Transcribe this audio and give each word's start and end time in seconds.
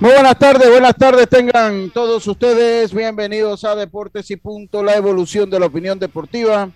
Muy 0.00 0.12
buenas 0.12 0.38
tardes, 0.38 0.70
buenas 0.70 0.94
tardes 0.94 1.28
tengan 1.28 1.90
todos 1.90 2.24
ustedes. 2.28 2.94
Bienvenidos 2.94 3.64
a 3.64 3.74
Deportes 3.74 4.30
y 4.30 4.36
Punto, 4.36 4.80
la 4.84 4.94
evolución 4.94 5.50
de 5.50 5.58
la 5.58 5.66
opinión 5.66 5.98
deportiva. 5.98 6.70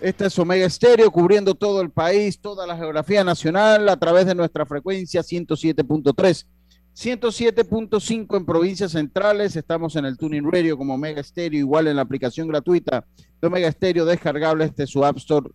Este 0.00 0.26
es 0.26 0.36
Omega 0.36 0.66
Estéreo, 0.66 1.12
cubriendo 1.12 1.54
todo 1.54 1.80
el 1.80 1.90
país, 1.90 2.40
toda 2.40 2.66
la 2.66 2.76
geografía 2.76 3.22
nacional 3.22 3.88
a 3.88 3.96
través 3.96 4.26
de 4.26 4.34
nuestra 4.34 4.66
frecuencia 4.66 5.20
107.3, 5.20 6.44
107.5 6.92 8.36
en 8.36 8.44
provincias 8.44 8.90
centrales. 8.90 9.54
Estamos 9.54 9.94
en 9.94 10.04
el 10.04 10.18
Tuning 10.18 10.50
Radio 10.50 10.76
como 10.76 10.94
Omega 10.94 11.20
Estéreo, 11.20 11.60
igual 11.60 11.86
en 11.86 11.94
la 11.94 12.02
aplicación 12.02 12.48
gratuita 12.48 13.04
de 13.40 13.46
Omega 13.46 13.68
Estéreo 13.68 14.04
descargable 14.04 14.64
este 14.64 14.88
su 14.88 15.04
App 15.04 15.18
Store, 15.18 15.48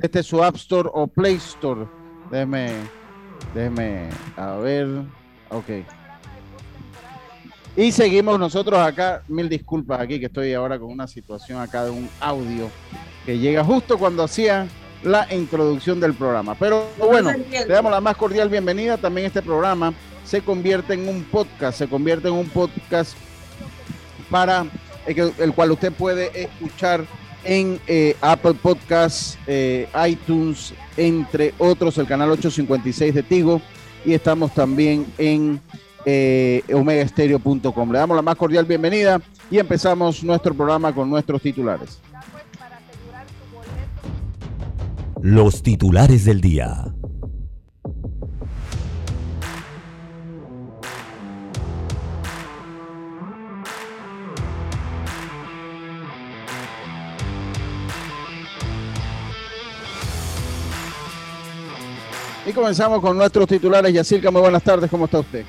este 0.00 0.22
su 0.22 0.40
App 0.44 0.54
Store 0.54 0.88
o 0.92 1.08
Play 1.08 1.34
Store. 1.34 1.88
Déjeme, 2.30 2.70
déjeme, 3.52 4.08
a 4.36 4.54
ver, 4.58 4.86
ok. 5.50 6.03
Y 7.76 7.90
seguimos 7.90 8.38
nosotros 8.38 8.78
acá, 8.78 9.22
mil 9.26 9.48
disculpas 9.48 10.00
aquí 10.00 10.20
que 10.20 10.26
estoy 10.26 10.52
ahora 10.52 10.78
con 10.78 10.90
una 10.90 11.08
situación 11.08 11.60
acá 11.60 11.84
de 11.84 11.90
un 11.90 12.08
audio 12.20 12.70
que 13.26 13.38
llega 13.38 13.64
justo 13.64 13.98
cuando 13.98 14.22
hacía 14.22 14.68
la 15.02 15.26
introducción 15.34 15.98
del 15.98 16.14
programa. 16.14 16.54
Pero 16.54 16.86
bueno, 16.98 17.32
le 17.50 17.66
damos 17.66 17.90
la 17.90 18.00
más 18.00 18.16
cordial 18.16 18.48
bienvenida. 18.48 18.96
También 18.96 19.26
este 19.26 19.42
programa 19.42 19.92
se 20.24 20.40
convierte 20.40 20.94
en 20.94 21.08
un 21.08 21.24
podcast, 21.24 21.78
se 21.78 21.88
convierte 21.88 22.28
en 22.28 22.34
un 22.34 22.48
podcast 22.48 23.16
para 24.30 24.66
el, 25.06 25.32
el 25.38 25.52
cual 25.52 25.72
usted 25.72 25.92
puede 25.92 26.30
escuchar 26.42 27.04
en 27.44 27.80
eh, 27.86 28.16
Apple 28.20 28.54
Podcasts, 28.54 29.38
eh, 29.46 29.88
iTunes, 30.08 30.74
entre 30.96 31.54
otros, 31.58 31.98
el 31.98 32.06
canal 32.06 32.30
856 32.30 33.14
de 33.14 33.22
Tigo. 33.22 33.60
Y 34.04 34.12
estamos 34.12 34.52
también 34.54 35.06
en 35.18 35.60
eh, 36.04 36.62
omegaestereo.com. 36.72 37.92
Le 37.92 37.98
damos 37.98 38.16
la 38.16 38.22
más 38.22 38.36
cordial 38.36 38.64
bienvenida 38.64 39.20
y 39.50 39.58
empezamos 39.58 40.22
nuestro 40.22 40.54
programa 40.54 40.94
con 40.94 41.08
nuestros 41.08 41.40
titulares. 41.40 42.00
los 45.24 45.62
titulares 45.62 46.26
del 46.26 46.42
día. 46.42 46.84
Y 62.46 62.52
comenzamos 62.52 63.00
con 63.00 63.16
nuestros 63.16 63.46
titulares. 63.46 63.94
Yacirca, 63.94 64.30
muy 64.30 64.42
buenas 64.42 64.62
tardes, 64.62 64.90
¿cómo 64.90 65.06
está 65.06 65.20
usted? 65.20 65.46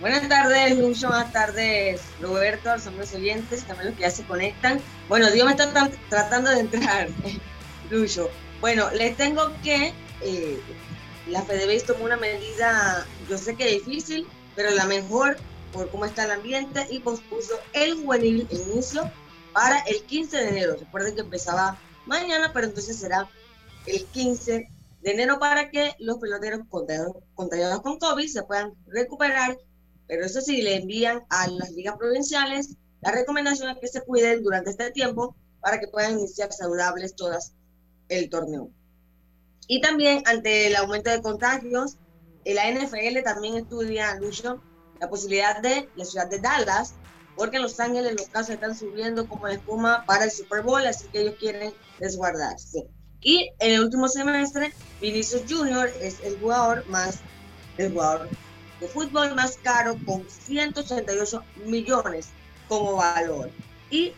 Buenas 0.00 0.28
tardes, 0.28 0.76
Lucho. 0.78 1.08
Buenas 1.08 1.32
tardes, 1.32 2.02
Roberto, 2.20 2.70
a 2.70 2.76
los 2.76 2.86
hombres 2.86 3.14
oyentes, 3.14 3.64
también 3.64 3.88
los 3.88 3.96
que 3.96 4.02
ya 4.02 4.10
se 4.10 4.24
conectan. 4.26 4.80
Bueno, 5.08 5.30
Dios 5.30 5.46
me 5.46 5.52
está 5.52 5.72
tra- 5.72 5.90
tratando 6.08 6.50
de 6.50 6.60
entrar, 6.60 7.08
Lucho. 7.90 8.30
Bueno, 8.60 8.90
les 8.90 9.16
tengo 9.16 9.52
que 9.62 9.94
eh, 10.22 10.60
la 11.28 11.42
FedeBase 11.42 11.86
tomó 11.86 12.04
una 12.04 12.16
medida, 12.16 13.06
yo 13.28 13.38
sé 13.38 13.56
que 13.56 13.66
difícil, 13.66 14.26
pero 14.54 14.70
la 14.70 14.84
mejor 14.86 15.36
por 15.72 15.90
cómo 15.90 16.04
está 16.04 16.24
el 16.24 16.30
ambiente 16.32 16.86
y 16.90 17.00
pospuso 17.00 17.58
el 17.72 17.94
juvenil 17.94 18.46
inicio 18.50 19.10
para 19.52 19.78
el 19.80 20.02
15 20.04 20.36
de 20.36 20.48
enero. 20.48 20.76
Recuerden 20.78 21.14
que 21.14 21.20
empezaba 21.22 21.78
mañana, 22.06 22.50
pero 22.52 22.66
entonces 22.66 22.98
será 22.98 23.28
el 23.86 24.04
15 24.06 24.68
de 25.02 25.10
enero 25.10 25.38
para 25.38 25.70
que 25.70 25.94
los 25.98 26.18
peloteros 26.18 26.60
contagiados 27.34 27.82
con 27.82 27.98
COVID 27.98 28.26
se 28.28 28.42
puedan 28.42 28.72
recuperar 28.86 29.56
pero 30.08 30.24
eso 30.24 30.40
sí, 30.40 30.62
le 30.62 30.76
envían 30.76 31.24
a 31.30 31.48
las 31.48 31.72
ligas 31.72 31.96
provinciales 31.96 32.76
la 33.06 33.12
recomendación 33.12 33.70
es 33.70 33.78
que 33.78 33.86
se 33.86 34.00
cuiden 34.00 34.42
durante 34.42 34.70
este 34.70 34.90
tiempo 34.90 35.36
para 35.60 35.78
que 35.78 35.88
puedan 35.88 36.18
iniciar 36.18 36.52
saludables 36.52 37.14
todas 37.14 37.52
el 38.08 38.28
torneo. 38.30 38.70
Y 39.68 39.80
también 39.80 40.22
ante 40.26 40.66
el 40.68 40.76
aumento 40.76 41.10
de 41.10 41.22
contagios, 41.22 41.98
la 42.44 42.70
NFL 42.70 43.22
también 43.24 43.56
estudia, 43.56 44.16
Lucho, 44.16 44.60
la 45.00 45.08
posibilidad 45.08 45.60
de 45.60 45.88
la 45.96 46.04
ciudad 46.04 46.28
de 46.28 46.38
Dallas, 46.38 46.94
porque 47.36 47.58
en 47.58 47.62
Los 47.62 47.78
Ángeles 47.78 48.14
los 48.18 48.28
casos 48.28 48.50
están 48.50 48.76
subiendo 48.76 49.28
como 49.28 49.46
espuma 49.48 50.04
para 50.06 50.24
el 50.24 50.30
Super 50.30 50.62
Bowl, 50.62 50.86
así 50.86 51.06
que 51.08 51.20
ellos 51.20 51.34
quieren 51.38 51.72
resguardarse. 52.00 52.88
Y 53.20 53.50
en 53.58 53.74
el 53.74 53.80
último 53.82 54.08
semestre, 54.08 54.72
Vinicius 55.00 55.42
Jr. 55.48 55.90
es 56.00 56.20
el 56.24 56.38
jugador 56.38 56.84
más, 56.88 57.20
el 57.76 57.92
jugador 57.92 58.28
de 58.80 58.88
fútbol 58.88 59.34
más 59.34 59.58
caro 59.62 59.96
con 60.04 60.24
188 60.28 61.42
millones 61.64 62.28
como 62.68 62.96
valor. 62.96 63.50
Y 63.90 64.12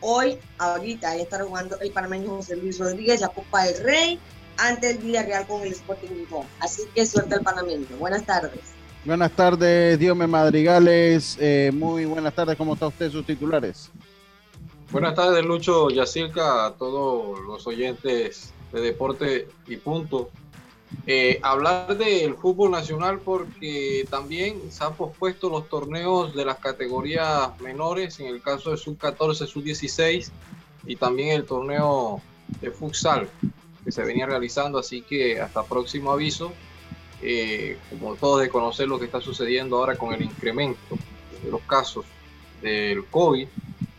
hoy, 0.00 0.38
ahorita, 0.58 1.16
ya 1.16 1.22
está 1.22 1.44
jugando 1.44 1.78
el 1.80 1.90
panameño 1.90 2.30
José 2.30 2.56
Luis 2.56 2.78
Rodríguez, 2.78 3.20
la 3.20 3.28
Copa 3.28 3.64
del 3.64 3.82
Rey, 3.82 4.18
ante 4.58 4.90
el 4.90 4.98
Villarreal 4.98 5.46
con 5.46 5.62
el 5.62 5.72
Sporting 5.72 6.08
Gijón. 6.08 6.46
Así 6.60 6.82
que 6.94 7.06
suerte 7.06 7.34
al 7.34 7.42
panameño. 7.42 7.86
Buenas 7.98 8.24
tardes. 8.24 8.60
Buenas 9.04 9.32
tardes, 9.32 9.98
Diome 9.98 10.26
Madrigales. 10.26 11.36
Eh, 11.38 11.70
muy 11.74 12.06
buenas 12.06 12.34
tardes, 12.34 12.56
¿cómo 12.56 12.74
está 12.74 12.86
usted, 12.86 13.10
sus 13.10 13.26
titulares? 13.26 13.90
Buenas 14.90 15.14
tardes, 15.14 15.44
Lucho 15.44 15.90
Yacirca, 15.90 16.66
a 16.66 16.72
todos 16.72 17.40
los 17.40 17.66
oyentes 17.66 18.54
de 18.72 18.80
Deporte 18.80 19.48
y 19.66 19.76
Punto. 19.76 20.30
Eh, 21.06 21.38
hablar 21.42 21.98
del 21.98 22.34
fútbol 22.34 22.70
nacional 22.70 23.20
porque 23.20 24.06
también 24.10 24.70
se 24.70 24.84
han 24.84 24.94
pospuesto 24.94 25.50
los 25.50 25.68
torneos 25.68 26.34
de 26.34 26.44
las 26.44 26.58
categorías 26.58 27.58
menores, 27.60 28.20
en 28.20 28.26
el 28.26 28.40
caso 28.40 28.70
de 28.70 28.78
sub-14, 28.78 29.46
sub-16 29.46 30.30
y 30.86 30.96
también 30.96 31.30
el 31.30 31.44
torneo 31.44 32.22
de 32.60 32.70
futsal 32.70 33.28
que 33.84 33.92
se 33.92 34.02
venía 34.02 34.26
realizando, 34.26 34.78
así 34.78 35.02
que 35.02 35.40
hasta 35.40 35.62
próximo 35.62 36.10
aviso, 36.10 36.52
eh, 37.22 37.76
como 37.90 38.14
todos 38.16 38.40
de 38.40 38.48
conocer 38.48 38.88
lo 38.88 38.98
que 38.98 39.04
está 39.04 39.20
sucediendo 39.20 39.76
ahora 39.76 39.96
con 39.96 40.14
el 40.14 40.22
incremento 40.22 40.96
de 41.42 41.50
los 41.50 41.60
casos 41.62 42.06
del 42.62 43.04
COVID, 43.06 43.46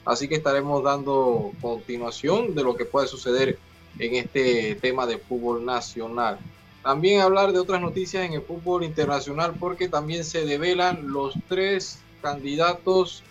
así 0.05 0.27
que 0.27 0.35
estaremos 0.35 0.83
dando 0.83 1.51
continuación 1.61 2.55
de 2.55 2.63
lo 2.63 2.75
que 2.75 2.85
puede 2.85 3.07
suceder 3.07 3.59
en 3.99 4.15
este 4.15 4.75
tema 4.75 5.05
de 5.05 5.19
fútbol 5.19 5.63
nacional. 5.63 6.39
También 6.85 7.21
hablar 7.21 7.51
de 7.51 7.57
otras 7.57 7.81
noticias 7.81 8.23
en 8.25 8.33
el 8.33 8.43
fútbol 8.43 8.83
internacional 8.83 9.55
porque 9.59 9.89
también 9.89 10.23
se 10.23 10.45
develan 10.45 11.11
los 11.11 11.33
tres 11.49 11.97
candidatos 12.21 13.23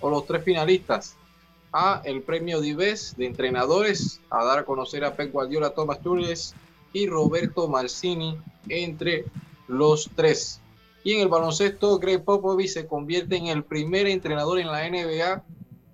o 0.00 0.10
los 0.10 0.26
tres 0.26 0.42
finalistas 0.42 1.14
a 1.72 2.02
el 2.04 2.22
premio 2.22 2.60
Dives 2.60 3.14
de 3.16 3.26
entrenadores 3.26 4.20
a 4.28 4.42
dar 4.42 4.58
a 4.58 4.64
conocer 4.64 5.04
a 5.04 5.14
Pep 5.14 5.30
Guardiola, 5.30 5.70
Thomas 5.70 6.00
Tuchel 6.00 6.36
y 6.92 7.06
Roberto 7.06 7.68
Mancini 7.68 8.40
entre 8.68 9.26
los 9.68 10.10
tres. 10.16 10.60
Y 11.04 11.12
en 11.12 11.20
el 11.20 11.28
baloncesto, 11.28 12.00
Greg 12.00 12.24
Popovich 12.24 12.70
se 12.70 12.88
convierte 12.88 13.36
en 13.36 13.46
el 13.46 13.62
primer 13.62 14.08
entrenador 14.08 14.58
en 14.58 14.66
la 14.66 14.82
NBA 14.90 15.44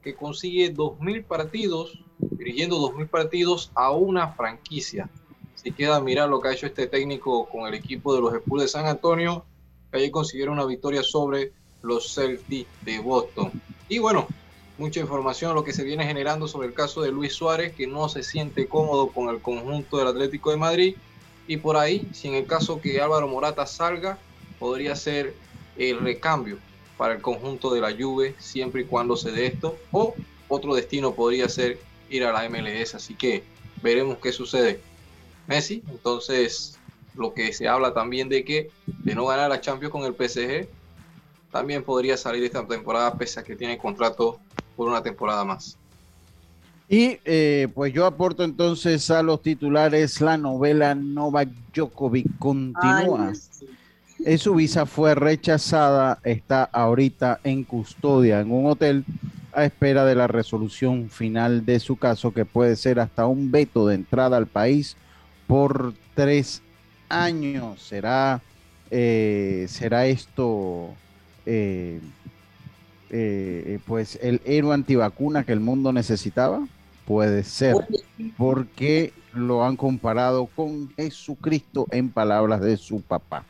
que 0.02 0.14
consigue 0.14 0.74
2.000 0.74 1.26
partidos, 1.26 1.92
dirigiendo 2.16 2.78
2.000 2.78 3.08
partidos 3.10 3.70
a 3.74 3.90
una 3.90 4.28
franquicia. 4.28 5.10
Si 5.62 5.70
queda 5.70 6.00
mirar 6.00 6.28
lo 6.28 6.40
que 6.40 6.48
ha 6.48 6.52
hecho 6.52 6.66
este 6.66 6.88
técnico 6.88 7.48
con 7.48 7.68
el 7.68 7.74
equipo 7.74 8.14
de 8.14 8.20
los 8.20 8.34
Spurs 8.34 8.62
de 8.62 8.68
San 8.68 8.86
Antonio, 8.86 9.44
que 9.90 9.98
ayer 9.98 10.10
consiguieron 10.10 10.54
una 10.54 10.66
victoria 10.66 11.04
sobre 11.04 11.52
los 11.82 12.14
Celtics 12.14 12.68
de 12.84 12.98
Boston. 12.98 13.52
Y 13.88 13.98
bueno, 13.98 14.26
mucha 14.76 14.98
información 14.98 15.54
lo 15.54 15.62
que 15.62 15.72
se 15.72 15.84
viene 15.84 16.04
generando 16.04 16.48
sobre 16.48 16.66
el 16.66 16.74
caso 16.74 17.02
de 17.02 17.12
Luis 17.12 17.34
Suárez, 17.34 17.74
que 17.74 17.86
no 17.86 18.08
se 18.08 18.24
siente 18.24 18.66
cómodo 18.66 19.08
con 19.08 19.28
el 19.28 19.40
conjunto 19.40 19.98
del 19.98 20.08
Atlético 20.08 20.50
de 20.50 20.56
Madrid. 20.56 20.96
Y 21.46 21.58
por 21.58 21.76
ahí, 21.76 22.08
si 22.12 22.26
en 22.26 22.34
el 22.34 22.46
caso 22.46 22.80
que 22.80 23.00
Álvaro 23.00 23.28
Morata 23.28 23.64
salga, 23.64 24.18
podría 24.58 24.96
ser 24.96 25.34
el 25.76 26.00
recambio 26.00 26.58
para 26.96 27.14
el 27.14 27.22
conjunto 27.22 27.72
de 27.72 27.80
la 27.80 27.94
Juve, 27.96 28.34
siempre 28.38 28.82
y 28.82 28.84
cuando 28.84 29.16
se 29.16 29.30
dé 29.30 29.46
esto. 29.46 29.76
O 29.92 30.14
otro 30.48 30.74
destino 30.74 31.14
podría 31.14 31.48
ser 31.48 31.78
ir 32.10 32.24
a 32.24 32.32
la 32.32 32.48
MLS. 32.48 32.96
Así 32.96 33.14
que 33.14 33.44
veremos 33.80 34.18
qué 34.18 34.32
sucede. 34.32 34.80
Messi, 35.46 35.82
entonces 35.88 36.78
lo 37.14 37.34
que 37.34 37.52
se 37.52 37.68
habla 37.68 37.92
también 37.92 38.28
de 38.28 38.44
que 38.44 38.70
de 38.86 39.14
no 39.14 39.26
ganar 39.26 39.50
la 39.50 39.60
Champions 39.60 39.92
con 39.92 40.04
el 40.04 40.14
PSG, 40.14 40.68
también 41.50 41.82
podría 41.82 42.16
salir 42.16 42.42
esta 42.44 42.66
temporada 42.66 43.14
pese 43.16 43.40
a 43.40 43.42
que 43.42 43.54
tiene 43.54 43.76
contrato 43.76 44.40
por 44.74 44.88
una 44.88 45.02
temporada 45.02 45.44
más. 45.44 45.76
Y 46.88 47.18
eh, 47.24 47.68
pues 47.74 47.92
yo 47.92 48.06
aporto 48.06 48.44
entonces 48.44 49.10
a 49.10 49.22
los 49.22 49.42
titulares 49.42 50.20
la 50.20 50.36
novela 50.36 50.94
Novak 50.94 51.48
Djokovic 51.74 52.38
continúa. 52.38 53.32
su 54.36 54.54
visa 54.54 54.84
fue 54.84 55.14
rechazada, 55.14 56.18
está 56.22 56.64
ahorita 56.64 57.40
en 57.44 57.64
custodia 57.64 58.40
en 58.40 58.52
un 58.52 58.66
hotel 58.66 59.04
a 59.52 59.64
espera 59.64 60.04
de 60.04 60.14
la 60.14 60.26
resolución 60.26 61.08
final 61.10 61.64
de 61.64 61.78
su 61.78 61.96
caso 61.96 62.32
que 62.32 62.44
puede 62.44 62.76
ser 62.76 63.00
hasta 63.00 63.26
un 63.26 63.50
veto 63.50 63.86
de 63.86 63.94
entrada 63.94 64.36
al 64.36 64.46
país 64.46 64.96
por 65.46 65.94
tres 66.14 66.62
años. 67.08 67.82
¿Será, 67.82 68.40
eh, 68.90 69.66
será 69.68 70.06
esto 70.06 70.90
eh, 71.46 72.00
eh, 73.10 73.78
pues 73.86 74.18
el 74.22 74.40
héroe 74.44 74.74
antivacuna 74.74 75.44
que 75.44 75.52
el 75.52 75.60
mundo 75.60 75.92
necesitaba? 75.92 76.66
Puede 77.06 77.42
ser, 77.42 77.74
porque 78.38 79.12
lo 79.34 79.64
han 79.64 79.76
comparado 79.76 80.46
con 80.46 80.90
Jesucristo 80.94 81.86
en 81.90 82.10
palabras 82.10 82.60
de 82.60 82.76
su 82.76 83.00
papá, 83.00 83.44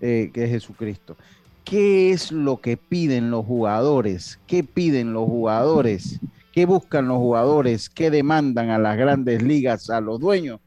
que 0.00 0.30
es 0.32 0.50
Jesucristo. 0.50 1.16
¿Qué 1.64 2.12
es 2.12 2.30
lo 2.30 2.60
que 2.60 2.76
piden 2.76 3.30
los 3.30 3.44
jugadores? 3.44 4.38
¿Qué 4.46 4.62
piden 4.62 5.12
los 5.12 5.24
jugadores? 5.24 6.20
¿Qué 6.52 6.66
buscan 6.66 7.08
los 7.08 7.18
jugadores? 7.18 7.88
¿Qué 7.88 8.10
demandan 8.10 8.70
a 8.70 8.78
las 8.78 8.96
grandes 8.96 9.42
ligas, 9.42 9.90
a 9.90 10.00
los 10.00 10.20
dueños? 10.20 10.60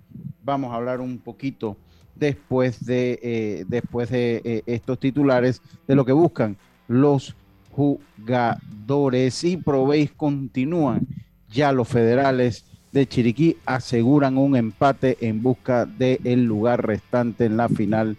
Vamos 0.45 0.71
a 0.71 0.75
hablar 0.75 1.01
un 1.01 1.17
poquito 1.17 1.75
después 2.13 2.85
de, 2.85 3.19
eh, 3.23 3.65
después 3.67 4.11
de 4.11 4.41
eh, 4.45 4.61
estos 4.67 4.99
titulares 4.99 5.59
de 5.87 5.95
lo 5.95 6.05
que 6.05 6.11
buscan 6.11 6.55
los 6.87 7.35
jugadores. 7.71 9.43
Y 9.43 9.57
Proveis 9.57 10.11
continúan. 10.11 11.07
Ya 11.49 11.71
los 11.71 11.87
federales 11.87 12.63
de 12.91 13.07
Chiriquí 13.07 13.57
aseguran 13.65 14.37
un 14.37 14.55
empate 14.55 15.17
en 15.21 15.41
busca 15.41 15.87
del 15.87 16.45
lugar 16.45 16.85
restante 16.85 17.45
en 17.45 17.57
la 17.57 17.67
final 17.67 18.15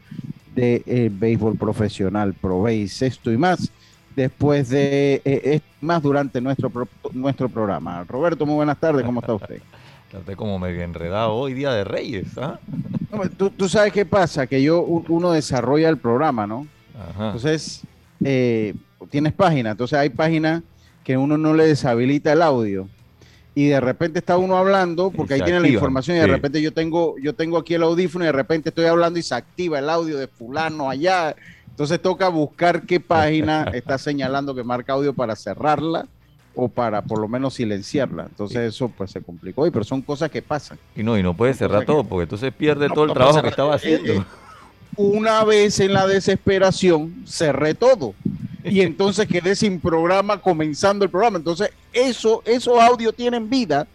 de 0.57 0.83
eh, 0.85 1.11
béisbol 1.13 1.57
profesional. 1.57 2.35
Proveis 2.35 3.03
esto 3.03 3.31
y 3.31 3.37
más 3.37 3.71
después 4.17 4.71
de 4.71 5.63
más 5.81 6.03
durante 6.03 6.41
nuestro, 6.41 6.73
nuestro 7.13 7.49
programa. 7.49 8.03
Roberto, 8.03 8.47
muy 8.47 8.57
buenas 8.57 8.81
tardes, 8.81 9.05
¿cómo 9.05 9.21
está 9.21 9.35
usted? 9.35 9.63
Está 10.13 10.37
como 10.37 10.59
medio 10.59 10.83
enredado 10.83 11.35
hoy, 11.35 11.55
Día 11.55 11.73
de 11.73 11.85
Reyes. 11.85 12.39
¿ah? 12.39 12.59
tú, 13.57 13.69
sabes 13.69 13.93
qué 13.93 14.07
pasa, 14.07 14.47
que 14.47 14.63
yo 14.63 14.83
uno 14.83 15.33
desarrolla 15.33 15.89
el 15.89 15.99
programa, 15.99 16.47
¿no? 16.47 16.67
Entonces, 17.19 17.83
eh, 18.25 18.75
tienes 19.11 19.33
página, 19.33 19.73
entonces 19.73 19.99
hay 19.99 20.09
páginas 20.09 20.63
que 21.05 21.17
uno 21.17 21.37
no 21.37 21.55
le 21.55 21.67
deshabilita 21.67 22.33
el 22.33 22.43
audio 22.43 22.89
y 23.57 23.69
de 23.69 23.81
repente 23.81 24.19
está 24.19 24.37
uno 24.37 24.57
hablando 24.57 25.11
porque 25.11 25.35
ahí 25.35 25.41
tiene 25.41 25.61
la 25.61 25.69
información 25.69 26.17
y 26.19 26.21
de 26.21 26.27
repente 26.27 26.61
yo 26.61 26.73
tengo 26.73 27.15
yo 27.19 27.35
tengo 27.35 27.57
aquí 27.57 27.73
el 27.73 27.83
audífono 27.83 28.25
y 28.25 28.27
de 28.27 28.33
repente 28.33 28.69
estoy 28.69 28.85
hablando 28.85 29.19
y 29.19 29.23
se 29.23 29.35
activa 29.35 29.79
el 29.79 29.89
audio 29.89 30.19
de 30.19 30.29
fulano 30.29 30.91
allá 30.91 31.35
entonces 31.71 32.03
toca 32.03 32.29
buscar 32.29 32.83
qué 32.83 33.01
página 33.01 33.65
está 33.73 33.97
señalando 33.97 34.55
que 34.55 34.63
marca 34.63 34.93
audio 34.93 35.15
para 35.15 35.35
cerrarla 35.37 36.07
o 36.57 36.69
para 36.69 37.03
por 37.03 37.21
lo 37.21 37.29
menos 37.29 37.55
silenciarla. 37.55 38.25
Entonces 38.25 38.75
eso 38.75 38.89
pues 38.89 39.11
se 39.11 39.21
complicó, 39.21 39.67
y, 39.67 39.71
pero 39.71 39.85
son 39.85 40.03
cosas 40.03 40.31
que 40.31 40.43
pasan. 40.43 40.79
Y 40.97 41.03
no, 41.03 41.17
y 41.17 41.23
no 41.23 41.35
puede 41.35 41.55
cerrar 41.55 41.85
todo, 41.85 42.03
porque 42.03 42.25
entonces 42.25 42.53
pierde 42.53 42.89
todo 42.89 43.05
el 43.05 43.13
trabajo 43.13 43.43
que 43.43 43.49
estaba 43.49 43.75
haciendo. 43.75 44.13
Eh, 44.15 44.25
una 44.97 45.45
vez 45.45 45.79
en 45.81 45.93
la 45.93 46.07
desesperación 46.07 47.25
cerré 47.27 47.75
todo 47.75 48.15
y 48.65 48.81
entonces 48.83 49.29
quedé 49.29 49.55
sin 49.55 49.79
programa 49.79 50.41
comenzando 50.41 51.05
el 51.05 51.11
programa. 51.11 51.37
Entonces 51.37 51.71
eso, 51.93 52.43
esos 52.47 52.81
audios 52.81 53.15
tienen 53.15 53.51
vida, 53.51 53.87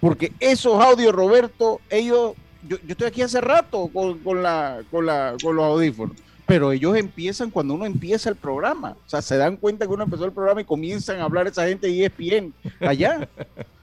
porque 0.00 0.32
esos 0.40 0.82
audios, 0.82 1.14
Roberto, 1.14 1.80
ellos, 1.90 2.32
yo, 2.66 2.78
yo 2.78 2.92
estoy 2.92 3.08
aquí 3.08 3.20
hace 3.20 3.42
rato 3.42 3.90
con, 3.92 4.18
con, 4.20 4.42
la, 4.42 4.80
con, 4.90 5.04
la, 5.04 5.34
con 5.42 5.54
los 5.54 5.64
audífonos 5.66 6.16
pero 6.50 6.72
ellos 6.72 6.96
empiezan 6.96 7.48
cuando 7.48 7.74
uno 7.74 7.86
empieza 7.86 8.28
el 8.28 8.34
programa. 8.34 8.96
O 9.06 9.08
sea, 9.08 9.22
se 9.22 9.36
dan 9.36 9.56
cuenta 9.56 9.86
que 9.86 9.92
uno 9.92 10.02
empezó 10.02 10.24
el 10.24 10.32
programa 10.32 10.60
y 10.60 10.64
comienzan 10.64 11.20
a 11.20 11.24
hablar 11.24 11.46
esa 11.46 11.68
gente 11.68 11.86
de 11.86 12.06
ESPN 12.06 12.52
allá. 12.80 13.28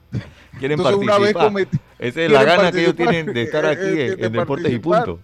Quieren 0.60 0.78
participar. 0.78 1.68
Esa 1.98 2.22
es 2.24 2.30
la 2.32 2.44
gana 2.44 2.72
que 2.74 2.82
ellos 2.82 2.96
tienen 2.98 3.28
de 3.28 3.44
estar 3.44 3.66
aquí 3.66 3.86
en, 3.88 4.34
Deportes 4.34 4.74
y 4.74 4.80
Punto. 4.80 5.22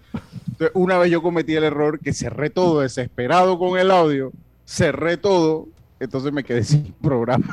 una 0.72 0.96
vez 0.96 1.10
yo 1.10 1.20
cometí 1.20 1.54
el 1.54 1.64
error 1.64 2.00
que 2.00 2.14
cerré 2.14 2.48
todo 2.48 2.80
desesperado 2.80 3.58
con 3.58 3.78
el 3.78 3.90
audio, 3.90 4.32
cerré 4.64 5.18
todo 5.18 5.68
entonces 6.04 6.32
me 6.32 6.44
quedé 6.44 6.62
sin 6.64 6.92
programa. 6.92 7.46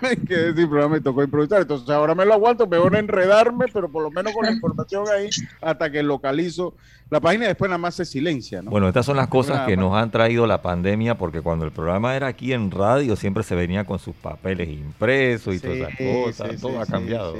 me 0.00 0.16
quedé 0.16 0.54
sin 0.54 0.68
programa 0.68 0.96
y 0.96 1.00
tocó 1.00 1.22
improvisar. 1.22 1.62
Entonces 1.62 1.88
ahora 1.90 2.14
me 2.14 2.24
lo 2.24 2.34
aguanto, 2.34 2.66
mejor 2.66 2.96
enredarme, 2.96 3.66
pero 3.72 3.90
por 3.90 4.02
lo 4.02 4.10
menos 4.10 4.32
con 4.32 4.44
la 4.46 4.52
información 4.52 5.04
ahí 5.08 5.28
hasta 5.60 5.90
que 5.90 6.02
localizo 6.02 6.74
la 7.10 7.20
página 7.20 7.44
y 7.44 7.48
después 7.48 7.68
nada 7.68 7.78
más 7.78 7.94
se 7.94 8.04
silencia. 8.04 8.62
Bueno, 8.62 8.88
estas 8.88 9.06
son 9.06 9.16
las 9.16 9.28
cosas 9.28 9.66
que 9.66 9.76
nos 9.76 9.94
han 9.94 10.10
traído 10.10 10.46
la 10.46 10.62
pandemia, 10.62 11.18
porque 11.18 11.40
cuando 11.40 11.64
el 11.64 11.72
programa 11.72 12.14
era 12.14 12.28
aquí 12.28 12.52
en 12.52 12.70
radio 12.70 13.16
siempre 13.16 13.42
se 13.42 13.54
venía 13.54 13.84
con 13.84 13.98
sus 13.98 14.14
papeles 14.14 14.68
impresos 14.68 15.56
y 15.56 15.60
todas 15.60 15.76
esas 15.76 15.96
cosas. 15.96 16.60
todo 16.60 16.80
ha 16.80 16.86
cambiado. 16.86 17.36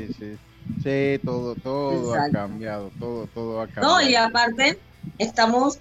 Sí, 0.83 1.21
todo, 1.25 1.55
todo 1.55 2.15
ha 2.15 2.29
cambiado, 2.31 2.91
todo, 2.99 3.27
todo 3.33 3.61
ha 3.61 3.67
cambiado. 3.67 4.01
No, 4.01 4.09
y 4.09 4.15
aparte, 4.15 4.79
estamos 5.19 5.79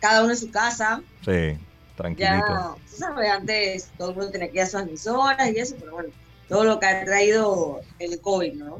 cada 0.00 0.22
uno 0.22 0.32
en 0.32 0.36
su 0.36 0.50
casa. 0.50 1.00
Sí 1.24 1.56
tranquilito. 1.96 2.76
Ya, 2.98 3.34
antes 3.34 3.90
todo 3.96 4.10
el 4.10 4.16
mundo 4.16 4.30
tenía 4.30 4.50
que 4.50 4.56
ir 4.56 4.62
a 4.62 4.66
sus 4.66 4.80
emisoras 4.80 5.50
y 5.50 5.58
eso, 5.58 5.76
pero 5.78 5.92
bueno, 5.92 6.10
todo 6.48 6.64
lo 6.64 6.78
que 6.78 6.86
ha 6.86 7.04
traído 7.04 7.80
el 7.98 8.20
COVID, 8.20 8.54
¿no? 8.54 8.78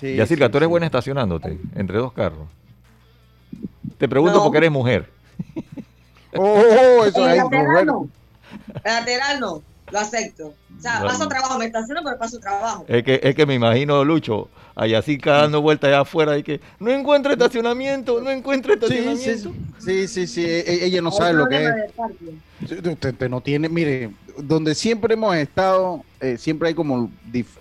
Sí, 0.00 0.08
y 0.08 0.20
así, 0.20 0.36
tú 0.36 0.56
eres 0.56 0.68
buena 0.68 0.86
estacionándote 0.86 1.58
entre 1.74 1.98
dos 1.98 2.12
carros. 2.12 2.48
Te 3.98 4.08
pregunto 4.08 4.42
porque 4.42 4.58
eres 4.58 4.70
mujer. 4.70 5.10
oh, 6.36 7.04
eso 7.06 7.28
es 7.28 7.36
lateral 7.38 7.86
no. 7.86 8.08
lateral 8.84 9.40
no, 9.40 9.62
lo 9.90 9.98
acepto. 9.98 10.54
O 10.76 10.80
sea, 10.80 11.00
paso 11.00 11.26
trabajo, 11.26 11.58
me 11.58 11.66
estaciono, 11.66 12.02
pero 12.04 12.18
paso 12.18 12.38
trabajo. 12.38 12.84
Es 12.88 13.02
que, 13.02 13.20
es 13.22 13.34
que 13.34 13.46
me 13.46 13.54
imagino, 13.54 14.04
Lucho, 14.04 14.50
allá 14.74 14.98
así 14.98 15.16
dando 15.16 15.62
vueltas 15.62 15.88
allá 15.88 16.00
afuera 16.00 16.36
y 16.36 16.42
que 16.42 16.60
no 16.78 16.90
encuentra 16.90 17.32
estacionamiento, 17.32 18.20
no 18.20 18.30
encuentra 18.30 18.74
estacionamiento. 18.74 19.52
Sí, 19.78 20.06
sí, 20.06 20.26
sí, 20.26 20.44
e, 20.44 20.60
e, 20.60 20.84
ella 20.84 21.00
no 21.00 21.10
sabe 21.10 21.32
lo 21.32 21.48
que 21.48 21.64
es. 21.64 21.72
Usted, 22.62 23.28
no 23.28 23.40
tiene, 23.40 23.68
mire, 23.68 24.10
donde 24.38 24.74
siempre 24.74 25.14
hemos 25.14 25.36
estado, 25.36 26.02
eh, 26.20 26.36
siempre 26.38 26.68
hay 26.68 26.74
como, 26.74 27.10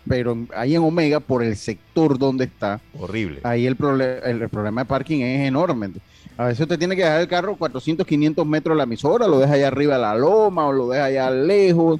pero 0.08 0.38
ahí 0.56 0.76
en 0.76 0.84
Omega, 0.84 1.20
por 1.20 1.44
el 1.44 1.56
sector 1.56 2.18
donde 2.18 2.46
está. 2.46 2.80
Horrible. 3.00 3.42
Ahí 3.44 3.66
el, 3.66 3.78
el, 4.02 4.50
problema 4.50 4.82
de 4.82 4.86
parking 4.86 5.22
es 5.22 5.48
enorme. 5.48 5.92
A 6.38 6.46
veces 6.46 6.62
usted 6.62 6.80
tiene 6.80 6.96
que 6.96 7.04
dejar 7.04 7.22
el 7.22 7.28
carro 7.28 7.56
400, 7.56 8.06
500 8.06 8.46
metros 8.46 8.76
de 8.76 8.78
la 8.78 8.84
emisora, 8.84 9.28
lo 9.28 9.40
deja 9.40 9.54
allá 9.54 9.68
arriba 9.68 9.96
de 9.96 10.02
la 10.02 10.16
loma 10.16 10.68
o 10.68 10.74
lo 10.74 10.90
deja 10.90 11.06
allá 11.06 11.30
lejos 11.32 12.00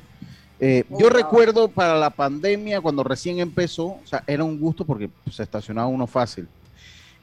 eh, 0.60 0.86
yo 0.98 1.10
recuerdo 1.10 1.68
para 1.68 1.96
la 1.96 2.10
pandemia, 2.10 2.82
cuando 2.82 3.04
recién 3.04 3.40
empezó, 3.40 3.86
o 3.86 4.02
sea, 4.06 4.24
era 4.26 4.44
un 4.44 4.60
gusto 4.60 4.86
porque 4.86 5.10
se 5.30 5.44
estacionaba 5.44 5.88
uno 5.88 6.08
fácil. 6.08 6.48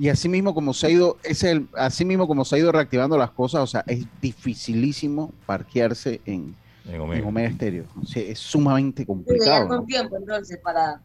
Y 0.03 0.09
así 0.09 0.29
mismo 0.29 0.53
como 0.53 0.75
se 0.75 0.89
ha 0.89 0.91
ido, 0.91 1.17
es 1.23 1.45
el, 1.45 1.69
así 1.75 2.05
mismo 2.05 2.27
como 2.27 2.45
se 2.45 2.57
ha 2.57 2.59
ido 2.59 2.73
reactivando 2.73 3.17
las 3.17 3.31
cosas, 3.31 3.63
o 3.63 3.67
sea, 3.69 3.85
es 3.87 4.05
dificilísimo 4.21 5.33
parquearse 5.47 6.21
en, 6.27 6.57
en 6.91 7.01
Omega, 7.01 7.49
Estéreo. 7.49 7.85
es 8.13 8.37
sumamente 8.37 9.07
complicado. 9.07 9.69
con 9.69 9.87
tiempo 9.87 10.17
entonces 10.17 10.59
para 10.59 11.01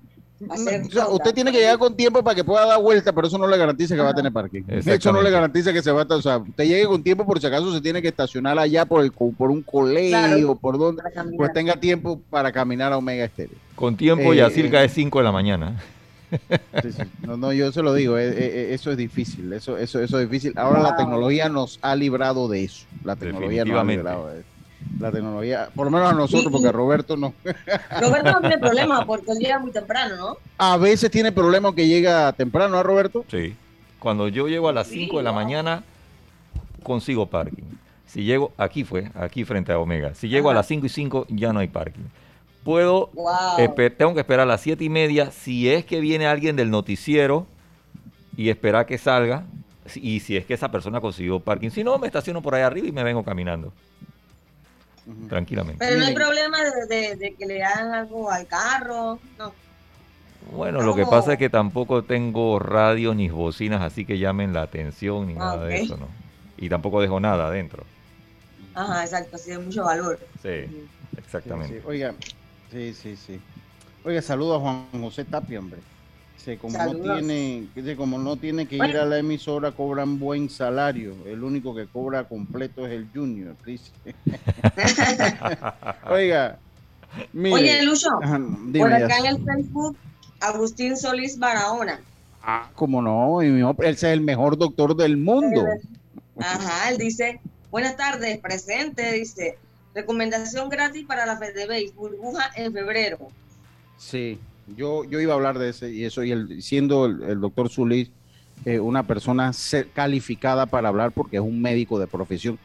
usted 1.12 1.32
tiene 1.36 1.51
que 1.51 1.60
llegar 1.60 1.77
con 1.77 1.96
tiempo 1.96 2.24
para 2.24 2.34
que 2.34 2.44
pueda 2.44 2.66
dar 2.66 2.82
vuelta, 2.82 3.13
pero 3.13 3.27
eso 3.27 3.38
no 3.38 3.48
le 3.48 3.56
garantiza 3.56 3.94
que 3.94 4.01
va 4.01 4.10
a 4.10 4.16
tener 4.16 4.34
parking. 4.34 4.63
Eso 4.68 5.12
no 5.12 5.22
le 5.22 5.30
garantiza 5.30 5.72
que 5.72 5.84
se 5.84 5.92
va 5.92 6.01
a 6.01 6.16
o 6.16 6.22
sea, 6.24 6.39
usted 6.39 6.63
llegue 6.63 6.88
con 6.88 7.04
tiempo 7.04 7.24
por 7.24 7.39
si 7.39 7.46
acaso 7.46 7.72
se 7.72 7.82
tiene 7.82 8.01
que 8.01 8.08
estacionar 8.08 8.58
allá 8.58 8.84
por 8.86 9.04
el 9.04 9.12
por 9.12 9.51
un 9.51 9.62
colegio, 9.62 10.56
por 10.56 10.80
donde 10.80 11.04
pues 11.38 11.54
tenga 11.54 11.75
tiempo 11.75 12.20
para 12.32 12.51
caminar 12.51 12.94
a 12.94 12.98
Omega 12.98 13.25
Estéreo. 13.25 13.60
Con 13.75 13.96
tiempo 13.96 14.34
y 14.34 14.38
ya 14.38 14.50
cerca 14.50 14.82
de 14.82 14.89
5 14.89 15.20
de 15.20 15.24
la 15.24 15.32
mañana. 15.32 15.80
No, 17.22 17.38
no, 17.38 17.53
yo 17.53 17.72
se 17.72 17.81
lo 17.81 17.93
digo, 17.93 18.17
eh, 18.17 18.29
eh, 18.29 18.74
eso 18.74 18.91
es 18.91 18.98
difícil, 18.98 19.51
eso, 19.53 19.77
eso, 19.77 20.01
eso 20.01 20.19
es 20.19 20.29
difícil. 20.29 20.53
Ahora 20.57 20.81
la 20.81 20.96
tecnología 20.96 21.50
nos 21.50 21.79
ha 21.81 21.96
librado 21.96 22.48
de 22.48 22.63
eso. 22.63 22.86
La 23.03 23.15
tecnología 23.15 23.65
nos 23.65 23.79
ha 23.79 23.84
librado 23.84 24.27
de 24.27 24.39
eso. 24.39 24.50
la 25.00 25.12
tecnología, 25.12 25.69
por 25.74 25.86
lo 25.86 25.91
menos 25.91 26.12
a 26.12 26.15
nosotros, 26.15 26.51
porque 26.51 26.67
a 26.67 26.72
Roberto 26.72 27.17
no. 27.17 27.34
Roberto 28.00 28.31
no 28.31 28.39
tiene 28.41 28.57
problema 28.60 29.05
porque 29.05 29.31
él 29.31 29.39
llega 29.39 29.60
muy 29.60 29.72
temprano, 29.72 30.15
¿no? 30.15 30.38
A 30.57 30.77
veces 30.77 31.10
tiene 31.12 31.31
problema 31.31 31.74
que 31.74 31.88
llega 31.88 32.31
temprano, 32.34 32.77
¿a 32.77 32.84
Roberto? 32.84 33.25
Sí. 33.29 33.55
Cuando 34.00 34.27
yo 34.27 34.48
llego 34.48 34.69
a 34.69 34.74
las 34.74 34.88
5 34.88 35.17
de 35.17 35.24
la 35.24 35.31
mañana, 35.31 35.84
consigo 36.84 37.25
parking. 37.25 37.63
Si 38.05 38.24
llego, 38.24 38.53
aquí 38.57 38.84
fue, 38.84 39.12
aquí 39.15 39.43
frente 39.43 39.72
a 39.72 39.79
Omega. 39.79 40.13
Si 40.13 40.29
llego 40.29 40.50
a 40.50 40.53
las 40.53 40.67
5 40.67 40.86
y 40.86 40.89
5, 40.89 41.25
ya 41.29 41.51
no 41.51 41.60
hay 41.60 41.67
parking. 41.67 42.03
Puedo, 42.68 43.10
tengo 43.98 44.14
que 44.14 44.20
esperar 44.20 44.42
a 44.42 44.46
las 44.46 44.60
7 44.60 44.84
y 44.84 44.90
media 44.90 45.32
si 45.32 45.70
es 45.70 45.86
que 45.86 46.02
viene 46.02 46.28
alguien 46.28 46.58
del 46.58 46.70
noticiero 46.70 47.48
y 48.36 48.50
esperar 48.50 48.86
que 48.86 48.98
salga. 48.98 49.46
Y 49.96 50.20
si 50.20 50.36
es 50.36 50.46
que 50.46 50.54
esa 50.54 50.70
persona 50.70 51.00
consiguió 51.00 51.40
parking. 51.40 51.70
Si 51.70 51.82
no, 51.82 51.98
me 51.98 52.08
estaciono 52.08 52.42
por 52.42 52.56
ahí 52.56 52.64
arriba 52.64 52.86
y 52.90 52.92
me 52.92 53.04
vengo 53.04 53.24
caminando 53.24 53.72
tranquilamente. 55.30 55.78
Pero 55.80 55.98
no 55.98 56.06
hay 56.08 56.14
problema 56.14 56.58
de, 56.90 57.36
que 57.40 57.46
le 57.46 57.64
hagan 57.64 57.94
algo 57.94 58.30
al 58.30 58.46
carro, 58.48 59.18
no. 59.38 59.54
Bueno, 60.52 60.82
lo 60.82 60.94
que 60.94 61.06
pasa 61.06 61.34
es 61.34 61.40
que 61.40 61.50
tampoco 61.50 62.04
tengo 62.04 62.60
radio 62.60 63.16
ni 63.16 63.30
bocinas, 63.30 63.82
así 63.82 64.04
que 64.04 64.20
llamen 64.20 64.52
la 64.52 64.64
atención 64.64 65.28
ni 65.28 65.36
ah, 65.36 65.40
nada 65.40 65.66
de 65.66 65.82
eso, 65.84 65.96
¿no? 65.96 66.10
Y 66.58 66.68
tampoco 66.68 67.00
dejo 67.00 67.22
nada 67.22 67.48
adentro. 67.48 67.86
Ajá, 68.74 69.06
exacto, 69.06 69.38
así 69.38 69.52
de 69.52 69.60
mucho 69.60 69.86
valor. 69.86 70.20
Sí, 70.42 70.90
exactamente. 71.18 71.82
Oiga, 71.86 72.14
sí, 72.72 72.94
sí, 72.94 73.16
sí. 73.16 73.40
Oiga, 74.04 74.22
saludo 74.22 74.56
a 74.56 74.60
Juan 74.60 75.02
José 75.02 75.26
Tapia, 75.26 75.60
hombre 75.60 75.80
como 76.56 76.78
no 76.78 76.96
tiene, 76.96 77.68
como 77.98 78.18
no 78.18 78.38
tiene 78.38 78.68
que 78.68 78.78
ir 78.78 78.98
a 78.98 79.06
la 79.06 79.18
emisora, 79.18 79.72
cobran 79.72 80.18
buen 80.18 80.50
salario. 80.50 81.14
El 81.26 81.44
único 81.44 81.76
que 81.76 81.88
cobra 81.88 82.24
completo 82.24 82.88
es 82.88 82.94
el 82.94 83.10
Junior, 83.14 83.56
dice. 83.66 83.92
Oiga, 86.10 86.58
Oye, 87.52 87.84
Lucho, 87.84 88.10
por 88.78 88.94
acá 88.94 89.18
en 89.18 89.26
el 89.26 89.44
Facebook, 89.44 89.98
Agustín 90.40 90.96
Solís 90.96 91.38
Barahona. 91.38 92.00
Ah, 92.42 92.70
como 92.76 93.02
no, 93.02 93.42
él 93.42 93.76
es 93.80 94.04
el 94.04 94.22
mejor 94.22 94.58
doctor 94.58 94.96
del 94.96 95.18
mundo. 95.18 95.66
Ajá, 96.40 96.90
él 96.90 96.98
dice, 96.98 97.42
buenas 97.72 97.98
tardes, 97.98 98.40
presente, 98.40 99.12
dice, 99.14 99.58
recomendación 99.98 100.70
gratis 100.70 101.06
para 101.06 101.25
la 101.25 101.38
FEDEBEI, 101.38 101.92
burbuja 101.96 102.51
en 102.56 102.72
febrero. 102.72 103.18
Sí, 103.98 104.39
yo, 104.75 105.04
yo 105.06 105.20
iba 105.20 105.34
a 105.34 105.36
hablar 105.36 105.58
de 105.58 105.70
ese 105.70 105.92
y 105.92 106.06
eso, 106.06 106.24
y 106.24 106.32
el, 106.32 106.62
siendo 106.62 107.08
el, 107.08 107.42
doctor 107.42 107.70
Zulis 107.70 108.12
eh, 108.66 108.80
una 108.80 109.04
persona 109.04 109.51
calificada 109.94 110.68
para 110.68 110.89
hablar 110.89 111.12
porque 111.12 111.38
es 111.38 111.42
un 111.42 111.60
médico 111.62 112.00
de 112.00 112.06
profesión 112.06 112.60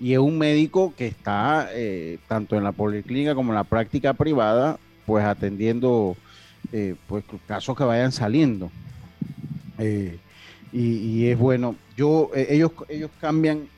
y 0.00 0.14
es 0.14 0.18
un 0.18 0.38
médico 0.38 0.94
que 0.96 1.06
está 1.06 1.68
eh, 1.72 2.18
tanto 2.26 2.56
en 2.56 2.64
la 2.64 2.72
policlínica 2.72 3.34
como 3.34 3.52
en 3.52 3.56
la 3.56 3.64
práctica 3.64 4.14
privada, 4.14 4.78
pues 5.04 5.24
atendiendo 5.24 6.16
eh, 6.72 6.94
pues 7.06 7.22
casos 7.46 7.76
que 7.76 7.84
vayan 7.84 8.12
saliendo. 8.12 8.70
Y, 10.72 11.26
es 11.26 11.38
bueno, 11.38 11.76
yo 11.96 12.30
ellos, 12.34 12.72
ellos 12.88 13.10
cambian 13.20 13.68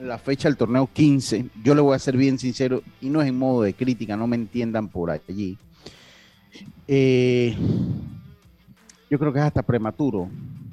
la 0.00 0.18
fecha 0.18 0.48
del 0.48 0.56
torneo 0.56 0.88
15. 0.92 1.50
Yo 1.62 1.74
le 1.74 1.80
voy 1.80 1.94
a 1.94 1.98
ser 1.98 2.16
bien 2.16 2.38
sincero 2.38 2.82
y 3.00 3.08
no 3.08 3.22
es 3.22 3.28
en 3.28 3.38
modo 3.38 3.62
de 3.62 3.74
crítica, 3.74 4.16
no 4.16 4.26
me 4.26 4.36
entiendan 4.36 4.88
por 4.88 5.10
allí. 5.10 5.58
Eh, 6.86 7.56
yo 9.10 9.18
creo 9.18 9.32
que 9.32 9.38
es 9.38 9.44
hasta 9.44 9.62
prematuro 9.62 10.28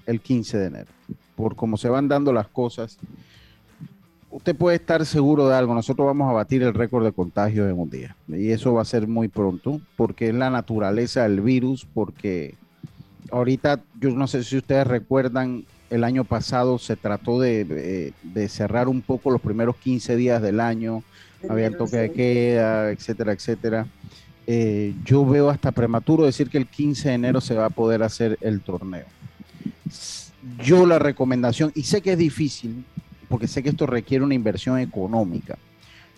el 0.06 0.22
15 0.22 0.58
de 0.58 0.66
enero, 0.68 0.92
por 1.36 1.56
cómo 1.56 1.78
se 1.78 1.90
van 1.90 2.08
dando 2.08 2.34
las 2.34 2.48
cosas. 2.48 2.98
Usted 4.30 4.56
puede 4.56 4.78
estar 4.78 5.06
seguro 5.06 5.48
de 5.50 5.56
algo, 5.56 5.76
nosotros 5.76 6.08
vamos 6.08 6.30
a 6.30 6.34
batir 6.34 6.64
el 6.64 6.74
récord 6.74 7.04
de 7.04 7.12
contagios 7.12 7.70
en 7.70 7.78
un 7.78 7.90
día 7.90 8.16
y 8.30 8.52
eso 8.52 8.74
va 8.74 8.82
a 8.82 8.86
ser 8.86 9.06
muy 9.06 9.28
pronto 9.28 9.82
porque 9.98 10.30
es 10.30 10.34
la 10.34 10.50
naturaleza 10.50 11.24
del 11.24 11.42
virus, 11.42 11.86
porque 11.86 12.56
ahorita 13.30 13.82
yo 14.00 14.12
no 14.12 14.28
sé 14.28 14.44
si 14.44 14.58
ustedes 14.58 14.88
recuerdan, 14.88 15.66
el 15.92 16.04
año 16.04 16.24
pasado 16.24 16.80
se 16.80 16.96
trató 16.96 17.40
de, 17.40 18.14
de 18.24 18.50
cerrar 18.50 18.88
un 18.88 19.02
poco 19.02 19.30
los 19.30 19.42
primeros 19.42 19.76
15 19.78 20.16
días 20.16 20.42
del 20.42 20.60
año, 20.60 21.04
había 21.50 21.68
el 21.68 21.78
toque 21.78 21.98
de 21.98 22.12
queda, 22.12 22.92
etcétera, 22.92 23.34
etcétera. 23.34 23.88
Eh, 24.48 24.96
yo 25.06 25.26
veo 25.26 25.50
hasta 25.50 25.72
prematuro 25.72 26.26
decir 26.26 26.50
que 26.50 26.58
el 26.58 26.68
15 26.68 27.10
de 27.10 27.16
enero 27.16 27.42
se 27.42 27.56
va 27.56 27.66
a 27.66 27.70
poder 27.70 28.04
hacer 28.04 28.38
el 28.42 28.62
torneo. 28.62 29.06
Yo 30.64 30.86
la 30.86 30.98
recomendación, 30.98 31.72
y 31.76 31.84
sé 31.84 32.02
que 32.02 32.14
es 32.14 32.18
difícil, 32.18 32.84
porque 33.30 33.48
sé 33.48 33.62
que 33.62 33.70
esto 33.70 33.86
requiere 33.86 34.24
una 34.24 34.34
inversión 34.34 34.80
económica, 34.80 35.58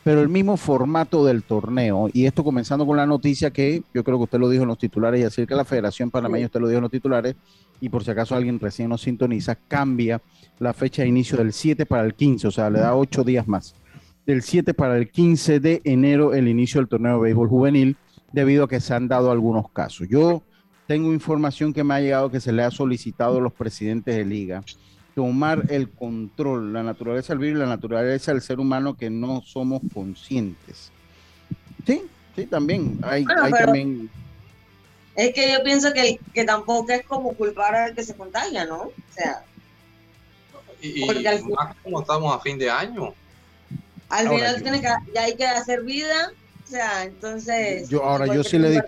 pero 0.03 0.22
el 0.22 0.29
mismo 0.29 0.57
formato 0.57 1.25
del 1.25 1.43
torneo, 1.43 2.10
y 2.12 2.25
esto 2.25 2.43
comenzando 2.43 2.86
con 2.86 2.98
la 2.98 3.05
noticia 3.05 3.51
que 3.51 3.83
yo 3.93 4.03
creo 4.03 4.17
que 4.17 4.24
usted 4.24 4.39
lo 4.39 4.50
dijo 4.50 4.63
en 4.63 4.69
los 4.69 4.77
titulares, 4.77 5.22
y 5.22 5.24
decir 5.24 5.48
que 5.48 5.55
la 5.55 5.65
Federación 5.65 6.12
Panameña, 6.12 6.48
usted 6.48 6.60
lo 6.60 6.67
dijo 6.67 6.79
en 6.79 6.83
los 6.83 6.91
titulares, 6.91 7.36
y 7.79 7.89
por 7.89 8.03
si 8.03 8.12
acaso 8.12 8.36
alguien 8.36 8.60
recién 8.60 8.89
nos 8.89 9.01
sintoniza, 9.01 9.55
cambia 9.55 10.22
la 10.60 10.74
fecha 10.74 11.03
de 11.03 11.07
inicio 11.07 11.38
del 11.38 11.53
7 11.53 11.86
para 11.86 12.03
el 12.03 12.13
15, 12.13 12.48
o 12.48 12.51
sea, 12.51 12.69
le 12.69 12.79
da 12.79 12.95
8 12.95 13.24
días 13.24 13.48
más. 13.48 13.75
Del 14.25 14.41
7 14.41 14.74
para 14.74 14.98
el 14.98 15.10
15 15.10 15.60
de 15.60 15.81
enero, 15.83 16.33
el 16.33 16.48
inicio 16.48 16.79
del 16.79 16.88
torneo 16.88 17.15
de 17.15 17.24
béisbol 17.24 17.50
juvenil 17.50 17.98
debido 18.31 18.65
a 18.65 18.67
que 18.67 18.79
se 18.79 18.93
han 18.93 19.07
dado 19.07 19.31
algunos 19.31 19.69
casos. 19.72 20.07
Yo 20.10 20.43
tengo 20.88 21.13
información 21.13 21.74
que 21.74 21.83
me 21.83 21.93
ha 21.93 22.01
llegado 22.01 22.29
que 22.31 22.39
se 22.39 22.51
le 22.51 22.63
ha 22.63 22.72
solicitado 22.72 23.38
a 23.38 23.41
los 23.41 23.53
presidentes 23.53 24.15
de 24.15 24.25
liga 24.25 24.63
tomar 25.15 25.63
el 25.70 25.89
control, 25.89 26.74
la 26.74 26.84
naturaleza 26.84 27.34
del 27.34 27.39
virus, 27.39 27.60
la 27.60 27.67
naturaleza 27.67 28.32
del 28.32 28.41
ser 28.41 28.60
humano 28.60 28.96
que 28.96 29.10
no 29.10 29.41
somos 29.41 29.82
conscientes. 29.93 30.91
Sí, 31.86 32.03
sí, 32.36 32.46
también. 32.46 33.00
Hay, 33.03 33.25
también... 33.25 34.10
Es 35.15 35.34
que 35.34 35.51
yo 35.51 35.63
pienso 35.63 35.93
que, 35.93 36.20
que 36.34 36.43
tampoco 36.43 36.91
es 36.91 37.05
como 37.05 37.34
culpar 37.34 37.75
al 37.75 37.96
que 37.96 38.03
se 38.03 38.15
contagia, 38.15 38.65
¿no? 38.65 38.82
O 38.82 38.93
sea... 39.13 39.43
Y, 40.82 41.08
como 41.84 42.01
estamos 42.01 42.36
a 42.36 42.39
fin 42.41 42.58
de 42.58 42.70
año. 42.70 43.13
Al 44.10 44.27
final 44.27 44.62
tiene 44.62 44.82
que, 44.82 44.88
ya 45.13 45.24
hay 45.24 45.36
que 45.36 45.46
hacer 45.46 45.84
vida 45.84 46.34
sea, 46.74 47.03
entonces... 47.03 47.88
Yo, 47.89 48.03
ahora 48.03 48.25
yo 48.25 48.44
sí 48.44 48.58
le 48.58 48.72
digo... 48.72 48.84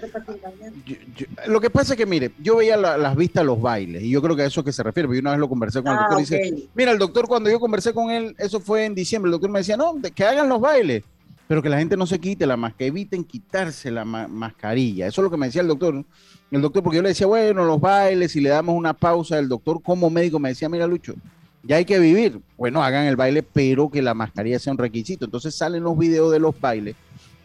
lo 1.48 1.62
que 1.62 1.70
pasa 1.70 1.94
es 1.94 1.98
que, 1.98 2.06
mire, 2.06 2.32
yo 2.39 2.58
veía 2.58 2.77
las 2.77 3.15
vistas 3.15 3.42
de 3.42 3.46
los 3.46 3.62
bailes 3.62 4.01
y 4.04 4.10
yo 4.10 4.22
creo 4.22 4.36
que 4.36 4.42
a 4.42 4.46
eso 4.46 4.63
que 4.63 4.74
se 4.74 4.82
refiere, 4.82 5.08
porque 5.08 5.20
una 5.20 5.32
vez 5.32 5.39
lo 5.39 5.48
conversé 5.48 5.84
con 5.84 5.92
el 5.92 5.98
ah, 6.00 6.01
doctor 6.01 6.20
y 6.20 6.22
dice, 6.22 6.70
mira, 6.74 6.92
el 6.92 6.98
doctor 6.98 7.27
cuando 7.27 7.50
yo 7.50 7.60
conversé 7.60 7.94
con 7.94 8.10
él, 8.10 8.36
eso 8.39 8.60
fue 8.60 8.86
en 8.86 8.96
diciembre, 8.96 9.30
el 9.30 9.34
doctor 9.34 9.50
me 9.51 9.60
decía, 9.60 9.77
no, 9.77 9.96
que 10.13 10.25
hagan 10.25 10.50
los 10.50 10.60
bailes, 10.60 11.04
pero 11.48 11.62
que 11.62 11.70
la 11.70 11.77
gente 11.77 11.96
no 11.96 12.08
se 12.08 12.20
quite 12.20 12.48
la 12.48 12.58
mascarilla, 12.58 12.77
que 12.77 12.88
eviten 12.88 13.24
quitarse 13.24 13.92
la 13.92 14.04
mascarilla. 14.04 15.06
Eso 15.08 15.22
es 15.22 15.24
lo 15.24 15.32
que 15.32 15.38
me 15.38 15.46
decía 15.46 15.62
el 15.62 15.68
doctor. 15.68 16.04
El 16.51 16.62
doctor, 16.62 16.84
porque 16.84 16.98
yo 16.98 17.04
le 17.04 17.10
decía, 17.10 17.27
bueno, 17.27 17.65
los 17.65 17.80
bailes, 17.80 18.36
y 18.36 18.42
le 18.42 18.50
damos 18.50 18.75
una 18.75 18.94
pausa, 18.94 19.38
el 19.38 19.48
doctor 19.48 19.82
como 19.82 20.10
médico 20.10 20.39
me 20.39 20.50
decía, 20.50 20.70
mira, 20.70 20.88
Lucho, 20.88 21.13
ya 21.63 21.77
hay 21.77 21.86
que 21.86 22.00
vivir. 22.00 22.39
Bueno, 22.58 22.84
hagan 22.84 23.06
el 23.06 23.15
baile, 23.15 23.44
pero 23.44 23.89
que 23.89 24.01
la 24.01 24.13
mascarilla 24.13 24.60
sea 24.60 24.74
un 24.74 24.80
requisito. 24.80 25.25
Entonces 25.25 25.54
salen 25.56 25.84
los 25.84 25.98
videos 25.98 26.32
de 26.32 26.39
los 26.39 26.60
bailes 26.60 26.96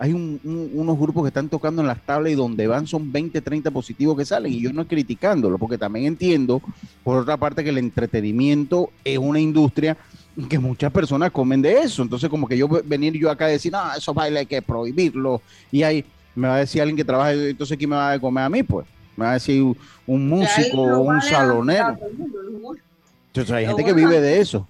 hay 0.01 0.15
unos 0.15 0.99
grupos 0.99 1.25
que 1.25 1.29
están 1.29 1.51
tocando 1.51 1.83
en 1.83 1.87
las 1.87 2.01
tablas 2.01 2.33
y 2.33 2.35
donde 2.35 2.67
van 2.67 2.87
son 2.87 3.13
20, 3.13 3.39
30 3.43 3.71
positivos 3.71 4.17
que 4.17 4.25
salen. 4.25 4.51
Y 4.51 4.59
yo 4.59 4.73
no 4.73 4.81
es 4.81 4.89
criticándolo, 4.89 5.59
porque 5.59 5.77
también 5.77 6.07
entiendo, 6.07 6.63
por 7.05 7.19
otra 7.19 7.37
parte, 7.37 7.63
que 7.63 7.69
el 7.69 7.77
entretenimiento 7.77 8.89
es 9.05 9.19
una 9.19 9.39
industria 9.39 9.99
que 10.49 10.59
muchas 10.59 10.91
personas 10.91 11.31
comen 11.31 11.61
de 11.61 11.81
eso. 11.81 12.03
Entonces, 12.03 12.31
como 12.31 12.49
que 12.49 12.57
yo 12.57 12.67
venir 12.83 13.13
yo 13.13 13.31
acá 13.31 13.45
a 13.45 13.49
decir, 13.49 13.73
no, 13.73 13.95
esos 13.95 14.15
bailes 14.15 14.41
hay 14.41 14.47
que 14.47 14.63
prohibirlo. 14.63 15.43
Y 15.71 15.83
ahí 15.83 16.03
me 16.35 16.49
va 16.49 16.55
a 16.55 16.59
decir 16.61 16.81
alguien 16.81 16.97
que 16.97 17.05
trabaja, 17.05 17.35
entonces, 17.35 17.77
¿quién 17.77 17.91
me 17.91 17.97
va 17.97 18.13
a 18.13 18.19
comer 18.19 18.45
a 18.45 18.49
mí? 18.49 18.63
Pues 18.63 18.87
me 19.19 19.27
va 19.27 19.33
a 19.33 19.35
decir 19.35 19.63
un 20.07 20.29
músico 20.31 20.81
o 20.81 21.01
un 21.01 21.21
salonero. 21.21 21.99
Entonces, 23.27 23.53
hay 23.53 23.67
gente 23.67 23.85
que 23.85 23.93
vive 23.93 24.19
de 24.19 24.41
eso 24.41 24.67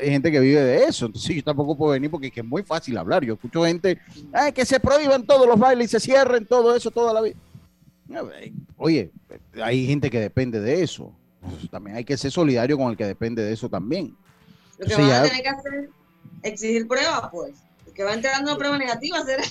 hay 0.00 0.10
gente 0.10 0.30
que 0.30 0.40
vive 0.40 0.60
de 0.60 0.84
eso. 0.84 1.06
Entonces 1.06 1.36
yo 1.36 1.42
tampoco 1.42 1.76
puedo 1.76 1.92
venir 1.92 2.10
porque 2.10 2.32
es, 2.34 2.44
muy 2.44 2.62
fácil 2.62 2.96
hablar. 2.98 3.24
Yo 3.24 3.34
escucho 3.34 3.64
gente 3.64 3.98
que 4.54 4.64
se 4.64 4.80
prohíban 4.80 5.24
todos 5.24 5.46
los 5.46 5.58
bailes 5.58 5.86
y 5.86 5.90
se 5.90 6.00
cierren 6.00 6.46
todo 6.46 6.74
eso 6.74 6.90
toda 6.90 7.12
la 7.12 7.20
vida. 7.20 7.36
Oye, 8.76 9.10
hay 9.62 9.86
gente 9.86 10.10
que 10.10 10.20
depende 10.20 10.60
de 10.60 10.82
eso. 10.82 11.12
También 11.70 11.96
hay 11.96 12.04
que 12.04 12.16
ser 12.16 12.30
solidario 12.30 12.76
con 12.76 12.90
el 12.90 12.96
que 12.96 13.06
depende 13.06 13.42
de 13.42 13.52
eso 13.52 13.68
también. 13.68 14.16
Lo 14.78 14.86
que 14.86 14.94
van 14.96 15.10
a 15.10 15.22
tener 15.22 15.42
que 15.42 15.48
hacer 15.48 15.74
es 16.42 16.52
exigir 16.52 16.88
pruebas, 16.88 17.28
pues. 17.30 17.54
que 17.94 18.02
va 18.02 18.14
entrando 18.14 18.50
una 18.50 18.58
prueba 18.58 18.78
negativa, 18.78 19.24
¿será? 19.24 19.42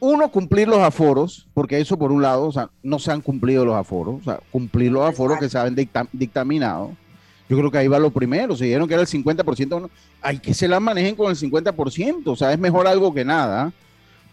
uno, 0.00 0.30
cumplir 0.30 0.68
los 0.68 0.78
aforos, 0.78 1.48
porque 1.54 1.80
eso 1.80 1.98
por 1.98 2.12
un 2.12 2.22
lado, 2.22 2.46
o 2.46 2.52
sea, 2.52 2.70
no 2.82 2.98
se 2.98 3.10
han 3.10 3.20
cumplido 3.20 3.64
los 3.64 3.74
aforos, 3.74 4.20
o 4.20 4.24
sea, 4.24 4.40
cumplir 4.50 4.92
los 4.92 5.08
aforos 5.08 5.38
que 5.38 5.48
se 5.48 5.58
han 5.58 5.74
dictaminado 6.12 6.94
yo 7.50 7.58
creo 7.58 7.70
que 7.72 7.78
ahí 7.78 7.88
va 7.88 7.98
lo 7.98 8.12
primero. 8.12 8.56
Se 8.56 8.64
dijeron 8.66 8.86
que 8.86 8.94
era 8.94 9.02
el 9.02 9.08
50%. 9.08 9.90
hay 10.22 10.38
que 10.38 10.54
se 10.54 10.68
la 10.68 10.78
manejen 10.78 11.16
con 11.16 11.30
el 11.30 11.36
50%. 11.36 12.22
O 12.26 12.36
sea, 12.36 12.52
es 12.52 12.58
mejor 12.60 12.86
algo 12.86 13.12
que 13.12 13.24
nada. 13.24 13.72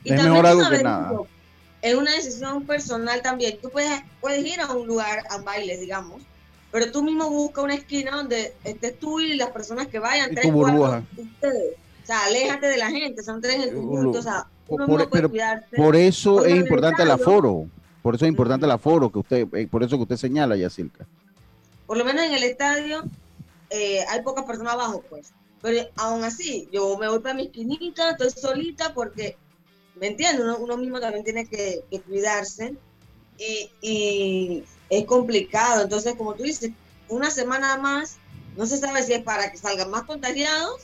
es 0.04 0.24
mejor 0.24 0.46
algo 0.46 0.70
que 0.70 0.84
nada. 0.84 1.12
Es 1.82 1.96
una 1.96 2.12
decisión 2.12 2.64
personal 2.68 3.24
también. 3.24 3.58
Tú 3.60 3.72
puedes, 3.72 4.04
puedes 4.22 4.46
ir 4.46 4.62
a 4.62 4.72
un 4.72 4.86
lugar 4.86 5.24
a 5.32 5.40
bailes, 5.40 5.80
digamos, 5.80 6.22
pero 6.72 6.92
tú 6.92 7.04
mismo 7.04 7.28
busca 7.32 7.64
una 7.64 7.74
esquina 7.74 8.12
donde 8.12 8.54
estés 8.64 9.00
tú 9.00 9.20
y 9.20 9.36
las 9.36 9.50
personas 9.50 9.88
que 9.88 9.98
vayan, 9.98 10.36
tres, 10.36 10.52
cuatro, 10.54 11.04
ustedes. 11.18 11.74
sea, 12.04 12.26
aléjate 12.26 12.68
de 12.68 12.78
la 12.78 12.92
gente, 12.92 13.24
son 13.24 13.42
tres 13.42 13.56
en 13.56 13.62
el 13.64 13.74
conjunto, 13.74 14.20
o 14.20 14.22
sea, 14.22 14.46
uno 14.68 14.86
por, 14.86 15.10
pero 15.10 15.32
por 15.76 15.96
eso 15.96 16.46
es 16.46 16.56
importante 16.56 17.02
el 17.02 17.10
aforo, 17.10 17.68
por 18.04 18.14
eso 18.14 18.26
es 18.26 18.30
importante 18.30 18.68
el 18.68 18.72
aforo, 18.72 19.12
que 19.12 19.20
usted, 19.20 19.48
eh, 19.54 19.66
por 19.66 19.82
eso 19.82 19.96
que 19.96 20.04
usted 20.04 20.18
señala, 20.18 20.56
Yacilca. 20.56 21.08
Por 21.88 21.98
lo 21.98 22.06
menos 22.06 22.26
en 22.26 22.34
el 22.34 22.44
estadio 22.44 23.04
eh, 23.70 24.04
hay 24.10 24.22
pocas 24.22 24.46
personas 24.46 24.74
abajo, 24.74 25.04
pues. 25.10 25.34
Pero 25.62 25.88
aún 25.96 26.24
así, 26.24 26.68
yo 26.72 26.98
me 26.98 27.08
voy 27.08 27.20
para 27.20 27.34
mi 27.34 27.44
esquinita, 27.44 28.12
estoy 28.12 28.30
solita 28.30 28.94
porque, 28.94 29.38
¿me 29.96 30.08
entiendes? 30.08 30.46
Uno, 30.60 30.78
mismo 30.78 31.00
también 31.00 31.24
tiene 31.24 31.48
que, 31.48 31.84
cuidarse 32.08 32.76
y, 33.82 34.64
es 34.90 35.06
complicado. 35.06 35.84
Entonces, 35.84 36.16
como 36.16 36.36
tú 36.36 36.44
dices, 36.44 36.72
una 37.10 37.32
semana 37.32 37.78
más, 37.78 38.18
no 38.56 38.66
se 38.66 38.78
sabe 38.78 39.04
si 39.04 39.14
es 39.14 39.24
para 39.24 39.52
que 39.52 39.58
salgan 39.58 39.90
más 39.90 40.04
contagiados 40.04 40.82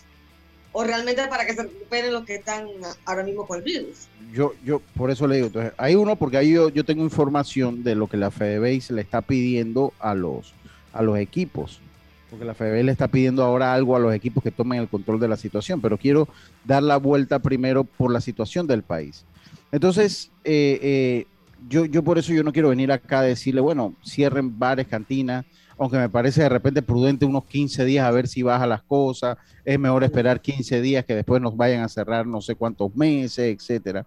o 0.71 0.83
realmente 0.83 1.25
para 1.27 1.45
que 1.45 1.53
se 1.53 1.63
recuperen 1.63 2.11
los 2.11 2.25
que 2.25 2.35
están 2.35 2.67
ahora 3.05 3.23
mismo 3.23 3.45
con 3.45 3.59
el 3.59 3.63
virus. 3.63 4.07
Yo, 4.33 4.53
yo 4.65 4.81
por 4.95 5.11
eso 5.11 5.27
le 5.27 5.35
digo, 5.35 5.47
entonces, 5.47 5.73
hay 5.77 5.95
uno 5.95 6.15
porque 6.15 6.37
ahí 6.37 6.51
yo, 6.51 6.69
yo 6.69 6.83
tengo 6.83 7.03
información 7.03 7.83
de 7.83 7.95
lo 7.95 8.07
que 8.07 8.17
la 8.17 8.31
FedeBase 8.31 8.91
le 8.93 9.01
está 9.01 9.21
pidiendo 9.21 9.93
a 9.99 10.15
los, 10.15 10.53
a 10.93 11.01
los 11.01 11.17
equipos, 11.17 11.81
porque 12.29 12.45
la 12.45 12.55
le 12.83 12.91
está 12.91 13.07
pidiendo 13.07 13.43
ahora 13.43 13.73
algo 13.73 13.95
a 13.95 13.99
los 13.99 14.13
equipos 14.13 14.43
que 14.43 14.51
tomen 14.51 14.79
el 14.79 14.87
control 14.87 15.19
de 15.19 15.27
la 15.27 15.37
situación, 15.37 15.81
pero 15.81 15.97
quiero 15.97 16.27
dar 16.63 16.81
la 16.81 16.97
vuelta 16.97 17.39
primero 17.39 17.83
por 17.83 18.11
la 18.11 18.21
situación 18.21 18.65
del 18.67 18.83
país. 18.83 19.25
Entonces, 19.71 20.31
eh, 20.43 20.79
eh, 20.81 21.27
yo, 21.67 21.85
yo 21.85 22.03
por 22.03 22.17
eso 22.17 22.33
yo 22.33 22.43
no 22.43 22.53
quiero 22.53 22.69
venir 22.69 22.91
acá 22.91 23.19
a 23.19 23.23
decirle, 23.23 23.61
bueno, 23.61 23.95
cierren 24.05 24.57
bares, 24.57 24.87
cantinas, 24.87 25.45
aunque 25.77 25.97
me 25.97 26.09
parece 26.09 26.41
de 26.41 26.49
repente 26.49 26.81
prudente 26.81 27.25
unos 27.25 27.45
15 27.45 27.85
días 27.85 28.05
a 28.05 28.11
ver 28.11 28.27
si 28.27 28.43
baja 28.43 28.67
las 28.67 28.81
cosas, 28.83 29.37
es 29.65 29.79
mejor 29.79 30.03
esperar 30.03 30.41
15 30.41 30.81
días 30.81 31.05
que 31.05 31.15
después 31.15 31.41
nos 31.41 31.55
vayan 31.55 31.83
a 31.83 31.89
cerrar 31.89 32.27
no 32.27 32.41
sé 32.41 32.55
cuántos 32.55 32.95
meses, 32.95 33.55
etcétera. 33.55 34.05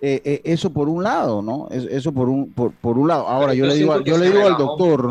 Eh, 0.00 0.20
eh, 0.24 0.40
eso 0.44 0.72
por 0.72 0.88
un 0.88 1.04
lado, 1.04 1.42
¿no? 1.42 1.68
Eso 1.70 2.12
por 2.12 2.28
un, 2.28 2.50
por, 2.50 2.72
por 2.72 2.98
un 2.98 3.06
lado. 3.06 3.28
Ahora 3.28 3.54
yo, 3.54 3.66
le 3.66 3.74
digo, 3.74 4.00
yo 4.02 4.18
le 4.18 4.30
digo 4.30 4.46
al 4.46 4.56
doctor, 4.56 5.08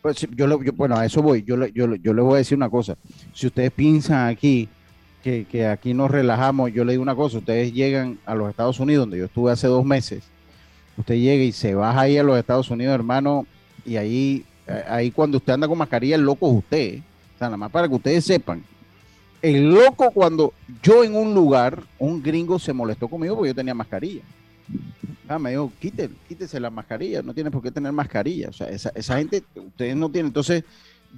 pues, 0.00 0.26
yo, 0.30 0.46
bueno, 0.74 0.96
a 0.96 1.04
eso 1.04 1.20
voy, 1.20 1.42
yo, 1.42 1.66
yo, 1.66 1.94
yo 1.96 2.14
le 2.14 2.22
voy 2.22 2.34
a 2.34 2.38
decir 2.38 2.56
una 2.56 2.70
cosa, 2.70 2.96
si 3.32 3.48
ustedes 3.48 3.72
piensan 3.72 4.28
aquí 4.28 4.68
que, 5.20 5.46
que 5.50 5.66
aquí 5.66 5.94
nos 5.94 6.12
relajamos, 6.12 6.72
yo 6.72 6.84
le 6.84 6.92
digo 6.92 7.02
una 7.02 7.16
cosa, 7.16 7.38
ustedes 7.38 7.72
llegan 7.72 8.18
a 8.24 8.36
los 8.36 8.50
Estados 8.50 8.78
Unidos, 8.78 9.02
donde 9.02 9.18
yo 9.18 9.24
estuve 9.24 9.50
hace 9.50 9.66
dos 9.66 9.84
meses, 9.84 10.22
usted 10.96 11.16
llega 11.16 11.42
y 11.42 11.50
se 11.50 11.74
baja 11.74 12.02
ahí 12.02 12.16
a 12.16 12.22
los 12.22 12.38
Estados 12.38 12.70
Unidos, 12.70 12.94
hermano, 12.94 13.46
y 13.84 13.96
ahí 13.96 14.44
ahí 14.88 15.10
cuando 15.10 15.38
usted 15.38 15.52
anda 15.52 15.68
con 15.68 15.78
mascarilla, 15.78 16.16
el 16.16 16.22
loco 16.22 16.50
es 16.50 16.58
usted. 16.58 16.98
O 17.34 17.38
sea, 17.38 17.48
nada 17.48 17.56
más 17.56 17.70
para 17.70 17.88
que 17.88 17.94
ustedes 17.94 18.24
sepan. 18.24 18.62
El 19.42 19.70
loco 19.70 20.10
cuando 20.10 20.54
yo 20.82 21.04
en 21.04 21.14
un 21.14 21.34
lugar, 21.34 21.82
un 21.98 22.22
gringo 22.22 22.58
se 22.58 22.72
molestó 22.72 23.08
conmigo 23.08 23.36
porque 23.36 23.50
yo 23.50 23.54
tenía 23.54 23.74
mascarilla. 23.74 24.22
Ah, 25.28 25.38
me 25.38 25.50
dijo, 25.50 25.70
quítese, 25.78 26.60
la 26.60 26.70
mascarilla, 26.70 27.22
no 27.22 27.34
tiene 27.34 27.50
por 27.50 27.62
qué 27.62 27.70
tener 27.70 27.92
mascarilla. 27.92 28.48
O 28.48 28.52
sea, 28.52 28.68
esa, 28.68 28.90
esa 28.94 29.18
gente, 29.18 29.42
ustedes 29.54 29.96
no 29.96 30.10
tienen. 30.10 30.28
Entonces, 30.28 30.64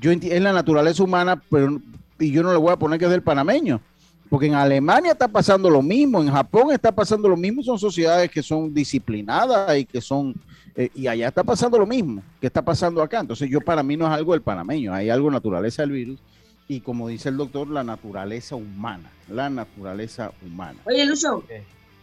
yo 0.00 0.10
es 0.10 0.40
la 0.40 0.52
naturaleza 0.52 1.02
humana, 1.02 1.40
pero 1.50 1.80
y 2.18 2.30
yo 2.30 2.42
no 2.42 2.52
le 2.52 2.58
voy 2.58 2.72
a 2.72 2.76
poner 2.76 2.98
que 2.98 3.04
es 3.04 3.10
del 3.10 3.22
panameño. 3.22 3.80
Porque 4.28 4.47
en 4.47 4.54
Alemania 4.54 5.12
está 5.12 5.28
pasando 5.28 5.71
lo 5.71 5.83
mismo, 5.83 6.21
en 6.21 6.30
Japón 6.30 6.73
está 6.73 6.90
pasando 6.90 7.28
lo 7.28 7.37
mismo, 7.37 7.62
son 7.62 7.78
sociedades 7.78 8.30
que 8.30 8.42
son 8.42 8.75
disciplinadas 8.75 9.78
y 9.78 9.85
que 9.85 10.00
son, 10.00 10.35
eh, 10.75 10.90
y 10.95 11.06
allá 11.06 11.28
está 11.28 11.45
pasando 11.45 11.78
lo 11.78 11.87
mismo 11.87 12.23
que 12.40 12.49
está 12.49 12.62
pasando 12.62 13.02
acá. 13.02 13.21
Entonces 13.21 13.49
yo 13.49 13.61
para 13.61 13.83
mí 13.83 13.97
no 13.97 14.06
es 14.06 14.12
algo 14.12 14.33
del 14.33 14.42
panameño, 14.42 14.92
hay 14.92 15.11
algo 15.11 15.30
naturaleza 15.30 15.83
del 15.83 15.92
virus 15.92 16.21
y 16.68 16.80
como 16.80 17.09
dice 17.09 17.28
el 17.28 17.37
doctor, 17.37 17.68
la 17.68 17.85
naturaleza 17.85 18.56
humana, 18.56 19.11
la 19.28 19.49
naturaleza 19.49 20.33
humana. 20.45 20.80
Oye, 20.85 21.04
Lucho, 21.06 21.45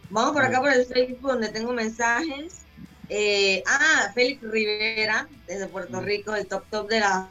vamos 0.08 0.32
por 0.32 0.44
acá 0.44 0.60
por 0.60 0.72
el 0.72 0.86
Facebook 0.86 1.30
donde 1.30 1.48
tengo 1.48 1.72
mensajes. 1.72 2.62
Eh, 3.10 3.62
ah, 3.66 4.10
Félix 4.14 4.40
Rivera, 4.42 5.28
desde 5.46 5.66
Puerto 5.66 6.00
mm. 6.00 6.04
Rico, 6.04 6.34
el 6.34 6.46
top 6.46 6.64
top 6.70 6.88
de 6.88 7.00
las 7.00 7.26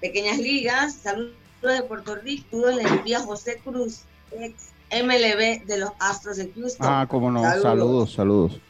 pequeñas 0.00 0.38
ligas. 0.38 0.94
Saludos 0.94 1.47
de 1.66 1.82
Puerto 1.82 2.14
Rico, 2.16 2.70
le 2.70 2.82
envía 2.82 3.20
José 3.20 3.60
Cruz, 3.64 4.02
ex 4.32 4.70
MLB 4.90 5.66
de 5.66 5.78
los 5.78 5.90
Astros 5.98 6.36
de 6.36 6.50
Houston. 6.52 6.86
Ah, 6.88 7.06
cómo 7.08 7.30
no, 7.30 7.42
saludos, 7.60 8.14
saludos. 8.14 8.60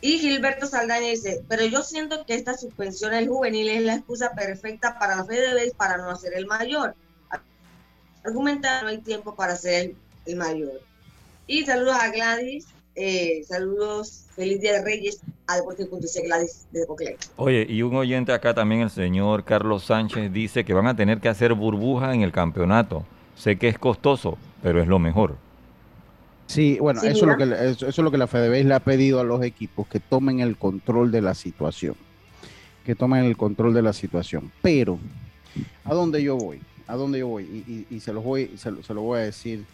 Y 0.00 0.18
Gilberto 0.18 0.66
Saldaña 0.66 1.08
dice, 1.08 1.42
pero 1.48 1.64
yo 1.64 1.82
siento 1.82 2.26
que 2.26 2.34
esta 2.34 2.56
suspensión 2.56 3.12
del 3.12 3.28
juvenil 3.28 3.68
es 3.68 3.82
la 3.82 3.94
excusa 3.94 4.32
perfecta 4.32 4.98
para 4.98 5.16
la 5.16 5.24
FedeBase 5.24 5.74
para 5.76 5.96
no 5.96 6.10
hacer 6.10 6.34
el 6.34 6.46
mayor. 6.46 6.94
Argumentar 8.24 8.82
no 8.82 8.90
hay 8.90 8.98
tiempo 8.98 9.34
para 9.34 9.54
hacer 9.54 9.94
el 10.26 10.36
mayor. 10.36 10.80
Y 11.46 11.64
saludos 11.64 11.96
a 11.98 12.10
Gladys, 12.10 12.66
eh, 12.96 13.44
saludos, 13.48 14.26
feliz 14.34 14.60
día 14.60 14.74
de 14.74 14.84
Reyes 14.84 15.20
a 15.46 15.56
Deportes.c 15.56 16.22
Gladys 16.22 16.66
de 16.72 16.86
Cocle. 16.86 17.16
Oye, 17.36 17.66
y 17.68 17.82
un 17.82 17.94
oyente 17.96 18.32
acá 18.32 18.54
también, 18.54 18.82
el 18.82 18.90
señor 18.90 19.44
Carlos 19.44 19.84
Sánchez, 19.84 20.32
dice 20.32 20.64
que 20.64 20.74
van 20.74 20.86
a 20.86 20.96
tener 20.96 21.20
que 21.20 21.28
hacer 21.28 21.54
burbuja 21.54 22.14
en 22.14 22.22
el 22.22 22.32
campeonato. 22.32 23.04
Sé 23.36 23.56
que 23.56 23.68
es 23.68 23.78
costoso, 23.78 24.38
pero 24.62 24.80
es 24.80 24.88
lo 24.88 24.98
mejor. 24.98 25.36
Sí, 26.46 26.78
bueno, 26.80 27.00
eso, 27.02 27.08
es 27.08 27.22
lo 27.22 27.36
que, 27.36 27.70
eso, 27.70 27.88
es 27.88 27.98
lo 27.98 28.10
que 28.10 28.18
la 28.18 28.26
FedeBase 28.26 28.64
le 28.64 28.74
ha 28.74 28.80
pedido 28.80 29.18
a 29.20 29.24
los 29.24 29.42
equipos, 29.42 29.86
que 29.88 29.98
tomen 29.98 30.40
el 30.40 30.56
control 30.56 31.10
de 31.10 31.22
la 31.22 31.34
situación. 31.34 31.96
Que 32.84 32.94
tomen 32.94 33.24
el 33.24 33.36
control 33.36 33.72
de 33.72 33.82
la 33.82 33.92
situación. 33.92 34.52
Pero, 34.60 34.98
¿a 35.84 35.94
dónde 35.94 36.22
yo 36.22 36.36
voy? 36.36 36.60
¿A 36.86 36.96
dónde 36.96 37.18
yo 37.18 37.28
voy? 37.28 37.86
Y, 37.90 38.00
se, 38.00 38.12
los 38.12 38.22
voy 38.22 38.50
se, 38.56 38.82
se 38.82 38.94
lo 38.94 39.00
voy 39.00 39.20
a 39.20 39.22
decir 39.22 39.64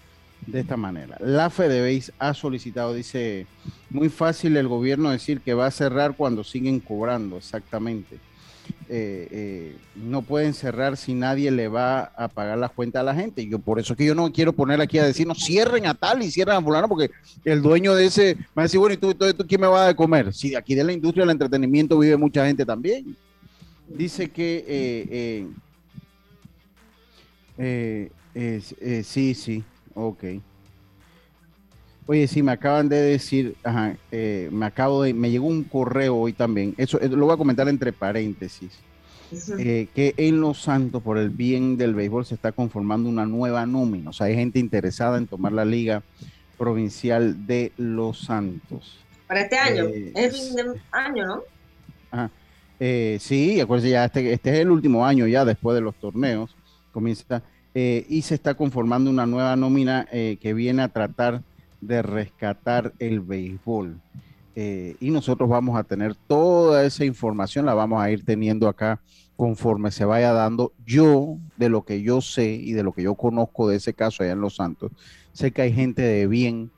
de 0.47 0.61
esta 0.61 0.77
manera. 0.77 1.17
La 1.21 1.51
FedeBase 1.51 2.13
ha 2.19 2.35
solicitado, 2.35 2.95
dice, 2.95 3.47
muy 3.91 4.09
fácil 4.09 4.57
el 4.57 4.69
gobierno 4.69 5.11
decir 5.11 5.41
que 5.41 5.55
va 5.55 5.67
a 5.67 5.71
cerrar 5.71 6.17
cuando 6.17 6.45
siguen 6.45 6.81
cobrando, 6.81 7.37
exactamente. 7.39 8.19
Eh, 8.89 9.29
eh, 9.31 9.77
no 9.95 10.23
pueden 10.23 10.53
cerrar 10.53 10.97
si 10.97 11.15
nadie 11.15 11.51
le 11.51 11.69
va 11.69 12.13
a 12.17 12.29
pagar 12.29 12.59
las 12.59 12.73
cuentas 12.73 13.01
a 13.01 13.05
la 13.05 13.15
gente. 13.15 13.47
Yo 13.47 13.59
por 13.59 13.79
eso 13.79 13.95
que 13.95 14.05
yo 14.05 14.15
no 14.15 14.33
quiero 14.33 14.53
poner 14.53 14.81
aquí 14.81 14.99
a 14.99 15.05
decir, 15.05 15.27
no 15.27 15.35
cierren 15.35 15.87
a 15.87 15.95
tal 15.95 16.23
y 16.23 16.31
cierren 16.31 16.57
a 16.57 16.63
fulano, 16.63 16.89
porque 16.89 17.11
el 17.45 17.63
dueño 17.63 17.95
de 17.95 18.07
ese 18.07 18.35
va 18.57 18.63
a 18.63 18.63
decir, 18.63 18.81
bueno, 18.81 18.95
¿y 18.95 18.97
tú, 18.97 19.15
tú, 19.15 19.47
quién 19.47 19.61
me 19.61 19.67
va 19.67 19.89
a 19.89 19.95
comer? 19.95 20.33
Si 20.33 20.55
aquí 20.55 20.75
de 20.75 20.85
la 20.85 20.93
industria 20.93 21.23
del 21.23 21.31
entretenimiento 21.31 21.99
vive 21.99 22.17
mucha 22.17 22.47
gente 22.47 22.65
también. 22.67 23.17
Dice 23.89 24.31
que 24.31 24.65
eh, 27.57 29.03
sí, 29.05 29.35
sí, 29.35 29.65
Ok. 29.95 30.25
Oye, 32.11 32.27
sí, 32.27 32.43
me 32.43 32.51
acaban 32.51 32.89
de 32.89 32.97
decir, 32.97 33.55
ajá, 33.63 33.97
eh, 34.11 34.49
me 34.51 34.67
acabo 34.67 35.05
de, 35.05 35.15
me 35.15 35.31
llegó 35.31 35.47
un 35.47 35.63
correo 35.63 36.17
hoy 36.17 36.33
también, 36.33 36.75
eso 36.77 37.01
eh, 37.01 37.09
lo 37.09 37.25
voy 37.25 37.35
a 37.35 37.39
comentar 37.39 37.69
entre 37.69 37.93
paréntesis, 37.93 38.73
eh, 39.61 39.87
que 39.95 40.15
en 40.17 40.41
Los 40.41 40.61
Santos, 40.63 41.05
por 41.05 41.19
el 41.19 41.31
bien 41.31 41.77
del 41.77 41.95
béisbol, 41.95 42.27
se 42.27 42.35
está 42.35 42.51
conformando 42.51 43.09
una 43.09 43.27
nueva 43.27 43.65
nómina, 43.65 44.11
o 44.11 44.13
sea, 44.13 44.27
hay 44.27 44.35
gente 44.35 44.59
interesada 44.59 45.19
en 45.19 45.29
tomar 45.29 45.53
la 45.53 45.65
liga 45.65 46.03
provincial 46.59 47.47
de 47.47 47.71
Los 47.77 48.23
Santos. 48.23 48.99
Para 49.29 49.43
este 49.43 49.57
año, 49.57 49.85
es 49.87 50.37
fin 50.37 50.57
de 50.57 50.81
año, 50.91 51.27
¿no? 51.27 51.43
Ajá. 52.11 52.31
sí, 53.21 53.61
acuérdense 53.61 53.91
ya, 53.91 54.07
este, 54.07 54.33
este 54.33 54.51
es 54.51 54.59
el 54.59 54.71
último 54.73 55.07
año 55.07 55.29
ya 55.29 55.45
después 55.45 55.77
de 55.77 55.81
los 55.81 55.95
torneos, 55.95 56.57
comienza 56.91 57.41
eh, 57.75 58.05
y 58.09 58.23
se 58.23 58.35
está 58.35 58.55
conformando 58.55 59.11
una 59.11 59.27
nueva 59.27 59.55
nómina 59.55 60.07
eh, 60.11 60.39
que 60.41 60.55
viene 60.55 60.83
a 60.83 60.89
tratar 60.89 61.43
de 61.81 62.03
rescatar 62.03 62.93
el 62.99 63.21
béisbol. 63.21 64.01
Eh, 64.57 64.97
y 65.01 65.11
nosotros 65.11 65.49
vamos 65.49 65.79
a 65.79 65.85
tener 65.85 66.17
toda 66.27 66.85
esa 66.85 67.05
información, 67.05 67.67
la 67.67 67.75
vamos 67.75 68.03
a 68.03 68.11
ir 68.11 68.25
teniendo 68.25 68.69
acá 68.69 69.01
conforme 69.37 69.93
se 69.93 70.05
vaya 70.05 70.33
dando. 70.33 70.73
Yo, 70.85 71.39
de 71.57 71.69
lo 71.69 71.85
que 71.85 72.03
yo 72.03 72.21
sé 72.21 72.53
y 72.53 72.73
de 72.73 72.83
lo 72.83 72.93
que 72.93 73.03
yo 73.03 73.15
conozco 73.15 73.69
de 73.69 73.77
ese 73.77 73.95
caso 73.95 74.23
allá 74.23 74.33
en 74.33 74.41
Los 74.41 74.57
Santos, 74.57 74.91
sé 75.33 75.53
que 75.53 75.63
hay 75.63 75.73
gente 75.73 76.03
de 76.03 76.27
bien 76.27 76.71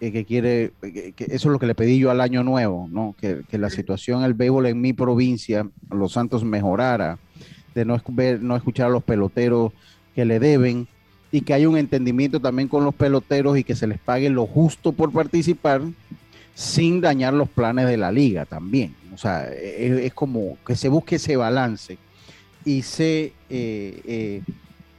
que 0.00 0.24
quiere, 0.24 0.72
que, 0.80 1.14
eso 1.18 1.48
es 1.48 1.52
lo 1.52 1.58
que 1.58 1.66
le 1.66 1.74
pedí 1.74 1.98
yo 1.98 2.10
al 2.10 2.22
año 2.22 2.42
nuevo, 2.42 2.88
¿no? 2.90 3.14
Que, 3.20 3.42
que 3.48 3.58
la 3.58 3.68
situación 3.68 4.22
del 4.22 4.32
béisbol 4.32 4.66
en 4.66 4.80
mi 4.80 4.94
provincia, 4.94 5.68
Los 5.90 6.12
Santos, 6.12 6.42
mejorara, 6.42 7.18
de 7.74 7.84
no, 7.84 8.00
ver, 8.08 8.42
no 8.42 8.56
escuchar 8.56 8.86
a 8.86 8.90
los 8.90 9.04
peloteros 9.04 9.72
que 10.14 10.24
le 10.24 10.38
deben 10.38 10.88
y 11.32 11.42
que 11.42 11.54
hay 11.54 11.66
un 11.66 11.76
entendimiento 11.76 12.40
también 12.40 12.68
con 12.68 12.84
los 12.84 12.94
peloteros 12.94 13.56
y 13.56 13.64
que 13.64 13.76
se 13.76 13.86
les 13.86 13.98
pague 13.98 14.30
lo 14.30 14.46
justo 14.46 14.92
por 14.92 15.12
participar 15.12 15.82
sin 16.54 17.00
dañar 17.00 17.32
los 17.34 17.48
planes 17.48 17.86
de 17.86 17.96
la 17.96 18.10
liga 18.10 18.44
también. 18.44 18.94
O 19.14 19.18
sea, 19.18 19.48
es, 19.52 20.12
como 20.12 20.58
que 20.66 20.76
se 20.76 20.88
busque 20.88 21.16
ese 21.16 21.36
balance 21.36 21.98
y 22.64 22.82
se 22.82 23.32
eh, 23.48 24.02
eh, 24.04 24.42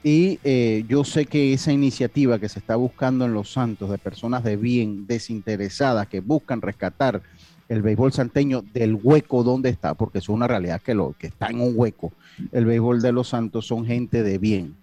y 0.03 0.39
eh, 0.43 0.83
yo 0.87 1.03
sé 1.03 1.25
que 1.25 1.53
esa 1.53 1.71
iniciativa 1.71 2.39
que 2.39 2.49
se 2.49 2.57
está 2.57 2.75
buscando 2.75 3.25
en 3.25 3.33
Los 3.33 3.51
Santos 3.51 3.91
de 3.91 3.99
personas 3.99 4.43
de 4.43 4.57
bien, 4.57 5.05
desinteresadas, 5.05 6.07
que 6.07 6.21
buscan 6.21 6.61
rescatar 6.61 7.21
el 7.69 7.83
béisbol 7.83 8.11
santeño 8.11 8.63
del 8.73 8.95
hueco 8.95 9.43
donde 9.43 9.69
está, 9.69 9.93
porque 9.93 10.17
es 10.17 10.27
una 10.27 10.47
realidad 10.47 10.81
que 10.81 10.95
lo 10.95 11.13
que 11.17 11.27
está 11.27 11.47
en 11.47 11.61
un 11.61 11.73
hueco, 11.75 12.11
el 12.51 12.65
béisbol 12.65 13.01
de 13.01 13.11
Los 13.11 13.29
Santos 13.29 13.67
son 13.67 13.85
gente 13.85 14.23
de 14.23 14.39
bien 14.39 14.75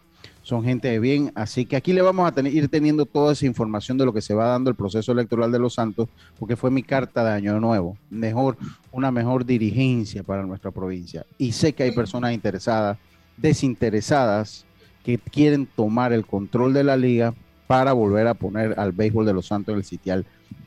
son 0.49 0.65
gente 0.65 0.89
de 0.89 0.99
bien, 0.99 1.31
así 1.35 1.67
que 1.67 1.77
aquí 1.77 1.93
le 1.93 2.01
vamos 2.01 2.33
a 2.35 2.41
ir 2.49 2.69
teniendo 2.69 3.05
toda 3.05 3.35
esa 3.35 3.45
información 3.45 3.99
de 3.99 4.07
lo 4.07 4.15
que 4.15 4.23
se 4.23 4.33
va 4.33 4.47
dando 4.47 4.71
el 4.71 4.77
proceso 4.77 5.13
electoral 5.13 5.53
de 5.53 5.59
Los 5.59 5.75
Santos, 5.75 6.09
porque 6.39 6.57
fue 6.57 6.71
mi 6.71 6.83
carta 6.83 7.23
de 7.23 7.33
año 7.33 7.61
nuevo, 7.61 7.99
mejor, 8.09 8.57
una 8.91 9.11
mejor 9.11 9.45
dirigencia 9.45 10.23
para 10.23 10.47
nuestra 10.47 10.71
provincia. 10.71 11.27
Y 11.37 11.53
sé 11.53 11.75
que 11.75 11.83
hay 11.83 11.93
personas 11.93 12.33
interesadas, 12.33 12.97
desinteresadas, 13.37 14.65
que 15.05 15.19
quieren 15.19 15.67
tomar 15.67 16.15
el 16.15 16.25
control 16.25 16.73
de 16.73 16.85
la 16.85 16.97
liga 16.97 17.35
para 17.67 17.93
volver 17.93 18.27
a 18.27 18.33
poner 18.33 18.81
al 18.81 18.93
béisbol 18.93 19.27
de 19.27 19.35
Los 19.35 19.49
Santos 19.49 19.75
en 19.75 19.81
el 19.81 19.85
sitial 19.85 20.25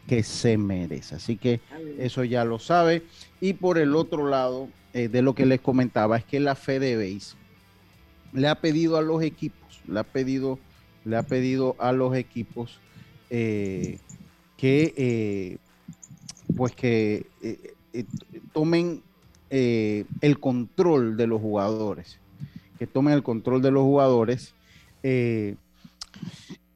que 0.07 0.21
se 0.21 0.59
merece. 0.59 1.15
Así 1.15 1.37
que 1.37 1.59
eso 1.97 2.23
ya 2.23 2.45
lo 2.45 2.59
sabe. 2.59 3.01
Y 3.39 3.53
por 3.53 3.79
el 3.79 3.95
otro 3.95 4.27
lado, 4.27 4.69
eh, 4.93 5.07
de 5.07 5.23
lo 5.23 5.33
que 5.33 5.47
les 5.47 5.59
comentaba, 5.59 6.17
es 6.17 6.23
que 6.23 6.39
la 6.39 6.53
FedeBase 6.53 7.35
le 8.33 8.47
ha 8.47 8.55
pedido 8.55 8.97
a 8.97 9.01
los 9.01 9.23
equipos, 9.23 9.60
le 9.87 9.99
ha 9.99 10.03
pedido, 10.03 10.59
le 11.05 11.17
ha 11.17 11.23
pedido 11.23 11.75
a 11.79 11.91
los 11.91 12.15
equipos 12.15 12.79
eh, 13.29 13.99
que 14.57 14.93
eh, 14.97 15.57
pues 16.55 16.73
que 16.73 17.25
tomen 18.53 19.01
el 19.49 20.39
control 20.39 21.17
de 21.17 21.27
los 21.27 21.41
jugadores, 21.41 22.19
que 22.79 22.87
tomen 22.87 23.13
el 23.13 23.23
control 23.23 23.61
de 23.61 23.71
los 23.71 23.83
jugadores 23.83 24.53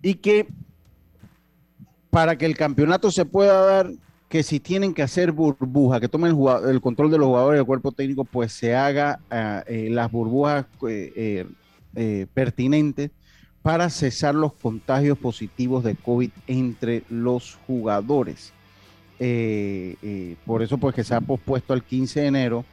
y 0.01 0.15
que 0.15 0.47
para 2.15 2.37
que 2.37 2.45
el 2.45 2.55
campeonato 2.55 3.11
se 3.11 3.25
pueda 3.25 3.59
dar, 3.59 3.91
que 4.29 4.41
si 4.41 4.61
tienen 4.61 4.93
que 4.93 5.03
hacer 5.03 5.33
burbuja, 5.33 5.99
que 5.99 6.07
tomen 6.07 6.33
el, 6.65 6.79
control 6.79 7.11
de 7.11 7.17
los 7.17 7.27
jugadores 7.27 7.59
del 7.59 7.65
cuerpo 7.65 7.91
técnico, 7.91 8.23
pues 8.23 8.53
se 8.53 8.73
haga 8.73 9.19
ah, 9.29 9.65
eh, 9.67 9.89
las 9.91 10.09
burbujas 10.09 10.65
eh, 10.87 11.11
eh, 11.13 11.45
pertinentes 12.33 13.11
para 13.61 13.89
cesar 13.89 14.35
los 14.35 14.53
contagios 14.53 15.17
positivos 15.17 15.83
de 15.83 15.95
COVID 15.95 16.29
entre 16.47 17.03
los 17.09 17.57
jugadores. 17.65 18.53
por 19.17 20.61
eso, 20.61 20.77
pues 20.77 20.93
que 20.93 21.03
se 21.03 21.15
ha 21.15 21.21
pospuesto 21.21 21.73
al 21.73 21.83
15 21.83 22.21
de 22.21 22.27
enero. 22.27 22.65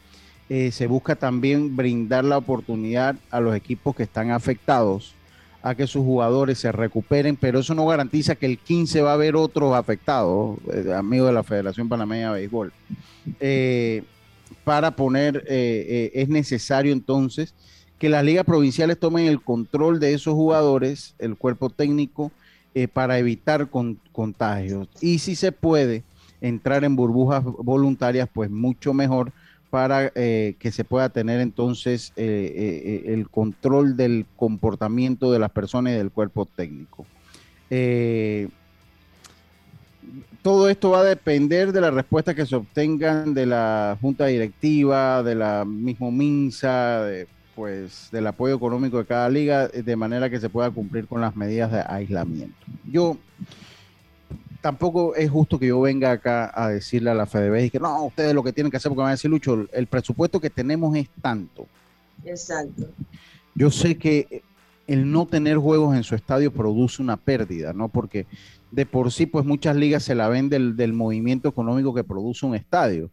se 0.48 0.86
busca 0.86 1.14
también 1.14 1.76
brindar 1.76 2.24
la 2.24 2.38
oportunidad 2.38 3.16
a 3.30 3.40
los 3.40 3.54
equipos 3.54 3.96
que 3.96 4.02
están 4.02 4.30
afectados 4.30 5.14
a 5.62 5.74
que 5.74 5.86
sus 5.86 6.04
jugadores 6.04 6.58
se 6.58 6.72
recuperen, 6.72 7.36
pero 7.36 7.60
eso 7.60 7.74
no 7.74 7.86
garantiza 7.86 8.34
que 8.34 8.46
el 8.46 8.58
15 8.58 9.00
va 9.02 9.12
a 9.12 9.14
haber 9.14 9.36
otros 9.36 9.74
afectados, 9.74 10.58
eh, 10.72 10.92
amigos 10.94 11.28
de 11.28 11.34
la 11.34 11.44
Federación 11.44 11.88
Panameña 11.88 12.32
de 12.32 12.40
Béisbol. 12.40 12.72
Eh, 13.38 14.02
para 14.64 14.90
poner, 14.90 15.44
eh, 15.48 16.10
es 16.14 16.28
necesario 16.28 16.92
entonces 16.92 17.54
que 18.02 18.08
las 18.08 18.24
ligas 18.24 18.44
provinciales 18.44 18.98
tomen 18.98 19.26
el 19.26 19.40
control 19.40 20.00
de 20.00 20.12
esos 20.12 20.34
jugadores, 20.34 21.14
el 21.20 21.36
cuerpo 21.36 21.70
técnico, 21.70 22.32
para 22.92 23.16
evitar 23.16 23.68
contagios. 23.70 24.88
Y 25.00 25.20
si 25.20 25.36
se 25.36 25.52
puede 25.52 26.02
entrar 26.40 26.82
en 26.82 26.96
burbujas 26.96 27.44
voluntarias, 27.44 28.28
pues 28.34 28.50
mucho 28.50 28.92
mejor 28.92 29.30
para 29.70 30.10
eh, 30.16 30.56
que 30.58 30.72
se 30.72 30.82
pueda 30.82 31.10
tener 31.10 31.40
entonces 31.40 32.12
eh, 32.16 33.04
eh, 33.06 33.12
el 33.14 33.30
control 33.30 33.96
del 33.96 34.26
comportamiento 34.34 35.30
de 35.30 35.38
las 35.38 35.52
personas 35.52 35.92
y 35.92 35.96
del 35.96 36.10
cuerpo 36.10 36.44
técnico. 36.44 37.06
todo 40.42 40.68
esto 40.68 40.90
va 40.90 41.02
a 41.02 41.04
depender 41.04 41.70
de 41.70 41.80
la 41.80 41.92
respuesta 41.92 42.34
que 42.34 42.46
se 42.46 42.56
obtengan 42.56 43.32
de 43.32 43.46
la 43.46 43.96
junta 44.00 44.26
directiva, 44.26 45.22
de 45.22 45.36
la 45.36 45.64
misma 45.64 46.10
MINSA, 46.10 47.06
pues 47.54 48.08
del 48.10 48.26
apoyo 48.26 48.54
económico 48.54 48.98
de 48.98 49.04
cada 49.04 49.28
liga, 49.28 49.68
de 49.68 49.96
manera 49.96 50.30
que 50.30 50.40
se 50.40 50.48
pueda 50.48 50.70
cumplir 50.70 51.06
con 51.06 51.20
las 51.20 51.36
medidas 51.36 51.70
de 51.72 51.82
aislamiento. 51.86 52.56
Yo 52.90 53.16
tampoco 54.60 55.14
es 55.14 55.30
justo 55.30 55.58
que 55.58 55.66
yo 55.66 55.80
venga 55.80 56.12
acá 56.12 56.50
a 56.54 56.68
decirle 56.68 57.10
a 57.10 57.14
la 57.14 57.26
FedeBase 57.26 57.70
que 57.70 57.80
no, 57.80 58.04
ustedes 58.04 58.34
lo 58.34 58.42
que 58.42 58.52
tienen 58.52 58.70
que 58.70 58.76
hacer, 58.78 58.88
porque 58.88 59.00
me 59.00 59.04
van 59.04 59.10
a 59.10 59.14
decir, 59.14 59.30
Lucho, 59.30 59.66
el 59.72 59.86
presupuesto 59.86 60.40
que 60.40 60.50
tenemos 60.50 60.96
es 60.96 61.08
tanto. 61.20 61.66
Exacto. 62.24 62.88
Yo 63.54 63.70
sé 63.70 63.98
que 63.98 64.42
el 64.86 65.10
no 65.10 65.26
tener 65.26 65.58
juegos 65.58 65.96
en 65.96 66.04
su 66.04 66.14
estadio 66.14 66.52
produce 66.52 67.02
una 67.02 67.16
pérdida, 67.16 67.72
¿no? 67.72 67.88
Porque 67.88 68.26
de 68.70 68.86
por 68.86 69.12
sí, 69.12 69.26
pues 69.26 69.44
muchas 69.44 69.76
ligas 69.76 70.02
se 70.02 70.14
la 70.14 70.28
ven 70.28 70.48
del, 70.48 70.76
del 70.76 70.92
movimiento 70.92 71.48
económico 71.48 71.92
que 71.92 72.04
produce 72.04 72.46
un 72.46 72.54
estadio. 72.54 73.10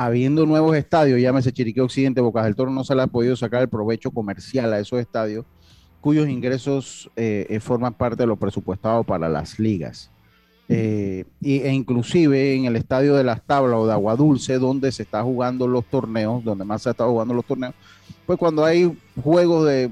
Habiendo 0.00 0.46
nuevos 0.46 0.76
estadios, 0.76 1.20
llámese 1.20 1.52
Chiriquí 1.52 1.80
Occidente, 1.80 2.20
Bocas 2.20 2.44
del 2.44 2.54
Toro, 2.54 2.70
no 2.70 2.84
se 2.84 2.94
le 2.94 3.02
ha 3.02 3.08
podido 3.08 3.34
sacar 3.34 3.62
el 3.62 3.68
provecho 3.68 4.12
comercial 4.12 4.72
a 4.72 4.78
esos 4.78 5.00
estadios 5.00 5.44
cuyos 6.00 6.28
ingresos 6.28 7.10
eh, 7.16 7.48
eh, 7.50 7.58
forman 7.58 7.94
parte 7.94 8.22
de 8.22 8.28
lo 8.28 8.36
presupuestado 8.36 9.02
para 9.02 9.28
las 9.28 9.58
ligas. 9.58 10.12
Eh, 10.68 11.24
e 11.42 11.72
inclusive 11.72 12.54
en 12.54 12.66
el 12.66 12.76
estadio 12.76 13.16
de 13.16 13.24
las 13.24 13.42
tablas 13.42 13.80
o 13.80 13.86
de 13.88 13.92
Agua 13.92 14.14
Dulce, 14.14 14.60
donde 14.60 14.92
se 14.92 15.02
está 15.02 15.20
jugando 15.24 15.66
los 15.66 15.84
torneos, 15.86 16.44
donde 16.44 16.64
más 16.64 16.82
se 16.82 16.90
está 16.90 17.04
jugando 17.04 17.34
los 17.34 17.44
torneos, 17.44 17.74
pues 18.24 18.38
cuando 18.38 18.64
hay 18.64 18.96
juegos 19.20 19.66
de 19.66 19.90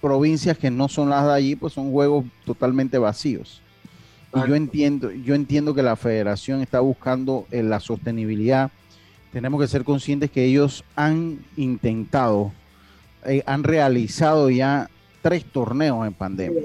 provincias 0.00 0.56
que 0.56 0.70
no 0.70 0.88
son 0.88 1.10
las 1.10 1.26
de 1.26 1.32
allí, 1.32 1.54
pues 1.54 1.74
son 1.74 1.92
juegos 1.92 2.24
totalmente 2.46 2.96
vacíos. 2.96 3.60
Y 4.34 4.48
yo 4.48 4.54
entiendo, 4.54 5.12
yo 5.12 5.34
entiendo 5.34 5.74
que 5.74 5.82
la 5.82 5.96
federación 5.96 6.60
está 6.60 6.80
buscando 6.80 7.46
eh, 7.50 7.62
la 7.62 7.78
sostenibilidad. 7.78 8.70
Tenemos 9.34 9.60
que 9.60 9.68
ser 9.68 9.84
conscientes 9.84 10.30
que 10.30 10.44
ellos 10.44 10.82
han 10.96 11.44
intentado, 11.56 12.52
eh, 13.26 13.42
han 13.44 13.64
realizado 13.64 14.48
ya 14.48 14.88
tres 15.20 15.44
torneos 15.44 16.06
en 16.06 16.14
pandemia 16.14 16.62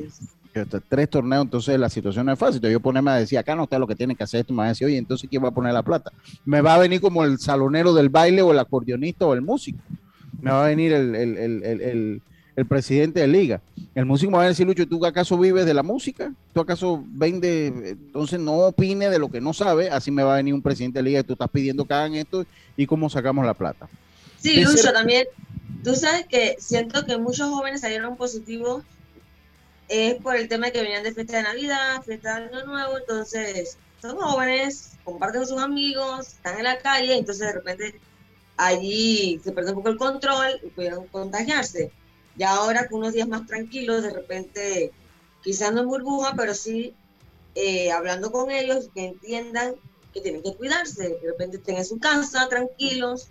tres 0.88 1.10
torneos, 1.10 1.44
entonces 1.44 1.80
la 1.80 1.90
situación 1.90 2.26
no 2.26 2.34
es 2.34 2.40
fácil. 2.40 2.56
Entonces 2.56 2.74
yo 2.74 2.80
ponerme 2.80 3.12
a 3.12 3.16
decir, 3.16 3.38
acá 3.38 3.56
no 3.56 3.64
está 3.64 3.80
lo 3.80 3.88
que 3.88 3.96
tiene 3.96 4.16
que 4.16 4.24
hacer 4.24 4.42
esto, 4.42 4.54
me 4.54 4.60
va 4.60 4.66
a 4.66 4.70
decir, 4.70 4.88
oye, 4.88 4.98
entonces 4.98 5.30
¿quién 5.30 5.44
va 5.44 5.50
a 5.50 5.54
poner 5.54 5.74
la 5.74 5.84
plata? 5.84 6.12
Me 6.46 6.62
va 6.62 6.76
a 6.76 6.80
venir 6.80 7.02
como 7.02 7.24
el 7.24 7.40
salonero 7.40 7.94
del 7.94 8.10
baile 8.10 8.42
o 8.42 8.52
el 8.52 8.60
acordeonista 8.60 9.26
o 9.26 9.34
el 9.34 9.42
músico. 9.42 9.80
Me 10.42 10.52
va 10.52 10.66
a 10.66 10.68
venir 10.68 10.94
el, 10.94 12.22
presidente 12.66 13.20
de 13.20 13.28
liga. 13.28 13.62
El 13.96 14.06
músico 14.06 14.32
me 14.32 14.38
va 14.38 14.44
a 14.44 14.48
decir, 14.48 14.66
Lucho, 14.66 14.88
¿tú 14.88 15.06
acaso 15.06 15.38
vives 15.38 15.66
de 15.66 15.74
la 15.74 15.84
música? 15.84 16.34
¿Tú 16.54 16.62
acaso 16.62 17.04
vendes? 17.08 17.72
Entonces 17.86 18.40
no 18.40 18.54
opine 18.54 19.10
de 19.10 19.20
lo 19.20 19.30
que 19.30 19.42
no 19.42 19.54
sabe. 19.54 19.90
Así 19.90 20.12
me 20.12 20.24
va 20.24 20.34
a 20.34 20.38
venir 20.38 20.54
un 20.54 20.62
presidente 20.62 21.00
de 21.00 21.04
liga 21.04 21.20
y 21.20 21.24
tú 21.24 21.34
estás 21.34 21.50
pidiendo 21.50 21.86
que 21.86 21.94
hagan 21.94 22.16
esto 22.16 22.46
y 22.78 22.86
cómo 22.86 23.10
sacamos 23.10 23.46
la 23.46 23.54
plata. 23.54 23.88
Sí, 24.38 24.64
Lucho, 24.64 24.92
también. 24.94 25.28
Tú 25.84 25.96
sabes 25.96 26.26
que 26.28 26.56
siento 26.60 27.06
que 27.06 27.18
muchos 27.18 27.50
jóvenes 27.50 27.82
salieron 27.82 28.18
positivos 28.18 28.84
es 29.90 30.16
por 30.16 30.36
el 30.36 30.48
tema 30.48 30.68
de 30.68 30.72
que 30.72 30.82
venían 30.82 31.04
de 31.04 31.14
fiesta 31.14 31.38
de 31.38 31.44
Navidad, 31.44 32.02
fiesta 32.04 32.40
de 32.40 32.46
Año 32.46 32.66
Nuevo, 32.66 32.98
entonces 32.98 33.78
son 34.02 34.18
jóvenes, 34.18 34.92
comparten 35.04 35.42
con 35.42 35.50
sus 35.50 35.62
amigos, 35.62 36.28
están 36.28 36.58
en 36.58 36.64
la 36.64 36.78
calle, 36.78 37.18
entonces 37.18 37.48
de 37.48 37.54
repente 37.54 38.00
allí 38.56 39.42
se 39.44 39.52
pierde 39.52 39.72
un 39.72 39.78
poco 39.78 39.90
el 39.90 39.98
control 39.98 40.60
y 40.64 40.70
pudieron 40.70 41.08
contagiarse. 41.08 41.92
Ya 42.40 42.56
ahora 42.56 42.88
con 42.88 43.02
unos 43.02 43.14
días 43.14 43.28
más 43.28 43.46
tranquilos, 43.46 44.02
de 44.02 44.12
repente, 44.12 44.92
quizás 45.44 45.72
no 45.74 45.82
en 45.82 45.88
burbuja, 45.88 46.34
pero 46.36 46.56
sí 46.56 46.96
eh, 47.54 47.92
hablando 47.92 48.32
con 48.32 48.50
ellos, 48.50 48.90
que 48.96 49.06
entiendan 49.08 49.76
que 50.14 50.22
tienen 50.22 50.42
que 50.42 50.56
cuidarse, 50.56 51.10
de 51.10 51.32
repente 51.32 51.58
estén 51.58 51.78
en 51.78 51.86
su 51.86 52.00
casa 52.00 52.48
tranquilos 52.50 53.28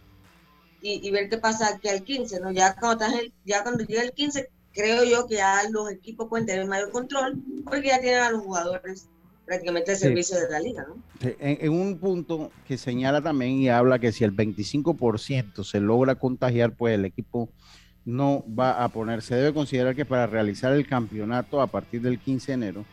y, 0.80 1.10
ver 1.10 1.28
qué 1.28 1.38
pasa 1.38 1.68
aquí 1.68 1.88
al 1.88 2.04
15, 2.04 2.38
¿no? 2.38 2.52
Ya 2.52 2.76
cuando, 2.76 3.04
ya 3.44 3.64
cuando 3.64 3.84
llega 3.84 4.02
el 4.02 4.12
15 4.12 4.48
creo 4.72 5.02
yo 5.02 5.26
que 5.26 5.36
ya 5.36 5.62
los 5.70 5.90
equipos 5.90 6.28
pueden 6.28 6.46
tener 6.46 6.66
mayor 6.66 6.92
control 6.92 7.42
porque 7.64 7.88
ya 7.88 8.00
tienen 8.00 8.20
a 8.20 8.30
los 8.30 8.42
jugadores 8.42 9.08
prácticamente 9.44 9.92
el 9.92 9.98
servicio 9.98 10.38
de 10.38 10.50
la 10.50 10.60
liga, 10.60 10.86
¿no? 10.86 11.02
En, 11.40 11.72
un 11.72 11.98
punto 11.98 12.52
que 12.66 12.76
señala 12.76 13.22
también 13.22 13.52
y 13.52 13.70
habla 13.70 13.98
que 13.98 14.12
si 14.12 14.22
el 14.22 14.36
25% 14.36 15.64
se 15.64 15.80
logra 15.80 16.14
contagiar, 16.16 16.76
pues 16.76 16.94
el 16.94 17.06
equipo 17.06 17.48
no 18.08 18.42
va 18.58 18.82
a 18.82 18.88
poner. 18.88 19.20
Se 19.20 19.34
debe 19.34 19.52
considerar 19.52 19.94
que 19.94 20.06
para 20.06 20.26
realizar 20.26 20.72
el 20.72 20.86
campeonato 20.86 21.60
a 21.60 21.66
partir 21.66 22.00
del 22.00 22.18
15 22.18 22.46
de 22.46 22.54
enero, 22.54 22.84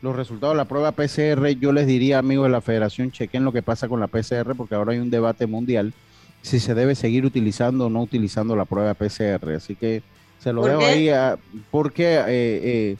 los 0.00 0.16
resultados 0.16 0.54
de 0.54 0.56
la 0.56 0.64
prueba 0.64 0.92
PCR, 0.92 1.46
yo 1.60 1.72
les 1.72 1.86
diría, 1.86 2.18
amigos 2.18 2.46
de 2.46 2.52
la 2.52 2.62
federación, 2.62 3.10
chequen 3.10 3.44
lo 3.44 3.52
que 3.52 3.60
pasa 3.60 3.86
con 3.86 4.00
la 4.00 4.06
PCR, 4.06 4.54
porque 4.56 4.74
ahora 4.74 4.92
hay 4.92 4.98
un 4.98 5.10
debate 5.10 5.46
mundial 5.46 5.92
si 6.40 6.58
se 6.58 6.74
debe 6.74 6.94
seguir 6.94 7.26
utilizando 7.26 7.86
o 7.86 7.90
no 7.90 8.00
utilizando 8.00 8.56
la 8.56 8.64
prueba 8.64 8.94
PCR. 8.94 9.50
Así 9.56 9.76
que 9.76 10.02
se 10.38 10.54
lo 10.54 10.62
veo 10.62 10.80
ahí 10.80 11.10
ah, 11.10 11.36
porque 11.70 12.14
eh, 12.14 12.24
eh, 12.28 12.96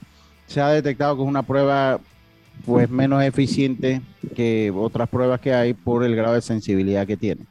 se 0.46 0.60
ha 0.60 0.68
detectado 0.68 1.16
que 1.16 1.22
es 1.22 1.28
una 1.28 1.42
prueba 1.42 2.00
pues 2.66 2.90
menos 2.90 3.22
eficiente 3.22 4.02
que 4.34 4.70
otras 4.74 5.08
pruebas 5.08 5.40
que 5.40 5.54
hay 5.54 5.72
por 5.72 6.04
el 6.04 6.14
grado 6.16 6.34
de 6.34 6.42
sensibilidad 6.42 7.06
que 7.06 7.16
tiene. 7.16 7.42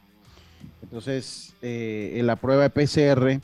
Entonces, 0.82 1.54
eh, 1.60 2.14
en 2.16 2.26
la 2.26 2.36
prueba 2.36 2.68
de 2.68 2.70
PCR 2.70 3.40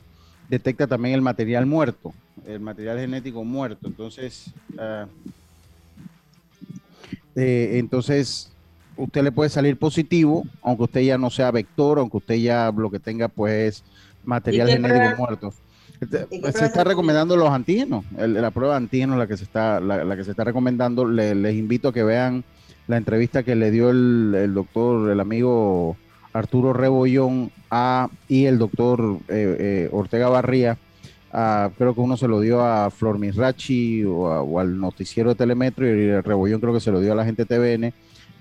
detecta 0.48 0.86
también 0.86 1.14
el 1.14 1.22
material 1.22 1.66
muerto, 1.66 2.12
el 2.46 2.60
material 2.60 2.98
genético 2.98 3.44
muerto. 3.44 3.86
Entonces, 3.86 4.50
ah, 4.78 5.06
entonces 7.34 8.50
usted 8.96 9.22
le 9.22 9.32
puede 9.32 9.50
salir 9.50 9.76
positivo, 9.76 10.44
aunque 10.62 10.84
usted 10.84 11.00
ya 11.00 11.18
no 11.18 11.30
sea 11.30 11.50
vector, 11.50 11.98
aunque 11.98 12.18
usted 12.18 12.34
ya 12.36 12.72
lo 12.76 12.90
que 12.90 12.98
tenga 12.98 13.28
pues 13.28 13.82
material 14.24 14.68
genético 14.68 15.16
muerto. 15.16 15.54
Se 16.52 16.64
está 16.64 16.82
recomendando 16.82 17.36
los 17.36 17.50
antígenos, 17.50 18.04
la 18.16 18.50
prueba 18.50 18.74
de 18.74 18.78
antígenos 18.78 19.18
la 19.18 19.28
que 19.28 19.36
se 19.36 19.44
está, 19.44 19.78
la, 19.78 20.16
que 20.16 20.24
se 20.24 20.32
está 20.32 20.44
recomendando. 20.44 21.06
les 21.06 21.54
invito 21.54 21.88
a 21.88 21.92
que 21.92 22.02
vean 22.02 22.44
la 22.88 22.96
entrevista 22.96 23.42
que 23.42 23.54
le 23.54 23.70
dio 23.70 23.90
el, 23.90 24.52
doctor, 24.54 25.10
el 25.10 25.20
amigo 25.20 25.96
Arturo 26.32 26.72
Rebollón 26.72 27.50
a, 27.70 28.08
y 28.28 28.46
el 28.46 28.58
doctor 28.58 29.18
eh, 29.28 29.56
eh, 29.58 29.88
Ortega 29.92 30.28
Barría. 30.28 30.78
creo 31.30 31.94
que 31.94 32.00
uno 32.00 32.16
se 32.16 32.28
lo 32.28 32.40
dio 32.40 32.60
a 32.60 32.90
Flor 32.90 33.18
Misrachi 33.18 34.04
o, 34.04 34.58
al 34.58 34.78
noticiero 34.78 35.30
de 35.30 35.36
Telemetro 35.36 35.86
y 35.86 36.08
el 36.08 36.22
Rebollón 36.22 36.60
creo 36.60 36.74
que 36.74 36.80
se 36.80 36.90
lo 36.90 37.00
dio 37.00 37.12
a 37.12 37.16
la 37.16 37.24
gente 37.24 37.44
TVN. 37.44 37.92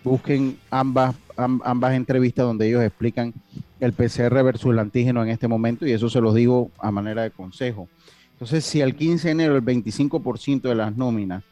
Busquen 0.03 0.57
ambas, 0.71 1.15
ambas 1.37 1.93
entrevistas 1.93 2.45
donde 2.45 2.67
ellos 2.67 2.81
explican 2.83 3.33
el 3.79 3.93
PCR 3.93 4.43
versus 4.43 4.71
el 4.71 4.79
antígeno 4.79 5.23
en 5.23 5.29
este 5.29 5.47
momento 5.47 5.85
y 5.85 5.91
eso 5.91 6.09
se 6.09 6.21
los 6.21 6.33
digo 6.33 6.71
a 6.79 6.91
manera 6.91 7.23
de 7.23 7.31
consejo. 7.31 7.87
Entonces, 8.33 8.65
si 8.65 8.81
al 8.81 8.95
15 8.95 9.27
de 9.27 9.31
enero 9.31 9.55
el 9.55 9.63
25% 9.63 10.61
de 10.61 10.73
las 10.73 10.97
nóminas 10.97 11.43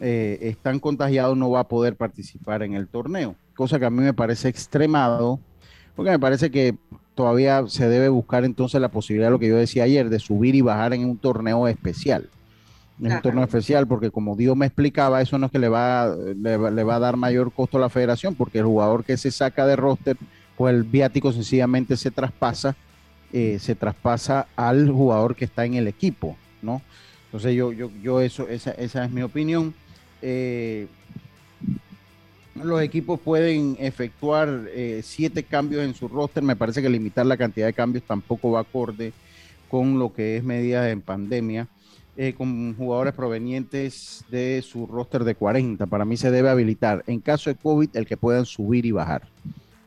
eh, 0.00 0.38
están 0.42 0.80
contagiados, 0.80 1.36
no 1.36 1.50
va 1.50 1.60
a 1.60 1.68
poder 1.68 1.94
participar 1.94 2.64
en 2.64 2.74
el 2.74 2.88
torneo, 2.88 3.36
cosa 3.54 3.78
que 3.78 3.84
a 3.84 3.90
mí 3.90 4.02
me 4.02 4.12
parece 4.12 4.48
extremado, 4.48 5.38
porque 5.94 6.10
me 6.10 6.18
parece 6.18 6.50
que 6.50 6.76
todavía 7.14 7.64
se 7.68 7.88
debe 7.88 8.08
buscar 8.08 8.44
entonces 8.44 8.80
la 8.80 8.88
posibilidad 8.88 9.28
de 9.28 9.32
lo 9.32 9.38
que 9.38 9.48
yo 9.48 9.56
decía 9.56 9.84
ayer, 9.84 10.08
de 10.08 10.18
subir 10.18 10.54
y 10.54 10.60
bajar 10.60 10.94
en 10.94 11.04
un 11.04 11.18
torneo 11.18 11.68
especial. 11.68 12.28
En 13.00 13.12
un 13.12 13.22
torneo 13.22 13.44
especial, 13.44 13.86
porque 13.86 14.10
como 14.10 14.36
Dios 14.36 14.56
me 14.56 14.66
explicaba, 14.66 15.20
eso 15.20 15.36
no 15.36 15.46
es 15.46 15.52
que 15.52 15.58
le 15.58 15.68
va, 15.68 16.14
le, 16.14 16.56
va 16.84 16.94
a 16.94 16.98
dar 17.00 17.16
mayor 17.16 17.52
costo 17.52 17.78
a 17.78 17.80
la 17.80 17.88
federación, 17.88 18.34
porque 18.34 18.58
el 18.58 18.64
jugador 18.64 19.04
que 19.04 19.16
se 19.16 19.30
saca 19.30 19.66
de 19.66 19.76
roster 19.76 20.16
pues 20.56 20.74
el 20.74 20.84
viático 20.84 21.32
sencillamente 21.32 21.96
se 21.96 22.10
traspasa, 22.10 22.76
eh, 23.32 23.58
se 23.58 23.74
traspasa 23.74 24.46
al 24.54 24.90
jugador 24.90 25.34
que 25.34 25.46
está 25.46 25.64
en 25.64 25.74
el 25.74 25.88
equipo, 25.88 26.36
¿no? 26.60 26.82
Entonces 27.26 27.54
yo, 27.54 27.72
yo, 27.72 27.90
yo 28.02 28.20
eso, 28.20 28.46
esa, 28.48 28.72
esa 28.72 29.04
es 29.04 29.10
mi 29.10 29.22
opinión. 29.22 29.74
Eh, 30.20 30.86
los 32.54 32.82
equipos 32.82 33.20
pueden 33.20 33.76
efectuar 33.78 34.66
eh, 34.72 35.00
siete 35.02 35.42
cambios 35.42 35.84
en 35.84 35.94
su 35.94 36.08
roster. 36.08 36.42
Me 36.42 36.56
parece 36.56 36.82
que 36.82 36.88
limitar 36.88 37.26
la 37.26 37.36
cantidad 37.36 37.66
de 37.66 37.72
cambios 37.72 38.04
tampoco 38.04 38.50
va 38.50 38.60
acorde 38.60 39.12
con 39.70 39.98
lo 39.98 40.12
que 40.12 40.36
es 40.36 40.44
medidas 40.44 40.90
en 40.90 41.00
pandemia. 41.00 41.68
con 42.36 42.76
jugadores 42.76 43.14
provenientes 43.14 44.24
de 44.30 44.62
su 44.62 44.86
roster 44.86 45.24
de 45.24 45.34
40. 45.34 45.86
Para 45.86 46.04
mí 46.04 46.18
se 46.18 46.30
debe 46.30 46.50
habilitar 46.50 47.02
en 47.06 47.20
caso 47.20 47.48
de 47.48 47.56
COVID 47.56 47.88
el 47.94 48.06
que 48.06 48.18
puedan 48.18 48.44
subir 48.44 48.84
y 48.84 48.92
bajar. 48.92 49.22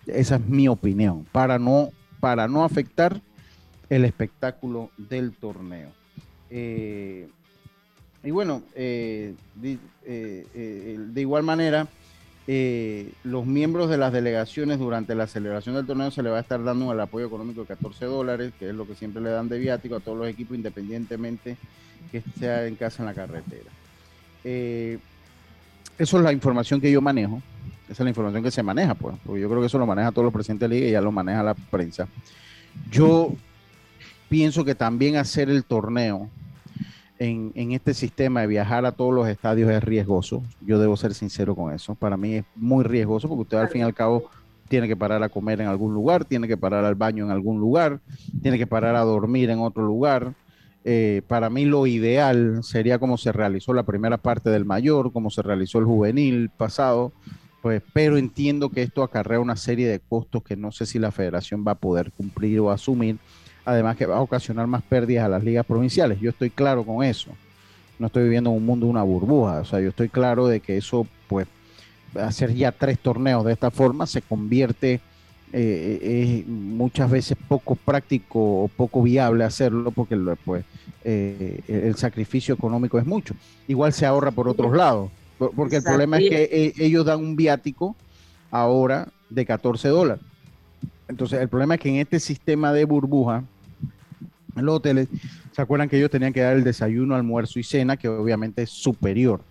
Esa 0.07 0.35
es 0.35 0.45
mi 0.45 0.67
opinión, 0.67 1.25
para 1.31 1.59
no, 1.59 1.89
para 2.19 2.47
no 2.47 2.63
afectar 2.63 3.21
el 3.89 4.05
espectáculo 4.05 4.89
del 4.97 5.33
torneo. 5.33 5.89
Eh, 6.49 7.27
y 8.23 8.31
bueno, 8.31 8.63
eh, 8.75 9.35
eh, 9.61 10.97
de, 11.13 11.21
igual 11.21 11.43
manera, 11.43 11.87
los 12.47 13.45
miembros 13.45 13.89
de 13.89 13.97
las 13.97 14.13
delegaciones 14.13 14.77
durante 14.77 15.15
la 15.15 15.25
celebración 15.27 15.75
del 15.75 15.85
torneo 15.85 16.11
se 16.11 16.21
le 16.21 16.29
va 16.29 16.37
a 16.37 16.41
estar 16.41 16.63
dando 16.63 16.91
el 16.91 16.99
apoyo 16.99 17.25
económico 17.25 17.61
de 17.61 17.67
14 17.67 18.05
dólares, 18.05 18.53
que 18.59 18.69
es 18.69 18.75
lo 18.75 18.85
que 18.85 18.95
siempre 18.95 19.21
le 19.21 19.31
dan 19.31 19.49
de 19.49 19.57
viático 19.57 19.95
a 19.95 19.99
todos 19.99 20.17
los 20.17 20.27
equipos, 20.27 20.55
independientemente 20.55 21.57
que 22.11 22.21
sea 22.37 22.67
en 22.67 22.75
casa 22.75 23.01
en 23.01 23.07
la 23.07 23.13
carretera. 23.13 23.71
eso 24.43 24.99
es 25.97 26.23
la 26.23 26.31
información 26.31 26.79
que 26.79 26.91
yo 26.91 27.01
manejo. 27.01 27.41
Esa 27.85 28.01
es 28.01 28.05
la 28.05 28.09
información 28.09 28.41
que 28.41 28.49
se 28.49 28.63
maneja, 28.63 28.95
pues, 28.95 29.15
porque 29.23 29.41
yo 29.41 29.47
creo 29.47 29.61
que 29.61 29.67
eso 29.67 29.77
lo 29.77 29.85
maneja 29.85 30.11
todos 30.11 30.25
los 30.25 30.33
presidentes 30.33 30.67
de 30.67 30.75
liga 30.75 30.87
y 30.87 30.91
ya 30.91 31.01
lo 31.01 31.11
maneja 31.11 31.43
la 31.43 31.53
prensa. 31.53 32.07
Yo 32.89 33.35
pienso 34.27 34.65
que 34.65 34.73
también 34.73 35.17
hacer 35.17 35.49
el 35.49 35.63
torneo 35.63 36.29
en, 37.19 37.71
este 37.71 37.93
sistema 37.93 38.41
de 38.41 38.47
viajar 38.47 38.85
a 38.85 38.91
todos 38.91 39.13
los 39.13 39.27
estadios 39.27 39.71
es 39.71 39.83
riesgoso. 39.83 40.43
Yo 40.61 40.79
debo 40.79 40.97
ser 40.97 41.13
sincero 41.13 41.55
con 41.55 41.73
eso. 41.73 41.95
Para 41.95 42.17
mí 42.17 42.35
es 42.35 42.45
muy 42.55 42.83
riesgoso 42.83 43.27
porque 43.27 43.43
usted 43.43 43.57
al 43.57 43.69
fin 43.69 43.81
y 43.81 43.83
al 43.83 43.93
cabo 43.93 44.29
tiene 44.67 44.87
que 44.87 44.95
parar 44.95 45.23
a 45.23 45.29
comer 45.29 45.61
en 45.61 45.67
algún 45.67 45.93
lugar, 45.93 46.25
tiene 46.25 46.47
que 46.47 46.57
parar 46.57 46.85
al 46.85 46.95
baño 46.95 47.25
en 47.25 47.31
algún 47.31 47.59
lugar, 47.59 47.99
tiene 48.41 48.57
que 48.57 48.67
parar 48.67 48.95
a 48.95 49.01
dormir 49.01 49.49
en 49.49 49.59
otro 49.59 49.83
lugar. 49.83 50.33
Eh, 50.83 51.21
para 51.27 51.49
mí 51.49 51.65
lo 51.65 51.87
ideal 51.87 52.63
sería 52.63 52.99
como 52.99 53.17
se 53.17 53.31
realizó 53.31 53.73
la 53.73 53.83
primera 53.83 54.17
parte 54.17 54.49
del 54.49 54.65
mayor, 54.65 55.11
como 55.11 55.29
se 55.29 55.41
realizó 55.41 55.79
el 55.79 55.85
juvenil 55.85 56.49
pasado, 56.49 57.11
pues, 57.61 57.81
pero 57.93 58.17
entiendo 58.17 58.69
que 58.69 58.83
esto 58.83 59.01
acarrea 59.01 59.39
una 59.39 59.55
serie 59.55 59.87
de 59.87 59.99
costos 59.99 60.43
que 60.43 60.55
no 60.55 60.71
sé 60.71 60.85
si 60.85 60.99
la 60.99 61.11
federación 61.11 61.65
va 61.67 61.71
a 61.71 61.79
poder 61.79 62.11
cumplir 62.11 62.59
o 62.59 62.69
asumir, 62.69 63.17
además 63.65 63.97
que 63.97 64.05
va 64.05 64.17
a 64.17 64.21
ocasionar 64.21 64.67
más 64.67 64.83
pérdidas 64.83 65.25
a 65.25 65.29
las 65.29 65.43
ligas 65.43 65.65
provinciales. 65.65 66.19
Yo 66.19 66.29
estoy 66.29 66.49
claro 66.49 66.83
con 66.83 67.03
eso. 67.03 67.31
No 67.99 68.07
estoy 68.07 68.23
viviendo 68.23 68.51
en 68.51 68.57
un 68.57 68.65
mundo 68.65 68.85
de 68.85 68.91
una 68.91 69.03
burbuja, 69.03 69.61
o 69.61 69.65
sea, 69.65 69.79
yo 69.79 69.89
estoy 69.89 70.09
claro 70.09 70.47
de 70.47 70.59
que 70.59 70.77
eso, 70.77 71.07
pues, 71.27 71.47
hacer 72.15 72.53
ya 72.53 72.71
tres 72.71 72.99
torneos 72.99 73.43
de 73.45 73.53
esta 73.53 73.71
forma 73.71 74.05
se 74.05 74.21
convierte 74.21 75.01
eh, 75.51 76.43
muchas 76.47 77.09
veces 77.09 77.37
poco 77.47 77.75
práctico 77.75 78.63
o 78.63 78.67
poco 78.67 79.01
viable 79.01 79.43
hacerlo 79.43 79.91
porque 79.91 80.17
pues, 80.43 80.65
eh, 81.03 81.61
el 81.67 81.95
sacrificio 81.95 82.55
económico 82.55 82.99
es 82.99 83.05
mucho. 83.05 83.33
Igual 83.67 83.93
se 83.93 84.05
ahorra 84.05 84.31
por 84.31 84.49
otros 84.49 84.75
lados. 84.75 85.09
Porque 85.37 85.77
el 85.77 85.83
problema 85.83 86.17
es 86.17 86.29
que 86.29 86.43
eh, 86.43 86.73
ellos 86.77 87.05
dan 87.05 87.19
un 87.19 87.35
viático 87.35 87.95
ahora 88.51 89.07
de 89.29 89.45
14 89.45 89.87
dólares. 89.89 90.23
Entonces, 91.07 91.39
el 91.41 91.49
problema 91.49 91.75
es 91.75 91.81
que 91.81 91.89
en 91.89 91.95
este 91.97 92.19
sistema 92.19 92.73
de 92.73 92.85
burbuja, 92.85 93.43
en 94.55 94.65
los 94.65 94.75
hoteles, 94.75 95.07
¿se 95.51 95.61
acuerdan 95.61 95.89
que 95.89 95.97
ellos 95.97 96.09
tenían 96.09 96.33
que 96.33 96.41
dar 96.41 96.55
el 96.55 96.63
desayuno, 96.63 97.15
almuerzo 97.15 97.59
y 97.59 97.63
cena, 97.63 97.97
que 97.97 98.07
obviamente 98.07 98.63
es 98.63 98.69
superior 98.69 99.41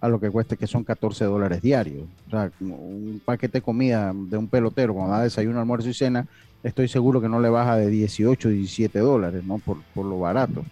a 0.00 0.08
lo 0.08 0.20
que 0.20 0.30
cuesta, 0.30 0.56
que 0.56 0.66
son 0.66 0.84
14 0.84 1.24
dólares 1.24 1.62
diarios? 1.62 2.04
O 2.28 2.30
sea, 2.30 2.50
un 2.60 3.20
paquete 3.24 3.58
de 3.58 3.62
comida 3.62 4.12
de 4.14 4.36
un 4.36 4.48
pelotero, 4.48 4.94
cuando 4.94 5.14
da 5.14 5.22
desayuno, 5.22 5.60
almuerzo 5.60 5.88
y 5.88 5.94
cena, 5.94 6.26
estoy 6.62 6.88
seguro 6.88 7.20
que 7.20 7.28
no 7.28 7.40
le 7.40 7.48
baja 7.48 7.76
de 7.76 7.88
18, 7.88 8.48
17 8.48 8.98
dólares, 9.00 9.42
¿no? 9.44 9.58
Por, 9.58 9.78
lo 9.96 10.18
barato. 10.20 10.64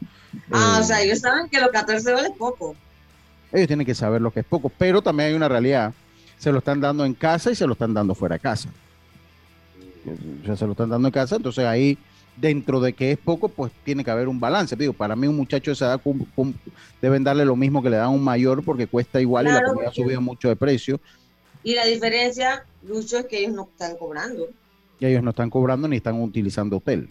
Ah, 0.53 0.79
o 0.81 0.85
sea, 0.85 1.03
ellos 1.03 1.21
saben 1.21 1.49
que 1.49 1.61
los 1.61 1.71
14 1.71 2.11
dólares 2.11 2.31
es 2.31 2.37
poco. 2.37 2.77
Ellos 3.53 3.67
tienen 3.67 3.87
que 3.87 3.95
saber 3.95 4.21
lo 4.21 4.31
que 4.31 4.41
es 4.41 4.47
poco, 4.47 4.71
pero 4.71 5.03
también 5.03 5.31
hay 5.31 5.35
una 5.35 5.49
realidad. 5.49 5.93
Se 6.39 6.53
lo 6.53 6.59
están 6.59 6.81
dando 6.81 7.05
en 7.05 7.15
casa 7.15 7.51
y 7.51 7.57
se 7.57 7.67
lo 7.67 7.73
están 7.73 7.93
dando 7.93 8.15
fuera 8.15 8.37
de 8.37 8.41
casa. 8.41 8.69
O 10.43 10.47
sea, 10.47 10.57
se 10.57 10.65
lo 10.65 10.73
están 10.73 10.89
dando 10.89 11.09
en 11.09 11.13
casa, 11.13 11.37
entonces 11.37 11.65
ahí 11.65 11.99
dentro 12.41 12.81
de 12.81 12.93
que 12.93 13.13
es 13.13 13.19
poco, 13.19 13.49
pues 13.49 13.73
tiene 13.85 14.05
que 14.05 14.11
haber 14.11 14.29
un 14.29 14.41
balance. 14.41 14.77
Digo, 14.77 14.93
para 14.93 15.17
mí 15.17 15.27
un 15.27 15.37
muchacho 15.37 15.71
de 15.71 15.75
esa 15.75 15.87
edad 15.87 16.01
deben 17.01 17.25
darle 17.25 17.45
lo 17.45 17.57
mismo 17.57 17.83
que 17.83 17.91
le 17.91 17.97
dan 17.97 18.07
a 18.07 18.11
un 18.11 18.23
mayor 18.23 18.65
porque 18.65 18.87
cuesta 18.87 19.21
igual 19.21 19.49
y 19.49 19.53
la 19.53 19.63
comida 19.63 19.89
ha 19.89 19.93
subido 19.93 20.21
mucho 20.21 20.49
de 20.49 20.57
precio. 20.57 21.01
Y 21.63 21.75
la 21.75 21.85
diferencia, 21.85 22.65
Lucho, 22.83 23.19
es 23.19 23.27
que 23.27 23.41
ellos 23.41 23.55
no 23.55 23.69
están 23.71 23.97
cobrando. 23.97 24.49
Y 24.99 25.07
ellos 25.07 25.23
no 25.23 25.31
están 25.31 25.51
cobrando 25.51 25.89
ni 25.89 25.97
están 25.97 26.21
utilizando 26.21 26.79
hotel 26.79 27.11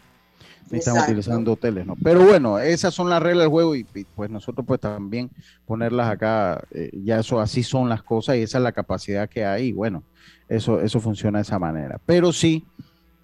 están 0.77 1.03
utilizando 1.03 1.53
hoteles, 1.53 1.85
¿no? 1.85 1.95
Pero 2.03 2.23
bueno, 2.23 2.59
esas 2.59 2.93
son 2.93 3.09
las 3.09 3.21
reglas 3.21 3.43
del 3.43 3.49
juego 3.49 3.75
y, 3.75 3.83
pues 3.83 4.29
nosotros 4.29 4.65
pues 4.65 4.79
también 4.79 5.29
ponerlas 5.65 6.09
acá, 6.09 6.63
eh, 6.71 6.91
ya 7.03 7.19
eso 7.19 7.39
así 7.39 7.63
son 7.63 7.89
las 7.89 8.03
cosas 8.03 8.37
y 8.37 8.41
esa 8.41 8.59
es 8.59 8.63
la 8.63 8.71
capacidad 8.71 9.29
que 9.29 9.45
hay, 9.45 9.71
bueno, 9.71 10.03
eso, 10.47 10.81
eso 10.81 10.99
funciona 10.99 11.39
de 11.39 11.43
esa 11.43 11.59
manera. 11.59 11.99
Pero 12.05 12.31
sí, 12.31 12.65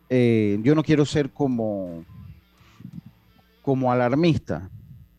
eh, 0.10 0.60
yo 0.64 0.76
no 0.76 0.84
quiero 0.84 1.06
ser 1.06 1.30
como, 1.30 2.04
como 3.62 3.92
alarmista. 3.92 4.70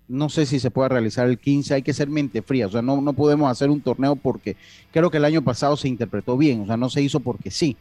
No 0.09 0.29
sé 0.29 0.47
si 0.47 0.61
se 0.61 0.71
puede 0.71 0.91
realizar 0.91 1.29
el 1.29 1.39
15, 1.39 1.75
hay 1.75 1.83
que 1.83 1.93
ser 1.93 2.09
mente 2.09 2.41
fría, 2.41 2.69
o 2.69 2.71
sea, 2.71 2.81
no, 2.81 3.01
no 3.01 3.13
podemos 3.13 3.51
hacer 3.51 3.71
un 3.71 3.81
torneo 3.81 4.15
porque 4.15 4.57
creo 4.93 5.11
que 5.11 5.17
el 5.17 5.25
año 5.25 5.43
pasado 5.43 5.77
se 5.77 5.89
interpretó 5.89 6.37
bien, 6.37 6.61
o 6.61 6.67
sea, 6.67 6.77
no 6.77 6.89
se 6.89 7.03
hizo 7.03 7.19
porque 7.19 7.51
sí 7.51 7.77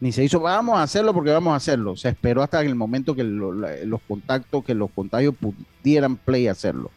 ni 0.00 0.12
se 0.12 0.24
hizo, 0.24 0.40
vamos 0.40 0.78
a 0.78 0.82
hacerlo 0.82 1.12
porque 1.12 1.30
vamos 1.30 1.52
a 1.52 1.56
hacerlo. 1.56 1.94
Se 1.94 2.08
esperó 2.08 2.42
hasta 2.42 2.60
el 2.62 2.74
momento 2.74 3.14
que 3.14 3.22
los 3.22 4.00
contactos, 4.08 4.64
que 4.64 4.74
los 4.74 4.90
contagios 4.90 5.34
pudieran 5.34 6.16
play 6.16 6.48
hacerlo. 6.48 6.90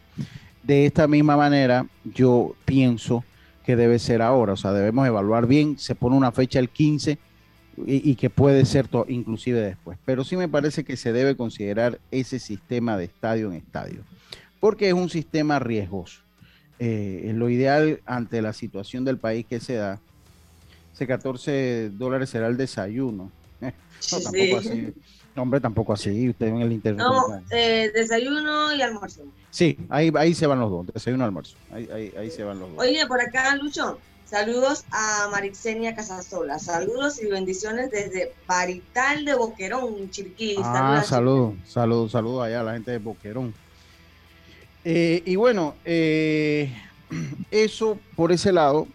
De 0.63 0.85
esta 0.85 1.07
misma 1.07 1.35
manera, 1.35 1.85
yo 2.05 2.55
pienso 2.63 3.25
que 3.65 3.75
debe 3.75 3.99
ser 3.99 4.21
ahora. 4.21 4.53
O 4.53 4.57
sea, 4.57 4.71
debemos 4.71 5.05
evaluar 5.05 5.47
bien. 5.47 5.77
Se 5.77 5.95
pone 5.95 6.15
una 6.15 6.31
fecha 6.31 6.59
el 6.59 6.69
15 6.69 7.17
y, 7.85 8.15
que 8.15 8.29
puede 8.29 8.65
ser 8.65 8.87
inclusive 9.07 9.59
después. 9.59 9.97
Pero 10.05 10.23
sí 10.23 10.35
me 10.35 10.47
parece 10.47 10.83
que 10.83 10.97
se 10.97 11.13
debe 11.13 11.35
considerar 11.35 11.99
ese 12.11 12.39
sistema 12.39 12.97
de 12.97 13.05
estadio 13.05 13.47
en 13.47 13.53
estadio. 13.53 14.01
Porque 14.59 14.87
es 14.87 14.93
un 14.93 15.09
sistema 15.09 15.59
riesgoso. 15.59 16.21
Eh, 16.79 17.31
lo 17.35 17.49
ideal 17.49 18.01
ante 18.05 18.41
la 18.41 18.53
situación 18.53 19.05
del 19.05 19.17
país 19.17 19.45
que 19.47 19.59
se 19.59 19.75
da 19.75 19.99
ese 20.93 21.07
14 21.07 21.89
dólares 21.93 22.29
será 22.29 22.47
el 22.47 22.57
desayuno. 22.57 23.31
No, 24.11 24.19
tampoco 24.19 24.57
así. 24.57 24.93
hombre, 25.35 25.59
tampoco 25.61 25.93
así. 25.93 26.29
Usted 26.29 26.47
en 26.47 26.61
el 26.61 26.71
internet. 26.73 27.05
No, 27.05 27.41
eh, 27.51 27.89
desayuno 27.93 28.75
y 28.75 28.81
almuerzo. 28.81 29.23
Sí, 29.49 29.77
ahí, 29.89 30.11
ahí 30.15 30.33
se 30.33 30.45
van 30.45 30.59
los 30.59 30.69
dos. 30.69 30.87
Desayuno 30.93 31.23
y 31.23 31.25
almuerzo. 31.25 31.55
Ahí, 31.71 31.87
ahí, 31.93 32.13
ahí 32.17 32.29
se 32.29 32.43
van 32.43 32.59
los 32.59 32.69
dos. 32.69 32.79
Oye, 32.79 33.07
por 33.07 33.21
acá, 33.21 33.55
Lucho. 33.55 33.97
Saludos 34.33 34.83
a 34.89 35.27
Marixenia 35.29 35.93
Casasola. 35.93 36.57
Saludos 36.57 37.21
y 37.21 37.27
bendiciones 37.27 37.91
desde 37.91 38.33
Parital 38.47 39.25
de 39.25 39.35
Boquerón, 39.35 40.09
Chiriquí. 40.09 40.55
Ah, 40.57 41.03
saludos, 41.05 41.53
saludos, 41.67 42.11
saludos 42.13 42.43
allá 42.43 42.61
a 42.61 42.63
la 42.63 42.73
gente 42.73 42.89
de 42.89 42.97
Boquerón. 42.97 43.53
Eh, 44.83 45.21
y 45.23 45.35
bueno, 45.35 45.75
eh, 45.85 46.75
eso 47.51 47.99
por 48.15 48.31
ese 48.31 48.51
lado, 48.51 48.87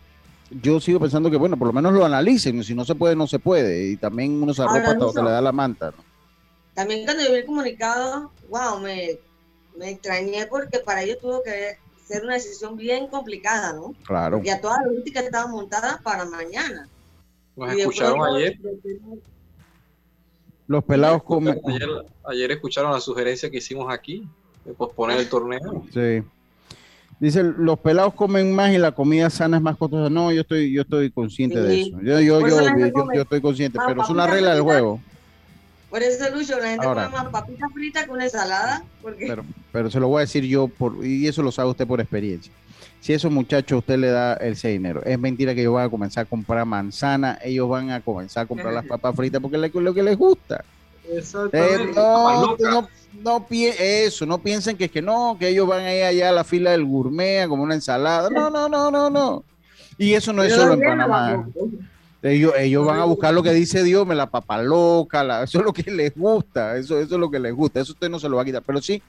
yo 0.50 0.80
sigo 0.80 0.98
pensando 0.98 1.30
que, 1.30 1.36
bueno, 1.36 1.56
por 1.56 1.68
lo 1.68 1.72
menos 1.72 1.92
lo 1.92 2.04
analicen. 2.04 2.64
Si 2.64 2.74
no 2.74 2.84
se 2.84 2.96
puede, 2.96 3.14
no 3.14 3.28
se 3.28 3.38
puede. 3.38 3.90
Y 3.90 3.96
también 3.96 4.42
uno 4.42 4.52
se 4.52 4.62
arropa 4.62 4.90
hasta 4.90 4.94
donde 4.96 5.22
le 5.22 5.30
da 5.30 5.40
la 5.40 5.52
manta. 5.52 5.92
También 6.74 7.04
cuando 7.04 7.22
yo 7.22 7.30
vi 7.30 7.38
el 7.38 7.46
comunicado, 7.46 8.32
wow, 8.48 8.80
me, 8.80 9.20
me 9.76 9.90
extrañé 9.90 10.48
porque 10.48 10.80
para 10.80 11.04
ello 11.04 11.16
tuvo 11.16 11.44
que 11.44 11.78
ser 12.08 12.24
una 12.24 12.34
decisión 12.34 12.76
bien 12.76 13.06
complicada, 13.08 13.74
¿no? 13.74 13.94
Claro. 14.06 14.40
Y 14.42 14.48
a 14.48 14.60
toda 14.60 14.80
la 14.80 14.88
política 14.88 15.20
estaba 15.20 15.46
montada 15.46 16.00
para 16.02 16.24
mañana. 16.24 16.88
Nos 17.54 17.72
escucharon 17.74 18.34
ayer. 18.34 18.58
Los 20.66 20.84
pelados 20.84 21.22
comen. 21.22 21.60
Ayer, 22.24 22.50
escucharon 22.50 22.92
la 22.92 23.00
sugerencia 23.00 23.50
que 23.50 23.58
hicimos 23.58 23.92
aquí 23.92 24.26
de 24.64 24.72
posponer 24.72 25.18
el 25.18 25.28
torneo. 25.28 25.84
Sí. 25.92 26.22
Dice, 27.20 27.42
los 27.42 27.78
pelados 27.78 28.14
comen 28.14 28.54
más 28.54 28.72
y 28.72 28.78
la 28.78 28.92
comida 28.92 29.28
sana 29.28 29.58
es 29.58 29.62
más 29.62 29.76
costosa. 29.76 30.08
No, 30.08 30.32
yo 30.32 30.42
estoy, 30.42 30.72
yo 30.72 30.82
estoy 30.82 31.10
consciente 31.10 31.60
de 31.60 31.82
eso. 31.82 32.00
Yo, 32.00 32.20
yo, 32.20 32.40
yo, 32.46 32.86
yo, 33.14 33.22
estoy 33.22 33.40
consciente, 33.40 33.78
pero 33.86 34.02
es 34.02 34.08
una 34.08 34.26
regla 34.26 34.54
del 34.54 34.62
juego. 34.62 35.00
Por 35.90 36.02
eso, 36.02 36.28
Lucho, 36.30 36.58
la 36.58 36.68
gente 36.68 36.86
come 36.86 37.08
más 37.08 37.28
papita 37.28 37.68
frita 37.70 38.04
que 38.04 38.10
una 38.10 38.24
ensalada. 38.24 38.84
Porque... 39.00 39.26
Pero, 39.26 39.44
pero 39.72 39.90
se 39.90 39.98
lo 39.98 40.08
voy 40.08 40.18
a 40.18 40.20
decir 40.20 40.44
yo, 40.44 40.68
por, 40.68 41.04
y 41.04 41.26
eso 41.26 41.42
lo 41.42 41.50
sabe 41.50 41.70
usted 41.70 41.86
por 41.86 42.00
experiencia. 42.00 42.52
Si 43.00 43.12
a 43.12 43.16
esos 43.16 43.30
muchachos 43.30 43.78
usted 43.78 43.96
le 43.96 44.08
da 44.08 44.34
el 44.34 44.56
6 44.56 44.72
dinero, 44.74 45.02
es 45.04 45.18
mentira 45.18 45.54
que 45.54 45.60
ellos 45.60 45.74
van 45.74 45.86
a 45.86 45.90
comenzar 45.90 46.26
a 46.26 46.28
comprar 46.28 46.66
manzana, 46.66 47.38
ellos 47.42 47.68
van 47.68 47.90
a 47.90 48.00
comenzar 48.00 48.44
a 48.44 48.46
comprar 48.46 48.74
las 48.74 48.84
papas 48.86 49.14
fritas 49.14 49.40
porque 49.40 49.56
es 49.56 49.74
lo 49.74 49.94
que 49.94 50.02
les 50.02 50.16
gusta. 50.16 50.64
Eh, 51.52 51.90
no, 51.94 52.56
no, 52.56 52.88
no, 53.22 53.46
eso, 53.50 54.26
no 54.26 54.38
piensen 54.38 54.76
que 54.76 54.86
es 54.86 54.90
que 54.90 55.00
no, 55.00 55.36
que 55.38 55.48
ellos 55.48 55.66
van 55.66 55.84
a 55.84 55.94
ir 55.94 56.02
allá 56.04 56.28
a 56.28 56.32
la 56.32 56.44
fila 56.44 56.72
del 56.72 56.84
gourmet 56.84 57.42
a 57.42 57.48
como 57.48 57.62
una 57.62 57.74
ensalada. 57.74 58.28
No, 58.28 58.50
no, 58.50 58.68
no, 58.68 58.90
no, 58.90 59.08
no. 59.08 59.44
Y 59.96 60.12
eso 60.12 60.32
no 60.32 60.42
es 60.42 60.52
solo 60.52 60.74
en 60.74 60.80
Panamá. 60.80 61.48
Ellos, 62.22 62.52
ellos 62.58 62.84
van 62.84 62.98
a 62.98 63.04
buscar 63.04 63.32
lo 63.32 63.44
que 63.44 63.52
dice 63.52 63.84
Dios, 63.84 64.06
me 64.06 64.16
la 64.16 64.28
papa 64.28 64.60
loca, 64.60 65.42
eso 65.42 65.58
es 65.60 65.64
lo 65.64 65.72
que 65.72 65.82
les 65.90 66.14
gusta, 66.16 66.76
eso, 66.76 66.98
eso 66.98 67.14
es 67.14 67.20
lo 67.20 67.30
que 67.30 67.38
les 67.38 67.54
gusta, 67.54 67.80
eso 67.80 67.92
usted 67.92 68.08
no 68.08 68.18
se 68.18 68.28
lo 68.28 68.36
va 68.36 68.42
a 68.42 68.44
quitar. 68.44 68.62
Pero 68.66 68.80
sí, 68.82 69.00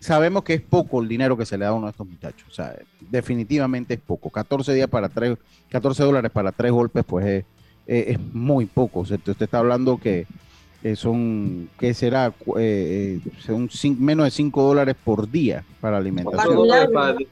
sabemos 0.00 0.44
que 0.44 0.54
es 0.54 0.62
poco 0.62 1.02
el 1.02 1.08
dinero 1.08 1.36
que 1.36 1.46
se 1.46 1.58
le 1.58 1.64
da 1.64 1.70
a 1.70 1.74
uno 1.74 1.86
de 1.86 1.90
estos 1.90 2.06
muchachos. 2.06 2.48
O 2.48 2.54
sea, 2.54 2.74
definitivamente 3.00 3.94
es 3.94 4.00
poco. 4.00 4.30
14 4.30 4.72
días 4.72 4.88
para 4.88 5.08
tres, 5.08 5.36
14 5.70 6.02
dólares 6.02 6.30
para 6.30 6.52
tres 6.52 6.72
golpes, 6.72 7.04
pues 7.06 7.44
es, 7.86 8.18
muy 8.32 8.64
poco. 8.66 9.00
O 9.00 9.06
sea, 9.06 9.16
usted 9.16 9.40
está 9.40 9.58
hablando 9.58 9.98
que 9.98 10.26
son, 10.96 11.68
¿qué 11.78 11.92
será? 11.92 12.34
Eh, 12.58 13.20
son 13.40 13.68
menos 13.98 14.24
de 14.24 14.30
5 14.30 14.62
dólares 14.62 14.96
por 15.02 15.30
día 15.30 15.64
para 15.80 15.98
alimentación. 15.98 16.56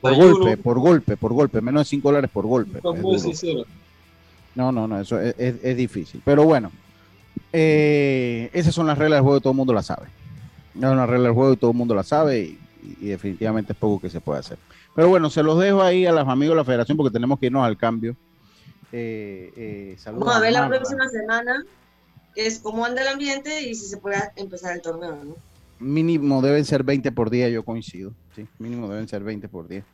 Por 0.01 0.15
golpe, 0.15 0.57
por 0.57 0.79
golpe, 0.79 1.17
por 1.17 1.33
golpe, 1.33 1.61
menos 1.63 1.83
de 1.83 1.91
5 1.91 2.09
dólares 2.09 2.31
por 2.33 2.47
golpe. 2.47 2.81
No, 4.55 4.71
no, 4.71 4.87
no, 4.87 5.01
eso 5.01 5.19
es, 5.21 5.77
difícil. 5.77 6.21
Pero 6.25 6.45
bueno, 6.45 6.71
eh, 7.53 8.51
esas 8.53 8.75
son 8.75 8.87
las 8.87 8.99
reglas 8.99 9.19
del 9.19 9.25
juego, 9.25 9.41
todo 9.41 9.53
el 9.53 9.57
mundo 9.57 9.73
la 9.73 9.83
sabe. 9.83 10.09
Es 10.75 10.83
una 10.83 11.07
regla 11.07 11.29
del 11.29 11.35
juego 11.35 11.53
y 11.53 11.57
todo 11.57 11.71
el 11.71 11.77
mundo 11.77 11.95
la 11.95 12.03
sabe 12.03 12.41
y, 12.41 12.59
definitivamente 13.07 13.73
es 13.73 13.79
poco 13.79 14.01
que 14.01 14.11
se 14.11 14.21
puede 14.21 14.41
hacer. 14.41 14.59
Pero 14.95 15.09
bueno, 15.09 15.31
se 15.31 15.43
los 15.43 15.59
dejo 15.59 15.83
ahí 15.83 16.05
a 16.05 16.13
los 16.13 16.29
amigos 16.29 16.55
de 16.55 16.57
la 16.59 16.65
federación 16.65 16.97
porque 16.97 17.13
tenemos 17.13 17.39
que 17.39 17.47
irnos 17.47 17.65
al 17.65 17.77
cambio. 17.77 18.17
Eh, 18.91 19.53
eh, 19.57 19.97
Vamos 20.05 20.37
a 20.37 20.41
ver 20.41 20.53
la 20.53 20.69
próxima 20.69 21.09
semana 21.09 21.65
que 22.35 22.47
es 22.47 22.59
cómo 22.59 22.85
anda 22.85 23.03
el 23.03 23.09
ambiente 23.09 23.63
y 23.63 23.75
si 23.75 23.87
se 23.87 23.97
puede 23.97 24.17
empezar 24.37 24.75
el 24.75 24.83
torneo, 24.83 25.19
¿no? 25.25 25.37
Mínimo 25.79 26.43
deben 26.43 26.65
ser 26.65 26.83
20 26.83 27.11
por 27.13 27.31
día, 27.31 27.49
yo 27.49 27.65
coincido. 27.65 28.13
Sí, 28.35 28.47
mínimo 28.59 28.89
deben 28.89 29.09
ser 29.09 29.23
20 29.23 29.49
por 29.49 29.69
día. 29.69 29.85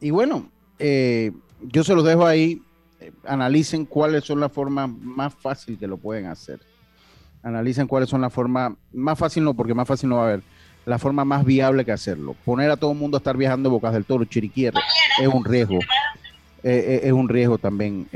y 0.00 0.10
bueno, 0.10 0.50
yo 0.78 1.84
se 1.84 1.94
los 1.94 2.04
dejo 2.04 2.26
ahí 2.26 2.62
eh, 3.00 3.12
analicen 3.24 3.84
cuáles 3.84 4.24
son 4.24 4.40
las 4.40 4.50
formas 4.50 4.88
más 4.88 5.34
fáciles 5.34 5.78
que 5.78 5.86
lo 5.86 5.98
pueden 5.98 6.26
hacer. 6.26 6.60
Analicen 7.42 7.86
cuáles 7.86 8.08
son 8.08 8.22
las 8.22 8.32
formas, 8.32 8.72
más 8.92 9.18
fácil 9.18 9.44
no, 9.44 9.54
porque 9.54 9.74
más 9.74 9.86
fácil 9.86 10.08
no 10.08 10.16
va 10.16 10.22
a 10.22 10.26
haber, 10.26 10.42
la 10.84 10.98
forma 10.98 11.24
más 11.24 11.44
viable 11.44 11.84
que 11.84 11.92
hacerlo. 11.92 12.34
Poner 12.44 12.70
a 12.70 12.76
todo 12.76 12.92
el 12.92 12.98
mundo 12.98 13.16
a 13.16 13.18
estar 13.18 13.36
viajando 13.36 13.70
Bocas 13.70 13.92
del 13.92 14.04
Toro, 14.04 14.24
Chiriquierre, 14.24 14.80
es 15.20 15.28
un 15.28 15.44
riesgo. 15.44 15.78
Eh, 16.62 17.00
eh, 17.00 17.00
es 17.04 17.12
un 17.12 17.28
riesgo 17.28 17.58
también 17.58 18.08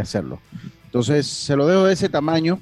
hacerlo. 0.00 0.40
Entonces, 0.84 1.26
se 1.26 1.56
lo 1.56 1.66
dejo 1.66 1.84
de 1.84 1.94
ese 1.94 2.08
tamaño. 2.08 2.60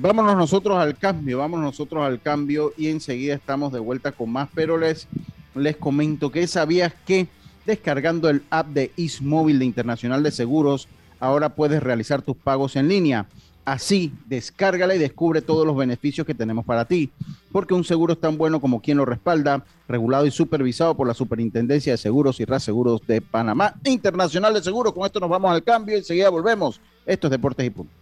vámonos 0.00 0.36
nosotros 0.36 0.76
al 0.76 0.98
cambio, 0.98 1.38
vámonos 1.38 1.66
nosotros 1.66 2.04
al 2.04 2.20
cambio 2.20 2.72
y 2.76 2.88
enseguida 2.88 3.34
estamos 3.34 3.72
de 3.72 3.78
vuelta 3.78 4.12
con 4.12 4.30
más, 4.30 4.48
pero 4.54 4.76
les, 4.76 5.08
les 5.54 5.76
comento 5.76 6.30
que 6.30 6.46
sabías 6.46 6.92
que 7.06 7.28
Descargando 7.70 8.28
el 8.28 8.42
app 8.50 8.66
de 8.70 8.90
Ismóvil 8.96 9.60
de 9.60 9.64
Internacional 9.64 10.24
de 10.24 10.32
Seguros, 10.32 10.88
ahora 11.20 11.50
puedes 11.50 11.80
realizar 11.80 12.20
tus 12.20 12.36
pagos 12.36 12.74
en 12.74 12.88
línea. 12.88 13.28
Así, 13.64 14.12
descárgala 14.26 14.96
y 14.96 14.98
descubre 14.98 15.40
todos 15.40 15.64
los 15.64 15.76
beneficios 15.76 16.26
que 16.26 16.34
tenemos 16.34 16.64
para 16.64 16.84
ti, 16.84 17.12
porque 17.52 17.74
un 17.74 17.84
seguro 17.84 18.14
es 18.14 18.20
tan 18.20 18.36
bueno 18.36 18.60
como 18.60 18.82
quien 18.82 18.96
lo 18.96 19.04
respalda, 19.04 19.64
regulado 19.86 20.26
y 20.26 20.32
supervisado 20.32 20.96
por 20.96 21.06
la 21.06 21.14
Superintendencia 21.14 21.92
de 21.92 21.96
Seguros 21.96 22.40
y 22.40 22.44
Reaseguros 22.44 23.06
de 23.06 23.20
Panamá. 23.20 23.76
Internacional 23.84 24.52
de 24.52 24.64
Seguros, 24.64 24.92
con 24.92 25.06
esto 25.06 25.20
nos 25.20 25.30
vamos 25.30 25.52
al 25.52 25.62
cambio 25.62 25.94
y 25.94 25.98
enseguida 25.98 26.28
volvemos. 26.28 26.80
Esto 27.06 27.28
es 27.28 27.30
Deportes 27.30 27.64
y 27.64 27.70
Punto. 27.70 27.92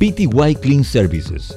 PTY 0.00 0.56
Clean 0.60 0.82
Services, 0.82 1.56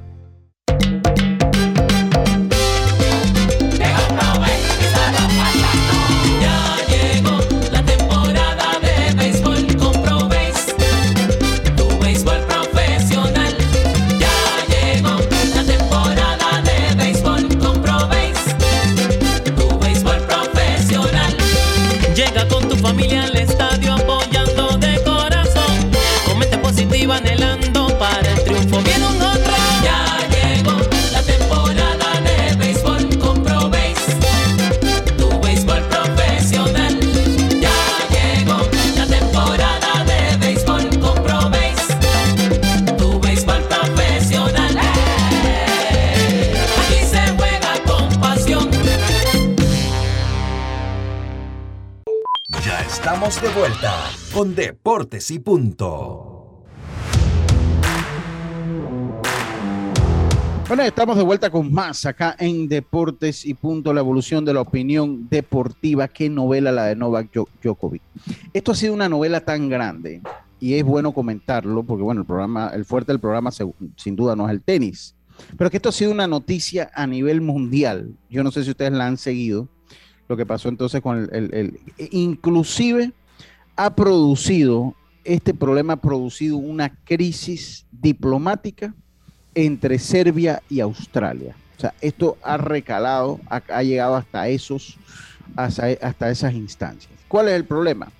Deportes 54.43 55.29
y 55.29 55.37
Punto. 55.37 56.63
Bueno, 60.67 60.83
estamos 60.83 61.15
de 61.15 61.23
vuelta 61.23 61.51
con 61.51 61.71
más 61.71 62.05
acá 62.07 62.35
en 62.39 62.67
Deportes 62.67 63.45
y 63.45 63.53
Punto, 63.53 63.93
la 63.93 63.99
evolución 63.99 64.43
de 64.43 64.55
la 64.55 64.61
opinión 64.61 65.29
deportiva. 65.29 66.07
Qué 66.07 66.27
novela 66.27 66.71
la 66.71 66.85
de 66.85 66.95
Novak 66.95 67.31
Djokovic. 67.61 68.01
Esto 68.51 68.71
ha 68.71 68.75
sido 68.75 68.95
una 68.95 69.07
novela 69.07 69.41
tan 69.41 69.69
grande 69.69 70.21
y 70.59 70.73
es 70.73 70.83
bueno 70.83 71.13
comentarlo 71.13 71.83
porque, 71.83 72.03
bueno, 72.03 72.21
el 72.21 72.27
programa, 72.27 72.71
el 72.73 72.83
fuerte 72.83 73.11
del 73.11 73.19
programa 73.19 73.51
sin 73.51 74.15
duda 74.15 74.35
no 74.35 74.47
es 74.47 74.51
el 74.51 74.61
tenis, 74.61 75.13
pero 75.55 75.69
que 75.69 75.77
esto 75.77 75.89
ha 75.89 75.93
sido 75.93 76.11
una 76.11 76.25
noticia 76.25 76.89
a 76.95 77.05
nivel 77.05 77.41
mundial. 77.41 78.15
Yo 78.29 78.43
no 78.43 78.51
sé 78.51 78.63
si 78.63 78.71
ustedes 78.71 78.93
la 78.93 79.05
han 79.05 79.17
seguido, 79.17 79.67
lo 80.27 80.35
que 80.35 80.47
pasó 80.47 80.67
entonces 80.67 80.99
con 81.01 81.29
el, 81.31 81.53
el 81.53 81.79
inclusive 82.11 83.13
ha 83.83 83.95
producido, 83.95 84.93
este 85.23 85.55
problema 85.55 85.93
ha 85.93 85.97
producido 85.97 86.57
una 86.57 86.95
crisis 87.03 87.87
diplomática 87.91 88.93
entre 89.55 89.97
Serbia 89.97 90.61
y 90.69 90.81
Australia. 90.81 91.55
O 91.77 91.81
sea, 91.81 91.95
esto 91.99 92.37
ha 92.43 92.57
recalado, 92.57 93.39
ha, 93.49 93.81
llegado 93.81 94.15
hasta 94.15 94.47
esos, 94.49 94.97
hasta, 95.55 96.29
esas 96.29 96.53
instancias. 96.53 97.11
¿Cuál 97.27 97.47
es 97.47 97.55
el 97.55 97.65
problema? 97.65 98.11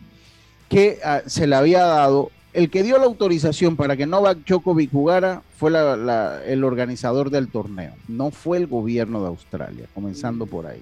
Que 0.68 0.97
ah, 1.05 1.22
se 1.28 1.45
le 1.45 1.55
había 1.55 1.84
dado, 1.84 2.32
el 2.53 2.72
que 2.72 2.82
dio 2.82 2.97
la 2.97 3.05
autorización 3.05 3.76
para 3.76 3.95
que 3.95 4.07
Novak 4.07 4.39
Djokovic 4.47 4.91
jugara 4.91 5.43
fue 5.57 5.70
el 6.47 6.64
organizador 6.64 7.30
del 7.30 7.49
torneo, 7.49 7.93
no 8.07 8.32
fue 8.32 8.57
el 8.57 8.66
gobierno 8.66 9.22
de 9.22 9.28
Australia, 9.28 9.86
comenzando 9.93 10.47
por 10.47 10.66
ahí. 10.66 10.82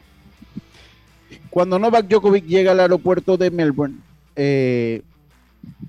Cuando 1.49 1.77
Novak 1.79 2.07
Djokovic 2.07 2.45
llega 2.45 2.71
al 2.71 2.79
aeropuerto 2.79 3.35
de 3.35 3.51
Melbourne, 3.51 3.97
eh, 4.41 5.01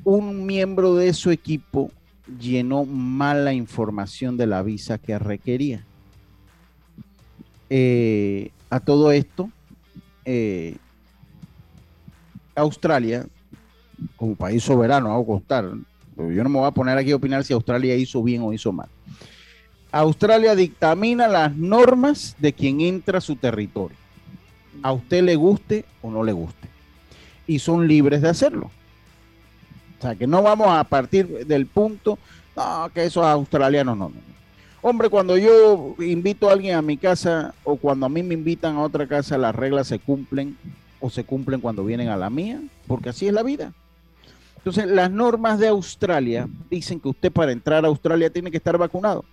un 0.02 0.44
miembro 0.44 0.96
de 0.96 1.14
su 1.14 1.30
equipo 1.30 1.92
llenó 2.40 2.84
mal 2.84 3.44
la 3.44 3.52
información 3.52 4.36
de 4.36 4.48
la 4.48 4.64
visa 4.64 4.98
que 4.98 5.16
requería. 5.20 5.84
Eh, 7.68 8.50
a 8.68 8.80
todo 8.80 9.12
esto, 9.12 9.50
eh, 10.24 10.76
Australia, 12.56 13.24
como 14.16 14.34
país 14.34 14.64
soberano, 14.64 15.12
hago 15.12 15.26
constar, 15.26 15.70
yo 16.16 16.42
no 16.42 16.48
me 16.48 16.58
voy 16.58 16.66
a 16.66 16.72
poner 16.72 16.98
aquí 16.98 17.12
a 17.12 17.16
opinar 17.16 17.44
si 17.44 17.52
Australia 17.52 17.94
hizo 17.94 18.20
bien 18.20 18.42
o 18.42 18.52
hizo 18.52 18.72
mal. 18.72 18.88
Australia 19.92 20.56
dictamina 20.56 21.28
las 21.28 21.54
normas 21.54 22.34
de 22.40 22.52
quien 22.52 22.80
entra 22.80 23.18
a 23.18 23.20
su 23.20 23.36
territorio. 23.36 23.96
A 24.82 24.92
usted 24.92 25.22
le 25.22 25.36
guste 25.36 25.84
o 26.02 26.10
no 26.10 26.24
le 26.24 26.32
guste. 26.32 26.79
Y 27.50 27.58
son 27.58 27.88
libres 27.88 28.22
de 28.22 28.28
hacerlo. 28.28 28.70
O 29.98 30.02
sea, 30.02 30.14
que 30.14 30.24
no 30.24 30.40
vamos 30.40 30.68
a 30.68 30.84
partir 30.84 31.44
del 31.46 31.66
punto, 31.66 32.16
no, 32.56 32.88
que 32.94 33.04
eso 33.04 33.22
es 33.22 33.26
australiano, 33.26 33.96
no, 33.96 34.08
no. 34.08 34.14
Hombre, 34.82 35.08
cuando 35.08 35.36
yo 35.36 35.96
invito 35.98 36.48
a 36.48 36.52
alguien 36.52 36.76
a 36.76 36.80
mi 36.80 36.96
casa 36.96 37.52
o 37.64 37.74
cuando 37.74 38.06
a 38.06 38.08
mí 38.08 38.22
me 38.22 38.34
invitan 38.34 38.76
a 38.76 38.82
otra 38.82 39.08
casa, 39.08 39.36
las 39.36 39.52
reglas 39.52 39.88
se 39.88 39.98
cumplen 39.98 40.56
o 41.00 41.10
se 41.10 41.24
cumplen 41.24 41.60
cuando 41.60 41.84
vienen 41.84 42.08
a 42.08 42.16
la 42.16 42.30
mía, 42.30 42.60
porque 42.86 43.08
así 43.08 43.26
es 43.26 43.32
la 43.32 43.42
vida. 43.42 43.72
Entonces, 44.58 44.86
las 44.86 45.10
normas 45.10 45.58
de 45.58 45.66
Australia 45.66 46.48
dicen 46.70 47.00
que 47.00 47.08
usted 47.08 47.32
para 47.32 47.50
entrar 47.50 47.84
a 47.84 47.88
Australia 47.88 48.30
tiene 48.30 48.52
que 48.52 48.58
estar 48.58 48.78
vacunado 48.78 49.24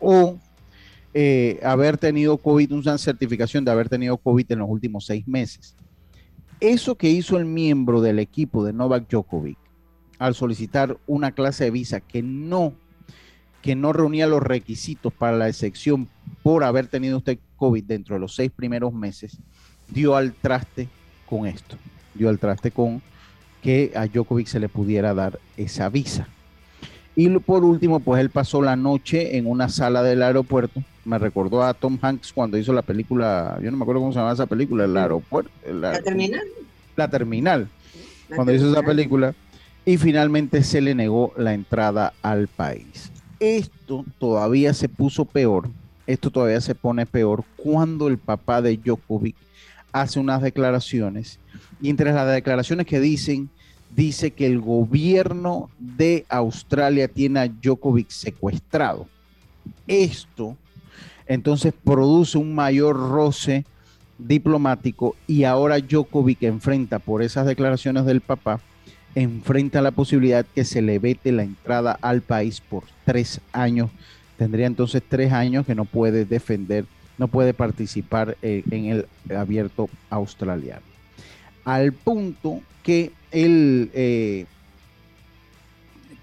o 0.00 0.38
eh, 1.12 1.60
haber 1.62 1.98
tenido 1.98 2.38
COVID, 2.38 2.72
una 2.72 2.96
certificación 2.96 3.66
de 3.66 3.70
haber 3.70 3.90
tenido 3.90 4.16
COVID 4.16 4.50
en 4.50 4.60
los 4.60 4.70
últimos 4.70 5.04
seis 5.04 5.28
meses 5.28 5.76
eso 6.62 6.94
que 6.94 7.10
hizo 7.10 7.36
el 7.36 7.44
miembro 7.44 8.00
del 8.00 8.20
equipo 8.20 8.64
de 8.64 8.72
Novak 8.72 9.08
Djokovic 9.10 9.58
al 10.20 10.36
solicitar 10.36 10.96
una 11.08 11.32
clase 11.32 11.64
de 11.64 11.72
visa 11.72 12.00
que 12.00 12.22
no, 12.22 12.74
que 13.60 13.74
no 13.74 13.92
reunía 13.92 14.28
los 14.28 14.40
requisitos 14.40 15.12
para 15.12 15.36
la 15.36 15.48
excepción 15.48 16.08
por 16.44 16.62
haber 16.62 16.86
tenido 16.86 17.18
usted 17.18 17.40
COVID 17.56 17.82
dentro 17.82 18.14
de 18.14 18.20
los 18.20 18.36
seis 18.36 18.52
primeros 18.54 18.94
meses, 18.94 19.38
dio 19.88 20.14
al 20.14 20.34
traste 20.34 20.88
con 21.26 21.46
esto, 21.46 21.76
dio 22.14 22.28
al 22.28 22.38
traste 22.38 22.70
con 22.70 23.02
que 23.60 23.90
a 23.96 24.06
Djokovic 24.06 24.46
se 24.46 24.60
le 24.60 24.68
pudiera 24.68 25.14
dar 25.14 25.40
esa 25.56 25.88
visa. 25.88 26.28
Y 27.14 27.28
por 27.40 27.64
último, 27.64 28.00
pues 28.00 28.20
él 28.20 28.30
pasó 28.30 28.62
la 28.62 28.76
noche 28.76 29.36
en 29.36 29.46
una 29.46 29.68
sala 29.68 30.02
del 30.02 30.22
aeropuerto. 30.22 30.82
Me 31.04 31.18
recordó 31.18 31.62
a 31.62 31.74
Tom 31.74 31.98
Hanks 32.00 32.32
cuando 32.32 32.56
hizo 32.56 32.72
la 32.72 32.82
película, 32.82 33.58
yo 33.62 33.70
no 33.70 33.76
me 33.76 33.82
acuerdo 33.82 34.00
cómo 34.00 34.12
se 34.12 34.18
llama 34.18 34.32
esa 34.32 34.46
película, 34.46 34.84
el 34.84 34.96
aeropuerto. 34.96 35.50
la 35.70 36.00
terminal. 36.00 36.44
La 36.96 37.08
terminal. 37.08 37.68
cuando 38.34 38.52
hizo 38.52 38.70
esa 38.70 38.82
película. 38.82 39.34
Y 39.84 39.96
finalmente 39.96 40.62
se 40.62 40.80
le 40.80 40.94
negó 40.94 41.34
la 41.36 41.54
entrada 41.54 42.12
al 42.22 42.46
país. 42.46 43.10
Esto 43.40 44.04
todavía 44.18 44.72
se 44.72 44.88
puso 44.88 45.24
peor. 45.24 45.68
Esto 46.06 46.30
todavía 46.30 46.60
se 46.60 46.74
pone 46.74 47.04
peor 47.04 47.44
cuando 47.56 48.06
el 48.06 48.18
papá 48.18 48.62
de 48.62 48.76
Djokovic 48.76 49.36
hace 49.92 50.20
unas 50.20 50.40
declaraciones. 50.40 51.40
Y 51.80 51.90
entre 51.90 52.12
las 52.12 52.32
declaraciones 52.32 52.86
que 52.86 53.00
dicen 53.00 53.50
dice 53.94 54.30
que 54.30 54.46
el 54.46 54.60
gobierno 54.60 55.70
de 55.78 56.24
Australia 56.28 57.08
tiene 57.08 57.40
a 57.40 57.48
Djokovic 57.48 58.10
secuestrado. 58.10 59.06
Esto 59.86 60.56
entonces 61.26 61.72
produce 61.84 62.38
un 62.38 62.54
mayor 62.54 62.96
roce 62.96 63.64
diplomático 64.18 65.16
y 65.26 65.44
ahora 65.44 65.78
Djokovic 65.78 66.42
enfrenta 66.42 66.98
por 66.98 67.22
esas 67.22 67.46
declaraciones 67.46 68.04
del 68.04 68.20
papá, 68.20 68.60
enfrenta 69.14 69.82
la 69.82 69.90
posibilidad 69.90 70.46
que 70.54 70.64
se 70.64 70.82
le 70.82 70.98
vete 70.98 71.32
la 71.32 71.42
entrada 71.42 71.98
al 72.00 72.22
país 72.22 72.60
por 72.60 72.84
tres 73.04 73.40
años. 73.52 73.90
Tendría 74.36 74.66
entonces 74.66 75.02
tres 75.06 75.32
años 75.32 75.66
que 75.66 75.74
no 75.74 75.84
puede 75.84 76.24
defender, 76.24 76.86
no 77.18 77.28
puede 77.28 77.54
participar 77.54 78.36
eh, 78.42 78.62
en 78.70 78.86
el 78.86 79.06
abierto 79.36 79.88
australiano. 80.10 80.82
Al 81.64 81.92
punto 81.92 82.60
que 82.82 83.12
el, 83.32 83.90
eh, 83.94 84.46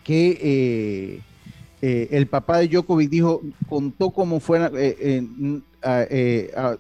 que 0.04 0.40
eh, 0.42 1.22
eh, 1.82 2.08
el 2.12 2.28
papá 2.28 2.60
de 2.60 2.68
Djokovic 2.68 3.10
dijo, 3.10 3.42
contó 3.68 4.12
cómo 4.12 4.40
fuera, 4.40 4.72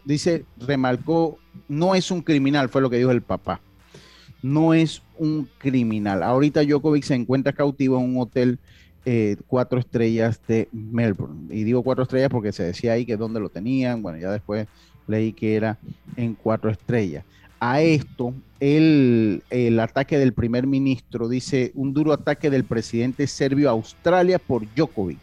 dice, 0.05 0.45
remarcó, 0.59 1.38
no 1.67 1.95
es 1.95 2.11
un 2.11 2.21
criminal, 2.21 2.69
fue 2.69 2.82
lo 2.82 2.89
que 2.89 2.97
dijo 2.97 3.11
el 3.11 3.21
papá. 3.21 3.59
No 4.41 4.73
es 4.73 5.01
un 5.17 5.49
criminal. 5.57 6.23
Ahorita 6.23 6.63
Djokovic 6.63 7.03
se 7.03 7.15
encuentra 7.15 7.51
cautivo 7.51 7.97
en 7.99 8.05
un 8.05 8.21
hotel 8.21 8.59
cuatro 9.47 9.80
estrellas 9.80 10.39
de 10.47 10.69
Melbourne. 10.71 11.53
Y 11.53 11.63
digo 11.63 11.84
cuatro 11.84 12.03
estrellas 12.03 12.30
porque 12.30 12.51
se 12.51 12.63
decía 12.63 12.93
ahí 12.93 13.05
que 13.05 13.17
dónde 13.17 13.39
lo 13.39 13.49
tenían. 13.49 14.01
Bueno, 14.01 14.19
ya 14.19 14.32
después 14.32 14.67
leí 15.07 15.34
que 15.34 15.55
era 15.55 15.77
en 16.15 16.36
cuatro 16.36 16.69
estrellas 16.69 17.25
a 17.60 17.82
esto 17.82 18.34
el, 18.60 19.43
el, 19.49 19.80
ataque 19.80 20.18
del 20.18 20.34
primer 20.34 20.68
ministro, 20.68 21.28
dice 21.28 21.72
un 21.76 21.93
duro 21.93 22.14
ataque 22.14 22.49
del 22.49 22.64
presidente 22.64 23.28
serbio 23.28 23.70
a 23.70 23.74
Australia 23.74 24.39
por 24.39 24.66
Djokovic. 24.76 25.20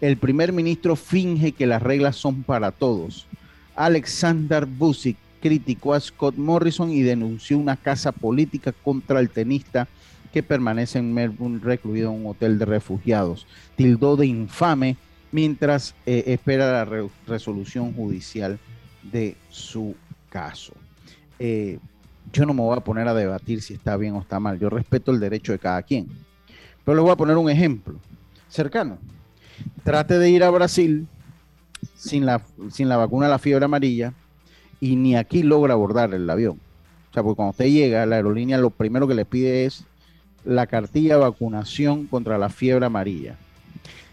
El 0.00 0.16
primer 0.16 0.52
ministro 0.52 0.94
finge 0.94 1.52
que 1.52 1.66
las 1.66 1.82
reglas 1.82 2.16
son 2.16 2.44
para 2.44 2.70
todos. 2.70 3.26
Alexander 3.74 4.66
Vucic 4.66 5.16
criticó 5.40 5.94
a 5.94 6.00
Scott 6.00 6.36
Morrison 6.36 6.90
y 6.90 7.02
denunció 7.02 7.58
una 7.58 7.76
casa 7.76 8.12
política 8.12 8.72
contra 8.72 9.20
el 9.20 9.30
tenista 9.30 9.88
que 10.32 10.42
permanece 10.42 10.98
en 10.98 11.14
Melbourne 11.14 11.60
recluido 11.62 12.10
en 12.12 12.20
un 12.20 12.26
hotel 12.26 12.58
de 12.58 12.64
refugiados. 12.64 13.46
Tildó 13.76 14.16
de 14.16 14.26
infame 14.26 14.96
mientras 15.32 15.94
eh, 16.06 16.24
espera 16.26 16.72
la 16.72 17.08
resolución 17.26 17.92
judicial 17.92 18.58
de 19.02 19.36
su 19.50 19.94
caso. 20.28 20.74
Eh, 21.38 21.78
yo 22.32 22.44
no 22.46 22.54
me 22.54 22.62
voy 22.62 22.76
a 22.76 22.80
poner 22.80 23.08
a 23.08 23.14
debatir 23.14 23.62
si 23.62 23.74
está 23.74 23.96
bien 23.96 24.14
o 24.14 24.20
está 24.20 24.40
mal. 24.40 24.58
Yo 24.58 24.70
respeto 24.70 25.10
el 25.12 25.20
derecho 25.20 25.52
de 25.52 25.58
cada 25.58 25.82
quien. 25.82 26.08
Pero 26.84 26.96
les 26.96 27.02
voy 27.02 27.12
a 27.12 27.16
poner 27.16 27.36
un 27.36 27.50
ejemplo 27.50 27.96
cercano. 28.48 28.98
Trate 29.84 30.18
de 30.18 30.30
ir 30.30 30.44
a 30.44 30.50
Brasil 30.50 31.06
sin 31.94 32.26
la, 32.26 32.42
vacuna 32.96 33.26
de 33.26 33.30
la 33.30 33.38
fiebre 33.38 33.64
amarilla 33.64 34.12
y 34.80 34.96
ni 34.96 35.16
aquí 35.16 35.42
logra 35.42 35.74
abordar 35.74 36.14
el 36.14 36.28
avión. 36.28 36.60
O 37.10 37.14
sea, 37.14 37.22
porque 37.22 37.36
cuando 37.36 37.50
usted 37.50 37.66
llega, 37.66 38.06
la 38.06 38.16
aerolínea 38.16 38.58
lo 38.58 38.70
primero 38.70 39.08
que 39.08 39.14
le 39.14 39.24
pide 39.24 39.64
es 39.64 39.84
la 40.44 40.66
cartilla 40.66 41.14
de 41.14 41.22
vacunación 41.22 42.06
contra 42.06 42.38
la 42.38 42.48
fiebre 42.48 42.86
amarilla. 42.86 43.36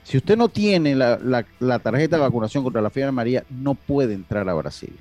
Si 0.04 0.18
usted 0.18 0.38
no 0.38 0.50
tiene 0.50 0.96
la 0.96 1.80
tarjeta 1.82 2.16
de 2.16 2.22
vacunación 2.22 2.64
contra 2.64 2.82
la 2.82 2.90
fiebre 2.90 3.10
amarilla, 3.10 3.44
no 3.50 3.74
puede 3.74 4.14
entrar 4.14 4.48
a 4.48 4.54
Brasil 4.54 4.94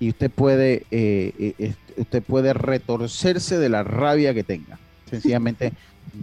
y 0.00 0.08
usted 0.08 0.30
puede, 0.30 0.86
eh, 0.90 1.54
eh, 1.58 1.74
usted 1.98 2.22
puede 2.22 2.54
retorcerse 2.54 3.58
de 3.58 3.68
la 3.68 3.84
rabia 3.84 4.32
que 4.34 4.42
tenga. 4.42 4.78
Sencillamente 5.08 5.72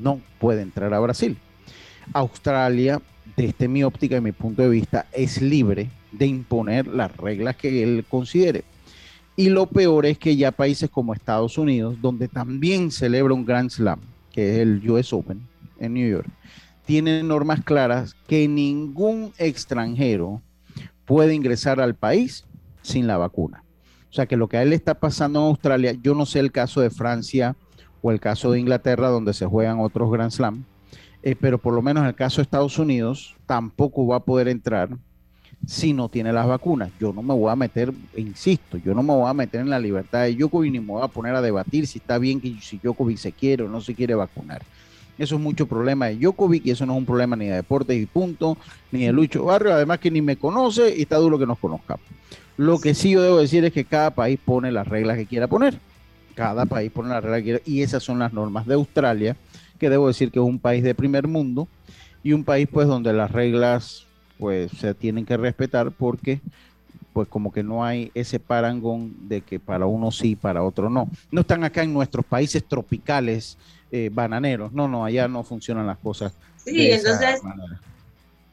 no 0.02 0.20
puede 0.40 0.64
entrar 0.64 0.94
a 0.94 1.00
Brasil. 1.00 1.38
Australia, 2.14 3.00
desde 3.36 3.68
mi 3.68 3.84
óptica 3.84 4.18
y 4.18 4.22
mi 4.22 4.32
punto 4.32 4.64
de 4.64 4.70
vista, 4.70 5.06
es 5.12 5.42
libre 5.42 5.92
de 6.12 6.26
imponer 6.26 6.88
las 6.88 7.16
reglas 7.16 7.56
que 7.56 7.84
él 7.84 8.04
considere. 8.10 8.64
Y 9.36 9.50
lo 9.50 9.68
peor 9.68 10.08
es 10.08 10.18
que 10.18 10.36
ya 10.36 10.52
países 10.52 10.90
como 10.90 11.14
Estados 11.14 11.60
Unidos, 11.60 12.02
donde 12.02 12.28
también 12.28 12.90
celebra 12.90 13.36
un 13.36 13.46
Grand 13.46 13.70
Slam, 13.70 14.00
que 14.32 14.56
es 14.56 14.60
el 14.60 14.90
US 14.90 15.14
Open 15.14 15.42
en 15.80 15.94
New 15.94 16.10
York, 16.10 16.28
tienen 16.86 17.28
normas 17.28 17.64
claras 17.64 18.16
que 18.28 18.48
ningún 18.48 19.34
extranjero 19.38 20.42
puede 21.06 21.36
ingresar 21.36 21.80
al 21.80 21.94
país 21.94 22.46
sin 22.82 23.06
la 23.06 23.18
vacuna. 23.18 23.64
O 24.10 24.14
sea 24.14 24.26
que 24.26 24.38
lo 24.38 24.48
que 24.48 24.58
a 24.58 24.64
él 24.64 24.74
está 24.74 24.96
pasando 24.96 25.40
en 25.40 25.46
Australia, 25.46 25.96
yo 26.02 26.16
no 26.16 26.26
sé 26.26 26.40
el 26.40 26.52
caso 26.52 26.82
de 26.82 26.90
Francia 26.90 27.56
o 28.02 28.12
el 28.12 28.20
caso 28.20 28.52
de 28.52 28.60
Inglaterra, 28.60 29.10
donde 29.10 29.34
se 29.34 29.46
juegan 29.46 29.80
otros 29.80 30.12
Grand 30.12 30.32
Slam, 30.32 30.64
eh, 31.24 31.36
pero 31.40 31.58
por 31.58 31.74
lo 31.74 31.82
menos 31.82 32.02
en 32.04 32.08
el 32.08 32.16
caso 32.16 32.38
de 32.38 32.44
Estados 32.44 32.80
Unidos, 32.80 33.36
tampoco 33.46 34.08
va 34.08 34.18
a 34.18 34.22
poder 34.22 34.48
entrar 34.48 34.90
si 35.66 35.94
no 35.94 36.08
tiene 36.08 36.32
las 36.32 36.48
vacunas. 36.48 36.92
Yo 37.00 37.12
no 37.12 37.22
me 37.22 37.34
voy 37.34 37.52
a 37.52 37.56
meter, 37.56 37.92
insisto, 38.16 38.78
yo 38.78 38.94
no 38.94 39.04
me 39.04 39.14
voy 39.14 39.30
a 39.30 39.34
meter 39.34 39.62
en 39.62 39.70
la 39.70 39.80
libertad 39.80 40.24
de 40.24 40.36
Djokovic 40.36 40.72
ni 40.72 40.80
me 40.80 40.94
voy 40.94 41.04
a 41.04 41.08
poner 41.08 41.36
a 41.36 41.42
debatir 41.42 41.88
si 41.88 42.00
está 42.00 42.18
bien 42.18 42.40
que 42.40 42.56
si 42.62 42.78
Djokovic 42.78 43.18
se 43.18 43.32
quiere 43.32 43.64
o 43.64 43.68
no 43.68 43.82
se 43.82 43.96
quiere 43.96 44.16
vacunar. 44.16 44.62
Eso 45.18 45.36
es 45.36 45.42
mucho 45.42 45.66
problema 45.66 46.08
de 46.08 46.18
Djokovic 46.18 46.66
y 46.66 46.72
eso 46.72 46.86
no 46.86 46.94
es 46.94 47.00
un 47.00 47.06
problema 47.06 47.36
ni 47.36 47.48
de 47.48 47.56
deportes 47.56 48.00
y 48.00 48.06
punto, 48.06 48.58
ni 48.92 49.06
de 49.06 49.12
Lucho 49.12 49.46
Barrio, 49.46 49.74
además 49.74 50.00
que 50.00 50.12
ni 50.12 50.22
me 50.22 50.38
conoce 50.38 50.96
y 50.96 51.02
está 51.02 51.18
duro 51.18 51.40
que 51.40 51.48
nos 51.48 51.58
conozca. 51.58 51.98
Lo 52.58 52.80
que 52.80 52.96
sí 52.96 53.12
yo 53.12 53.22
debo 53.22 53.38
decir 53.38 53.64
es 53.66 53.72
que 53.72 53.86
cada 53.86 54.12
país 54.12 54.40
pone 54.44 54.72
las 54.72 54.88
reglas 54.88 55.18
que 55.18 55.28
quiera 55.28 55.48
poner. 55.48 55.80
Cada 56.36 56.66
país 56.66 56.92
pone 56.92 57.10
las 57.10 57.24
reglas 57.24 57.40
que 57.40 57.44
quiera 57.44 57.62
y 57.66 57.82
esas 57.84 58.04
son 58.04 58.20
las 58.20 58.34
normas 58.34 58.66
de 58.66 58.74
Australia, 58.74 59.36
que 59.80 59.90
debo 59.90 60.08
decir 60.08 60.32
que 60.32 60.40
es 60.40 60.46
un 60.46 60.60
país 60.60 60.84
de 60.84 60.96
primer 60.96 61.28
mundo 61.28 61.68
y 62.24 62.34
un 62.34 62.44
país 62.44 62.68
pues 62.72 62.88
donde 62.88 63.14
las 63.14 63.32
reglas 63.32 64.06
pues 64.40 64.72
se 64.72 64.94
tienen 64.94 65.26
que 65.26 65.38
respetar 65.38 65.92
porque 65.92 66.42
pues 67.14 67.28
como 67.28 67.52
que 67.52 67.64
no 67.64 67.84
hay 67.84 68.12
ese 68.14 68.40
parangón 68.40 69.28
de 69.28 69.42
que 69.42 69.60
para 69.60 69.88
uno 69.88 70.12
sí, 70.12 70.36
para 70.36 70.64
otro 70.64 70.90
no. 70.90 71.10
No 71.32 71.42
están 71.42 71.64
acá 71.64 71.84
en 71.84 71.94
nuestros 71.94 72.26
países 72.26 72.64
tropicales 72.64 73.58
eh, 73.92 74.10
bananeros, 74.12 74.72
no, 74.74 74.88
no, 74.88 75.06
allá 75.06 75.28
no 75.28 75.44
funcionan 75.44 75.88
las 75.88 75.98
cosas. 75.98 76.34
Sí, 76.64 76.92
entonces 76.92 77.42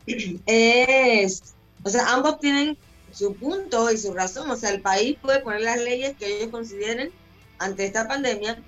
es, 0.47 1.55
o 1.83 1.91
sea, 1.91 2.15
ambos 2.15 2.39
tienen 2.41 2.77
su 3.15 3.35
punto 3.35 3.91
y 3.91 3.99
su 3.99 4.13
razón, 4.13 4.51
o 4.51 4.57
sea, 4.57 4.71
el 4.71 4.81
país 4.81 5.17
puede 5.21 5.41
poner 5.41 5.63
las 5.63 5.81
leyes 5.81 6.17
que 6.19 6.37
ellos 6.37 6.51
consideren 6.51 7.11
ante 7.59 7.87
esta 7.87 8.09
pandemia 8.09 8.59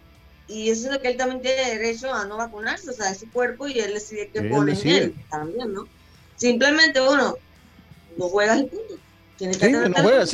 y 0.49 0.71
eso 0.71 0.87
es 0.87 0.95
lo 0.95 1.03
que 1.03 1.09
él 1.09 1.17
también 1.17 1.43
tiene 1.43 1.79
derecho 1.79 2.13
a 2.13 2.25
no 2.25 2.37
vacunarse, 2.37 2.91
o 2.91 2.93
sea, 2.93 3.11
es 3.11 3.19
su 3.19 3.31
cuerpo 3.31 3.67
y 3.67 3.81
él 3.81 3.95
decide 3.95 4.31
qué 4.33 4.43
pone 4.43 4.73
en 4.73 4.89
él 4.89 5.15
también, 5.29 5.73
¿no? 5.73 5.89
Simplemente 6.37 7.01
uno 7.01 7.37
no 8.17 8.29
juegas 8.29 8.61
el 8.61 8.67
punto. 8.67 8.95
Sí, 9.39 9.47
no 9.47 10.27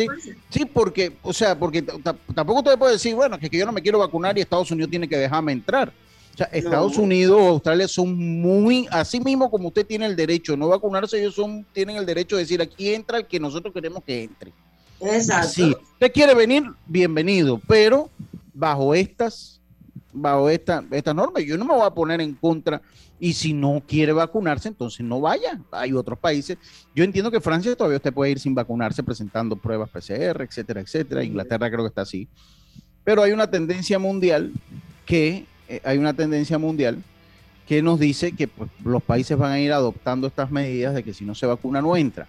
sí, 0.48 0.64
porque, 0.66 1.16
o 1.22 1.32
sea, 1.32 1.58
porque 1.58 1.82
tampoco 1.82 2.60
usted 2.60 2.78
puede 2.78 2.92
decir, 2.92 3.16
bueno, 3.16 3.36
que, 3.36 3.50
que 3.50 3.58
yo 3.58 3.66
no 3.66 3.72
me 3.72 3.82
quiero 3.82 3.98
vacunar 3.98 4.38
y 4.38 4.42
Estados 4.42 4.70
Unidos 4.70 4.90
tiene 4.90 5.08
que 5.08 5.16
dejarme 5.16 5.50
entrar. 5.50 5.92
O 6.32 6.36
sea, 6.36 6.46
Estados 6.46 6.96
Unidos 6.96 7.38
o 7.38 7.48
Australia 7.48 7.86
son 7.86 8.16
muy, 8.40 8.86
así 8.90 9.20
mismo 9.20 9.50
como 9.50 9.68
usted 9.68 9.86
tiene 9.86 10.06
el 10.06 10.16
derecho 10.16 10.52
de 10.52 10.58
no 10.58 10.68
vacunarse, 10.68 11.18
ellos 11.18 11.34
son, 11.34 11.66
tienen 11.72 11.96
el 11.96 12.06
derecho 12.06 12.36
de 12.36 12.42
decir 12.42 12.62
aquí 12.62 12.94
entra 12.94 13.18
el 13.18 13.26
que 13.26 13.38
nosotros 13.38 13.74
queremos 13.74 14.02
que 14.04 14.24
entre. 14.24 14.52
Exacto. 15.00 15.48
Sí, 15.48 15.76
usted 15.92 16.12
quiere 16.12 16.34
venir, 16.34 16.64
bienvenido, 16.86 17.60
pero 17.68 18.08
bajo 18.54 18.94
estas, 18.94 19.60
bajo 20.12 20.48
esta, 20.48 20.82
esta 20.90 21.12
norma, 21.12 21.40
yo 21.40 21.58
no 21.58 21.64
me 21.64 21.74
voy 21.74 21.86
a 21.86 21.90
poner 21.90 22.20
en 22.20 22.34
contra 22.34 22.80
y 23.22 23.34
si 23.34 23.52
no 23.52 23.80
quiere 23.86 24.12
vacunarse, 24.12 24.66
entonces 24.66 25.06
no 25.06 25.20
vaya. 25.20 25.60
Hay 25.70 25.92
otros 25.92 26.18
países. 26.18 26.58
Yo 26.92 27.04
entiendo 27.04 27.30
que 27.30 27.40
Francia 27.40 27.76
todavía 27.76 27.98
usted 27.98 28.12
puede 28.12 28.32
ir 28.32 28.40
sin 28.40 28.52
vacunarse 28.52 29.00
presentando 29.04 29.54
pruebas 29.54 29.90
PCR, 29.90 30.42
etcétera, 30.42 30.80
etcétera. 30.80 31.22
Inglaterra 31.22 31.70
creo 31.70 31.84
que 31.84 31.88
está 31.88 32.02
así. 32.02 32.26
Pero 33.04 33.22
hay 33.22 33.30
una 33.30 33.48
tendencia 33.48 34.00
mundial 34.00 34.52
que 35.06 35.46
hay 35.84 35.98
una 35.98 36.12
tendencia 36.14 36.58
mundial 36.58 37.02
que 37.66 37.82
nos 37.82 37.98
dice 37.98 38.32
que 38.32 38.48
pues, 38.48 38.68
los 38.84 39.02
países 39.02 39.38
van 39.38 39.52
a 39.52 39.60
ir 39.60 39.72
adoptando 39.72 40.26
estas 40.26 40.50
medidas 40.50 40.94
de 40.94 41.02
que 41.02 41.14
si 41.14 41.24
no 41.24 41.34
se 41.34 41.46
vacuna 41.46 41.80
no 41.80 41.96
entra. 41.96 42.26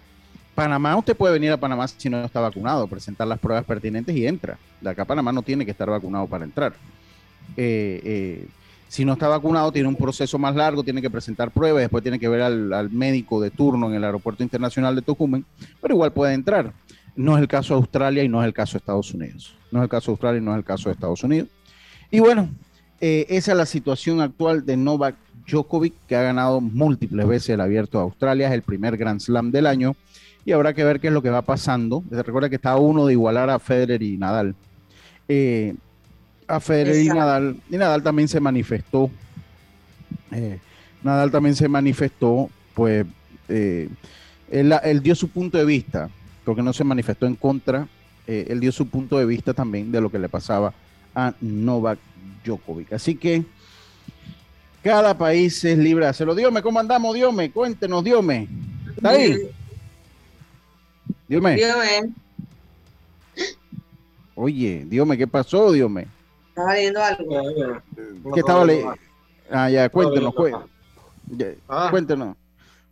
Panamá, 0.54 0.96
usted 0.96 1.16
puede 1.16 1.34
venir 1.34 1.50
a 1.50 1.56
Panamá 1.56 1.88
si 1.88 2.08
no 2.08 2.24
está 2.24 2.40
vacunado, 2.40 2.86
presentar 2.86 3.26
las 3.26 3.40
pruebas 3.40 3.64
pertinentes 3.64 4.14
y 4.14 4.26
entra. 4.26 4.56
De 4.80 4.90
acá 4.90 5.04
Panamá 5.04 5.32
no 5.32 5.42
tiene 5.42 5.64
que 5.64 5.72
estar 5.72 5.90
vacunado 5.90 6.26
para 6.26 6.44
entrar. 6.44 6.74
Eh, 7.56 8.00
eh, 8.04 8.46
si 8.88 9.04
no 9.04 9.14
está 9.14 9.26
vacunado, 9.26 9.72
tiene 9.72 9.88
un 9.88 9.96
proceso 9.96 10.38
más 10.38 10.54
largo, 10.54 10.84
tiene 10.84 11.02
que 11.02 11.10
presentar 11.10 11.50
pruebas, 11.50 11.82
después 11.82 12.02
tiene 12.02 12.20
que 12.20 12.28
ver 12.28 12.42
al, 12.42 12.90
médico 12.90 13.40
de 13.40 13.50
turno 13.50 13.88
en 13.88 13.94
el 13.96 14.04
Aeropuerto 14.04 14.44
Internacional 14.44 14.94
de 14.94 15.02
Tocumen, 15.02 15.44
pero 15.80 15.94
igual 15.94 16.12
puede 16.12 16.34
entrar. 16.34 16.72
No 17.16 17.36
es 17.36 17.42
el 17.42 17.48
caso 17.48 17.74
de 17.74 17.80
Australia 17.80 18.22
y 18.22 18.28
no 18.28 18.40
es 18.40 18.46
el 18.46 18.54
caso 18.54 18.74
de 18.74 18.78
Estados 18.78 19.12
Unidos. 19.12 19.56
No 19.72 19.80
es 19.80 19.84
el 19.84 19.88
caso 19.88 20.06
de 20.06 20.12
Australia 20.12 20.40
y 20.40 20.44
no 20.44 20.52
es 20.52 20.58
el 20.58 20.64
caso 20.64 20.88
de 20.88 20.92
Estados 20.92 21.24
Unidos. 21.24 21.48
Y 22.10 22.20
bueno, 22.20 22.48
eh, 23.06 23.26
esa 23.28 23.52
es 23.52 23.58
la 23.58 23.66
situación 23.66 24.22
actual 24.22 24.64
de 24.64 24.78
Novak 24.78 25.14
Djokovic, 25.46 25.92
que 26.08 26.16
ha 26.16 26.22
ganado 26.22 26.62
múltiples 26.62 27.26
veces 27.26 27.50
el 27.50 27.60
abierto 27.60 27.98
de 27.98 28.04
Australia, 28.04 28.48
es 28.48 28.54
el 28.54 28.62
primer 28.62 28.96
Grand 28.96 29.20
Slam 29.20 29.50
del 29.50 29.66
año, 29.66 29.94
y 30.46 30.52
habrá 30.52 30.72
que 30.72 30.84
ver 30.84 31.00
qué 31.00 31.08
es 31.08 31.12
lo 31.12 31.20
que 31.20 31.28
va 31.28 31.42
pasando. 31.42 32.02
Recuerda 32.10 32.48
que 32.48 32.56
está 32.56 32.76
uno 32.76 33.04
de 33.04 33.12
igualar 33.12 33.50
a 33.50 33.58
Federer 33.58 34.02
y 34.02 34.16
Nadal. 34.16 34.54
Eh, 35.28 35.74
a 36.48 36.60
Federer 36.60 36.96
y 36.96 37.08
Nadal. 37.08 37.56
Y 37.68 37.76
Nadal 37.76 38.02
también 38.02 38.26
se 38.26 38.40
manifestó. 38.40 39.10
Eh, 40.32 40.58
Nadal 41.02 41.30
también 41.30 41.56
se 41.56 41.68
manifestó, 41.68 42.48
pues 42.72 43.04
él, 43.48 45.02
dio 45.02 45.14
su 45.14 45.28
punto 45.28 45.58
de 45.58 45.66
vista, 45.66 46.08
porque 46.42 46.62
no 46.62 46.72
se 46.72 46.84
manifestó 46.84 47.26
en 47.26 47.34
contra, 47.34 47.86
eh, 48.26 48.46
él 48.48 48.60
dio 48.60 48.72
su 48.72 48.88
punto 48.88 49.18
de 49.18 49.26
vista 49.26 49.52
también 49.52 49.92
de 49.92 50.00
lo 50.00 50.10
que 50.10 50.18
le 50.18 50.30
pasaba 50.30 50.72
a 51.14 51.34
Novak 51.40 51.98
Djokovic. 52.44 52.92
Así 52.92 53.14
que 53.14 53.44
cada 54.82 55.16
país 55.16 55.64
es 55.64 55.78
libre 55.78 56.04
de 56.04 56.10
hacerlo. 56.10 56.34
Dios 56.34 56.52
me, 56.52 56.62
¿cómo 56.62 56.78
andamos? 56.78 57.14
Dios 57.14 57.32
me, 57.32 57.50
cuéntenos, 57.50 58.04
Dios 58.04 58.22
me. 58.22 58.48
¿Está 58.96 59.10
ahí? 59.10 59.50
Dios 61.28 61.42
me. 61.42 61.56
Oye, 64.34 64.84
Dios 64.86 65.06
me, 65.06 65.16
¿qué 65.16 65.26
pasó, 65.26 65.72
Dios 65.72 65.90
me? 65.90 66.06
Estaba 66.48 66.74
leyendo 66.74 67.02
algo. 67.02 67.82
¿Qué 68.34 68.40
estaba 68.40 68.64
leyendo? 68.64 68.94
Ah, 69.50 69.70
ya, 69.70 69.88
cuéntenos, 69.88 70.34
ah. 71.68 71.88
cuéntenos. 71.90 72.36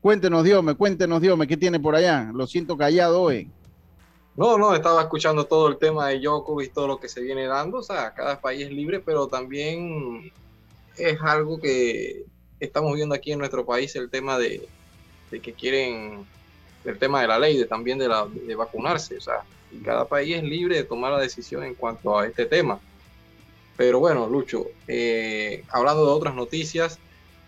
Cuéntenos, 0.00 0.42
Dios 0.42 0.64
cuéntenos, 0.76 1.22
Dios 1.22 1.38
¿qué 1.46 1.56
tiene 1.56 1.78
por 1.78 1.94
allá? 1.94 2.30
Lo 2.34 2.46
siento 2.46 2.76
callado 2.76 3.22
hoy. 3.22 3.48
No, 4.34 4.56
no, 4.56 4.74
estaba 4.74 5.02
escuchando 5.02 5.44
todo 5.44 5.68
el 5.68 5.76
tema 5.76 6.08
de 6.08 6.20
Djokovic 6.20 6.70
y 6.70 6.72
todo 6.72 6.86
lo 6.86 6.98
que 6.98 7.08
se 7.08 7.20
viene 7.20 7.46
dando. 7.46 7.78
O 7.78 7.82
sea, 7.82 8.14
cada 8.14 8.40
país 8.40 8.66
es 8.66 8.72
libre, 8.72 9.00
pero 9.00 9.26
también 9.26 10.32
es 10.96 11.20
algo 11.20 11.60
que 11.60 12.24
estamos 12.58 12.94
viendo 12.94 13.14
aquí 13.14 13.32
en 13.32 13.38
nuestro 13.38 13.66
país, 13.66 13.94
el 13.96 14.08
tema 14.08 14.38
de, 14.38 14.66
que 15.30 15.52
quieren, 15.52 16.26
el 16.84 16.98
tema 16.98 17.20
de 17.20 17.28
la 17.28 17.38
ley, 17.38 17.58
de 17.58 17.66
también 17.66 17.98
de, 17.98 18.08
la, 18.08 18.26
de 18.26 18.54
vacunarse. 18.54 19.16
O 19.16 19.20
sea, 19.20 19.42
cada 19.84 20.06
país 20.06 20.36
es 20.36 20.42
libre 20.42 20.76
de 20.76 20.84
tomar 20.84 21.12
la 21.12 21.20
decisión 21.20 21.64
en 21.64 21.74
cuanto 21.74 22.18
a 22.18 22.26
este 22.26 22.46
tema. 22.46 22.80
Pero 23.76 24.00
bueno, 24.00 24.28
Lucho, 24.28 24.66
eh, 24.86 25.64
hablando 25.70 26.06
de 26.06 26.12
otras 26.12 26.34
noticias, 26.34 26.98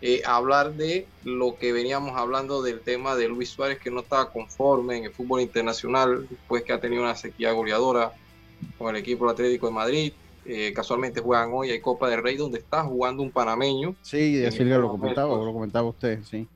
eh, 0.01 0.21
hablar 0.25 0.73
de 0.73 1.07
lo 1.23 1.57
que 1.57 1.71
veníamos 1.71 2.17
hablando 2.17 2.61
del 2.61 2.81
tema 2.81 3.15
de 3.15 3.27
Luis 3.27 3.49
Suárez, 3.49 3.79
que 3.79 3.89
no 3.89 4.01
estaba 4.01 4.31
conforme 4.31 4.97
en 4.97 5.05
el 5.05 5.11
fútbol 5.11 5.41
internacional, 5.41 6.27
después 6.29 6.63
que 6.63 6.73
ha 6.73 6.79
tenido 6.79 7.01
una 7.01 7.15
sequía 7.15 7.51
goleadora 7.51 8.13
con 8.77 8.95
el 8.95 9.01
equipo 9.01 9.27
Atlético 9.29 9.67
de 9.67 9.73
Madrid. 9.73 10.13
Eh, 10.45 10.73
casualmente 10.73 11.21
juegan 11.21 11.51
hoy 11.53 11.71
hay 11.71 11.79
Copa 11.79 12.09
del 12.09 12.21
Rey, 12.21 12.37
donde 12.37 12.59
está 12.59 12.83
jugando 12.83 13.23
un 13.23 13.31
panameño. 13.31 13.95
Sí, 14.01 14.45
así 14.45 14.63
lo 14.63 14.89
comentaba, 14.89 15.35
lo 15.43 15.53
comentaba 15.53 15.89
usted, 15.89 16.19
sí. 16.23 16.47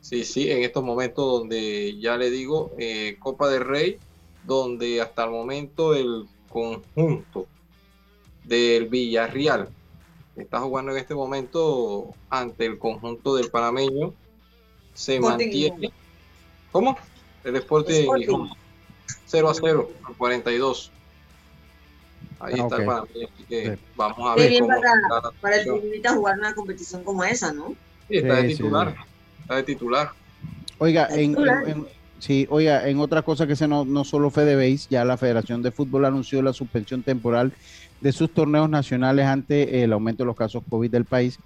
Sí, 0.00 0.24
sí, 0.24 0.50
en 0.50 0.62
estos 0.62 0.82
momentos 0.82 1.40
donde 1.40 1.98
ya 1.98 2.16
le 2.16 2.30
digo, 2.30 2.70
Copa 3.18 3.48
del 3.50 3.64
Rey, 3.64 3.98
donde 4.44 5.00
hasta 5.00 5.24
el 5.24 5.30
momento 5.30 5.94
el 5.94 6.26
conjunto 6.48 7.46
del 8.44 8.88
Villarreal. 8.88 9.68
Está 10.36 10.60
jugando 10.60 10.92
en 10.92 10.98
este 10.98 11.14
momento 11.14 12.14
ante 12.30 12.66
el 12.66 12.78
conjunto 12.78 13.36
del 13.36 13.50
panameño. 13.50 14.14
Se 14.94 15.20
mantiene. 15.20 15.92
¿Cómo? 16.70 16.96
El 17.44 17.56
Sporting, 17.56 18.06
0 19.26 19.50
a 19.50 19.54
0, 19.54 19.90
42. 20.16 20.90
Ahí 22.40 22.54
ah, 22.58 22.62
está 22.62 22.76
el 22.76 22.86
panameño, 22.86 23.28
así 23.34 23.44
que 23.44 23.78
vamos 23.94 24.30
a 24.30 24.34
ver. 24.36 24.60
cómo 24.60 24.68
para, 24.68 25.30
para 25.40 25.56
el 25.56 25.70
jugar 26.14 26.38
una 26.38 26.54
competición 26.54 27.04
como 27.04 27.24
esa, 27.24 27.52
¿no? 27.52 27.74
Sí, 28.08 28.18
está 28.18 28.36
de 28.36 28.48
titular. 28.48 28.94
Está 29.42 29.56
de 29.56 29.62
titular. 29.64 30.10
Oiga, 30.78 31.08
en, 31.10 31.36
sí, 32.18 32.46
oiga, 32.50 32.88
en 32.88 32.98
otra 32.98 33.22
cosa 33.22 33.46
que 33.46 33.54
se 33.54 33.68
no, 33.68 33.84
no 33.84 34.02
solo 34.04 34.30
Base, 34.30 34.86
ya 34.88 35.04
la 35.04 35.16
Federación 35.16 35.62
de 35.62 35.70
Fútbol 35.70 36.06
anunció 36.06 36.42
la 36.42 36.52
suspensión 36.52 37.02
temporal 37.02 37.52
de 38.02 38.12
sus 38.12 38.30
torneos 38.34 38.68
nacionales 38.68 39.26
ante 39.26 39.82
el 39.82 39.92
aumento 39.92 40.24
de 40.24 40.26
los 40.26 40.36
casos 40.36 40.62
COVID 40.68 40.90
del 40.90 41.04
país. 41.04 41.38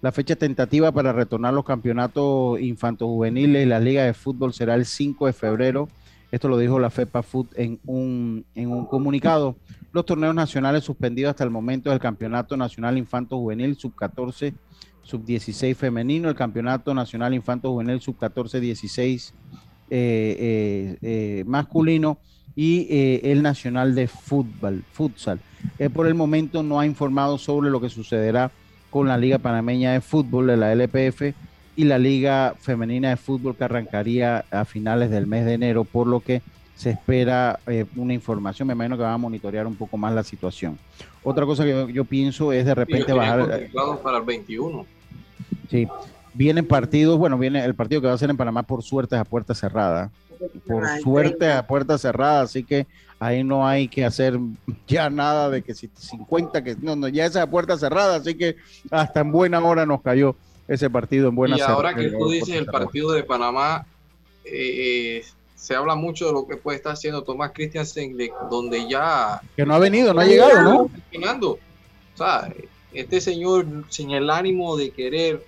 La 0.00 0.12
fecha 0.12 0.36
tentativa 0.36 0.92
para 0.92 1.12
retornar 1.12 1.52
los 1.52 1.64
campeonatos 1.64 2.60
infanto-juveniles 2.60 3.64
y 3.64 3.68
la 3.68 3.80
Liga 3.80 4.04
de 4.04 4.14
Fútbol 4.14 4.52
será 4.52 4.74
el 4.74 4.84
5 4.84 5.26
de 5.26 5.32
febrero. 5.32 5.88
Esto 6.30 6.48
lo 6.48 6.58
dijo 6.58 6.78
la 6.78 6.90
FEPA 6.90 7.22
Food 7.22 7.48
en 7.56 7.80
un, 7.84 8.44
en 8.54 8.70
un 8.70 8.86
comunicado. 8.86 9.56
Los 9.92 10.04
torneos 10.06 10.34
nacionales 10.34 10.84
suspendidos 10.84 11.30
hasta 11.30 11.44
el 11.44 11.50
momento 11.50 11.90
del 11.90 12.00
Campeonato 12.00 12.56
Nacional 12.56 12.98
Infanto 12.98 13.38
Juvenil 13.38 13.76
Sub-14, 13.76 14.54
Sub-16 15.02 15.74
femenino, 15.74 16.28
el 16.28 16.34
Campeonato 16.34 16.92
Nacional 16.94 17.34
Infanto 17.34 17.70
Juvenil 17.70 18.00
Sub-14, 18.00 18.60
16 18.60 19.34
masculino 21.46 22.18
y 22.56 22.86
el 23.22 23.42
nacional 23.42 23.94
de 23.94 24.06
fútbol, 24.06 24.84
futsal. 24.92 25.40
por 25.92 26.06
el 26.06 26.14
momento 26.14 26.62
no 26.62 26.78
ha 26.78 26.86
informado 26.86 27.36
sobre 27.38 27.70
lo 27.70 27.80
que 27.80 27.88
sucederá 27.88 28.50
con 28.90 29.08
la 29.08 29.18
Liga 29.18 29.38
Panameña 29.38 29.92
de 29.92 30.00
Fútbol 30.00 30.46
de 30.46 30.56
la 30.56 30.72
LPF 30.72 31.34
y 31.76 31.84
la 31.84 31.98
Liga 31.98 32.54
Femenina 32.60 33.10
de 33.10 33.16
Fútbol 33.16 33.56
que 33.56 33.64
arrancaría 33.64 34.44
a 34.50 34.64
finales 34.64 35.10
del 35.10 35.26
mes 35.26 35.44
de 35.44 35.54
enero, 35.54 35.84
por 35.84 36.06
lo 36.06 36.20
que 36.20 36.42
se 36.76 36.90
espera 36.90 37.58
eh, 37.66 37.86
una 37.96 38.14
información, 38.14 38.68
me 38.68 38.74
imagino 38.74 38.96
que 38.96 39.02
van 39.02 39.12
a 39.12 39.18
monitorear 39.18 39.66
un 39.66 39.76
poco 39.76 39.96
más 39.96 40.12
la 40.12 40.22
situación. 40.22 40.78
Otra 41.22 41.46
cosa 41.46 41.64
que 41.64 41.92
yo, 41.92 42.04
pienso 42.04 42.52
es 42.52 42.66
de 42.66 42.74
repente 42.74 43.12
bajar... 43.12 43.68
para 44.02 44.18
el 44.18 44.24
21. 44.24 44.86
Sí, 45.70 45.88
vienen 46.32 46.66
partidos, 46.66 47.18
bueno, 47.18 47.38
viene 47.38 47.64
el 47.64 47.74
partido 47.74 48.00
que 48.00 48.08
va 48.08 48.12
a 48.12 48.18
ser 48.18 48.30
en 48.30 48.36
Panamá 48.36 48.64
por 48.64 48.82
suerte 48.82 49.16
a 49.16 49.24
puerta 49.24 49.54
cerrada. 49.54 50.10
Por 50.66 50.86
suerte 51.00 51.50
a 51.50 51.66
puerta 51.66 51.98
cerrada, 51.98 52.42
así 52.42 52.64
que 52.64 52.86
ahí 53.18 53.44
no 53.44 53.66
hay 53.66 53.88
que 53.88 54.04
hacer 54.04 54.38
ya 54.86 55.10
nada 55.10 55.50
de 55.50 55.62
que 55.62 55.74
si 55.74 55.90
50, 55.94 56.62
que 56.62 56.76
no, 56.80 56.96
no, 56.96 57.08
ya 57.08 57.26
esa 57.26 57.46
puerta 57.48 57.78
cerrada, 57.78 58.16
así 58.16 58.34
que 58.34 58.56
hasta 58.90 59.20
en 59.20 59.32
buena 59.32 59.60
hora 59.60 59.86
nos 59.86 60.02
cayó 60.02 60.36
ese 60.68 60.90
partido 60.90 61.28
en 61.28 61.34
buena 61.34 61.56
Y 61.56 61.60
ahora 61.60 61.94
que 61.94 62.10
tú 62.10 62.30
dices 62.30 62.54
el 62.56 62.66
partido 62.66 63.12
de 63.12 63.22
Panamá, 63.22 63.86
eh, 64.44 65.22
se 65.54 65.74
habla 65.74 65.94
mucho 65.94 66.26
de 66.26 66.32
lo 66.32 66.46
que 66.46 66.56
puede 66.56 66.76
estar 66.76 66.92
haciendo 66.92 67.22
Tomás 67.22 67.52
Christiansen, 67.54 68.16
de 68.16 68.30
donde 68.50 68.88
ya... 68.88 69.40
Que 69.56 69.64
no 69.64 69.74
ha 69.74 69.78
venido, 69.78 70.12
no 70.12 70.20
ha 70.20 70.26
llegado, 70.26 70.62
¿no? 70.62 70.90
O 71.42 71.58
sea, 72.16 72.52
este 72.92 73.20
señor 73.20 73.66
sin 73.88 74.10
el 74.10 74.30
ánimo 74.30 74.76
de 74.76 74.90
querer, 74.90 75.44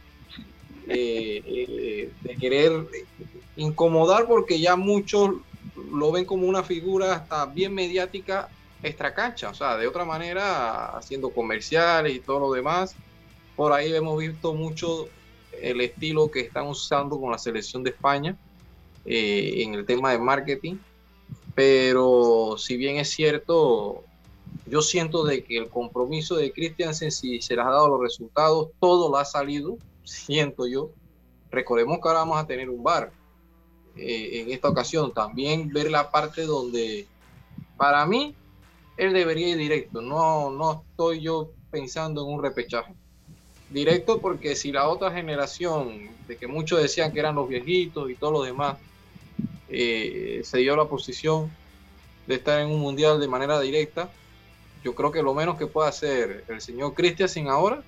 eh, 0.88 1.42
eh, 1.46 2.10
de 2.22 2.36
querer 2.36 2.72
incomodar, 3.56 4.26
porque 4.26 4.60
ya 4.60 4.76
muchos 4.76 5.36
lo 5.92 6.12
ven 6.12 6.24
como 6.24 6.46
una 6.46 6.62
figura 6.62 7.14
hasta 7.14 7.46
bien 7.46 7.74
mediática 7.74 8.48
extra 8.82 9.14
cancha, 9.14 9.50
o 9.50 9.54
sea, 9.54 9.76
de 9.76 9.86
otra 9.86 10.04
manera, 10.04 10.96
haciendo 10.96 11.30
comerciales 11.30 12.14
y 12.14 12.20
todo 12.20 12.40
lo 12.40 12.52
demás 12.52 12.94
por 13.56 13.72
ahí 13.72 13.92
hemos 13.92 14.18
visto 14.18 14.52
mucho 14.52 15.08
el 15.60 15.80
estilo 15.80 16.30
que 16.30 16.40
están 16.40 16.66
usando 16.66 17.18
con 17.18 17.32
la 17.32 17.38
selección 17.38 17.82
de 17.82 17.90
España 17.90 18.36
eh, 19.06 19.62
en 19.62 19.74
el 19.74 19.86
tema 19.86 20.12
de 20.12 20.18
marketing. 20.18 20.76
Pero 21.54 22.56
si 22.58 22.76
bien 22.76 22.98
es 22.98 23.08
cierto, 23.08 24.04
yo 24.66 24.82
siento 24.82 25.24
de 25.24 25.42
que 25.42 25.56
el 25.56 25.70
compromiso 25.70 26.36
de 26.36 26.52
Christiansen, 26.52 27.10
si 27.10 27.40
se 27.40 27.56
le 27.56 27.62
ha 27.62 27.64
dado 27.64 27.88
los 27.88 28.00
resultados, 28.00 28.68
todo 28.78 29.10
lo 29.10 29.16
ha 29.16 29.24
salido, 29.24 29.78
siento 30.04 30.66
yo. 30.66 30.90
Recordemos 31.50 31.98
que 32.02 32.08
ahora 32.08 32.20
vamos 32.20 32.38
a 32.38 32.46
tener 32.46 32.68
un 32.68 32.82
bar 32.82 33.10
eh, 33.96 34.42
en 34.42 34.50
esta 34.50 34.68
ocasión. 34.68 35.12
También 35.12 35.68
ver 35.68 35.90
la 35.90 36.10
parte 36.10 36.42
donde, 36.42 37.06
para 37.76 38.04
mí, 38.06 38.34
él 38.96 39.12
debería 39.12 39.48
ir 39.48 39.56
directo. 39.56 40.00
No, 40.00 40.50
no 40.50 40.84
estoy 40.90 41.20
yo 41.20 41.50
pensando 41.70 42.22
en 42.22 42.34
un 42.34 42.42
repechaje 42.42 42.94
directo 43.70 44.20
porque 44.20 44.54
si 44.54 44.72
la 44.72 44.88
otra 44.88 45.10
generación, 45.10 46.08
de 46.28 46.36
que 46.36 46.46
muchos 46.46 46.80
decían 46.80 47.12
que 47.12 47.18
eran 47.18 47.34
los 47.34 47.48
viejitos 47.48 48.10
y 48.10 48.14
todo 48.14 48.30
lo 48.30 48.42
demás, 48.42 48.78
eh, 49.68 50.40
se 50.44 50.58
dio 50.58 50.76
la 50.76 50.84
posición 50.84 51.50
de 52.26 52.36
estar 52.36 52.60
en 52.60 52.68
un 52.68 52.80
mundial 52.80 53.20
de 53.20 53.28
manera 53.28 53.60
directa, 53.60 54.10
yo 54.84 54.94
creo 54.94 55.10
que 55.10 55.22
lo 55.22 55.34
menos 55.34 55.56
que 55.56 55.66
puede 55.66 55.88
hacer 55.88 56.44
el 56.48 56.60
señor 56.60 56.94
Christian 56.94 57.48
ahora 57.48 57.82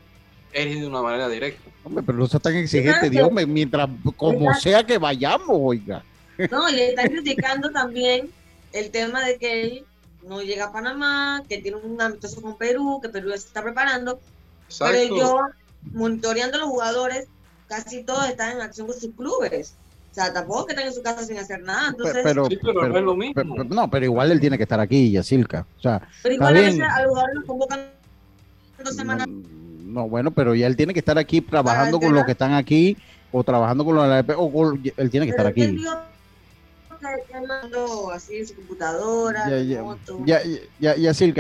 es 0.52 0.66
ir 0.66 0.80
de 0.80 0.86
una 0.86 1.02
manera 1.02 1.28
directa. 1.28 1.70
Hombre, 1.84 2.02
pero 2.04 2.18
no 2.18 2.26
sea 2.26 2.40
tan 2.40 2.56
exigente, 2.56 3.10
Dios, 3.10 3.30
mientras 3.32 3.88
como 4.16 4.52
sea 4.54 4.84
que 4.84 4.98
vayamos, 4.98 5.48
oiga. 5.50 6.02
No, 6.50 6.68
le 6.68 6.90
están 6.90 7.08
criticando 7.08 7.70
también 7.70 8.30
el 8.72 8.90
tema 8.90 9.24
de 9.24 9.38
que 9.38 9.62
él 9.62 9.84
no 10.26 10.42
llega 10.42 10.66
a 10.66 10.72
Panamá, 10.72 11.42
que 11.48 11.58
tiene 11.58 11.78
un 11.78 12.00
amistoso 12.00 12.40
con 12.42 12.56
Perú, 12.56 13.00
que 13.02 13.08
Perú 13.08 13.30
ya 13.30 13.38
se 13.38 13.46
está 13.48 13.62
preparando. 13.62 14.20
Pero 14.78 15.16
yo 15.16 15.40
monitoreando 15.92 16.58
los 16.58 16.68
jugadores, 16.68 17.26
casi 17.66 18.02
todos 18.02 18.28
están 18.28 18.56
en 18.56 18.60
acción 18.60 18.86
con 18.86 18.98
sus 18.98 19.14
clubes. 19.14 19.74
O 20.10 20.14
sea, 20.14 20.32
tampoco 20.32 20.66
que 20.66 20.72
están 20.72 20.88
en 20.88 20.94
su 20.94 21.02
casa 21.02 21.24
sin 21.24 21.38
hacer 21.38 21.62
nada. 21.62 21.88
Entonces, 21.88 22.20
pero, 22.22 22.48
pero, 22.48 22.88
no 22.88 22.98
es 22.98 23.04
lo 23.04 23.14
mismo. 23.16 23.42
no, 23.64 23.90
pero 23.90 24.04
igual 24.04 24.32
él 24.32 24.40
tiene 24.40 24.56
que 24.56 24.64
estar 24.64 24.80
aquí, 24.80 25.10
Yacilca. 25.10 25.66
O 25.78 25.80
sea, 25.80 26.08
pero 26.22 26.34
igual 26.34 26.56
a 26.56 26.60
veces 26.60 26.80
a 26.80 27.02
los 27.02 27.10
jugadores 27.10 27.34
los 27.36 27.44
convocan 27.44 27.80
dos 28.82 28.96
semanas. 28.96 29.28
No, 29.88 30.08
bueno, 30.08 30.30
pero 30.30 30.54
ya 30.54 30.66
él 30.66 30.76
tiene 30.76 30.92
que 30.92 30.98
estar 30.98 31.18
aquí 31.18 31.40
trabajando 31.40 31.98
con 31.98 32.14
los 32.14 32.24
que 32.24 32.32
están 32.32 32.52
aquí 32.52 32.96
o 33.32 33.42
trabajando 33.42 33.84
con 33.84 33.94
los 33.94 34.04
de 34.04 34.10
la 34.10 34.38
o 34.38 34.72
él 34.72 35.10
tiene 35.10 35.24
que 35.26 35.30
estar 35.30 35.46
aquí. 35.46 35.78
así 38.12 38.46
su 38.46 38.54
computadora, 38.54 39.48
ya, 39.48 39.82
ya, 40.26 40.42
ya, 40.78 40.96
ya, 40.96 41.14
se, 41.14 41.32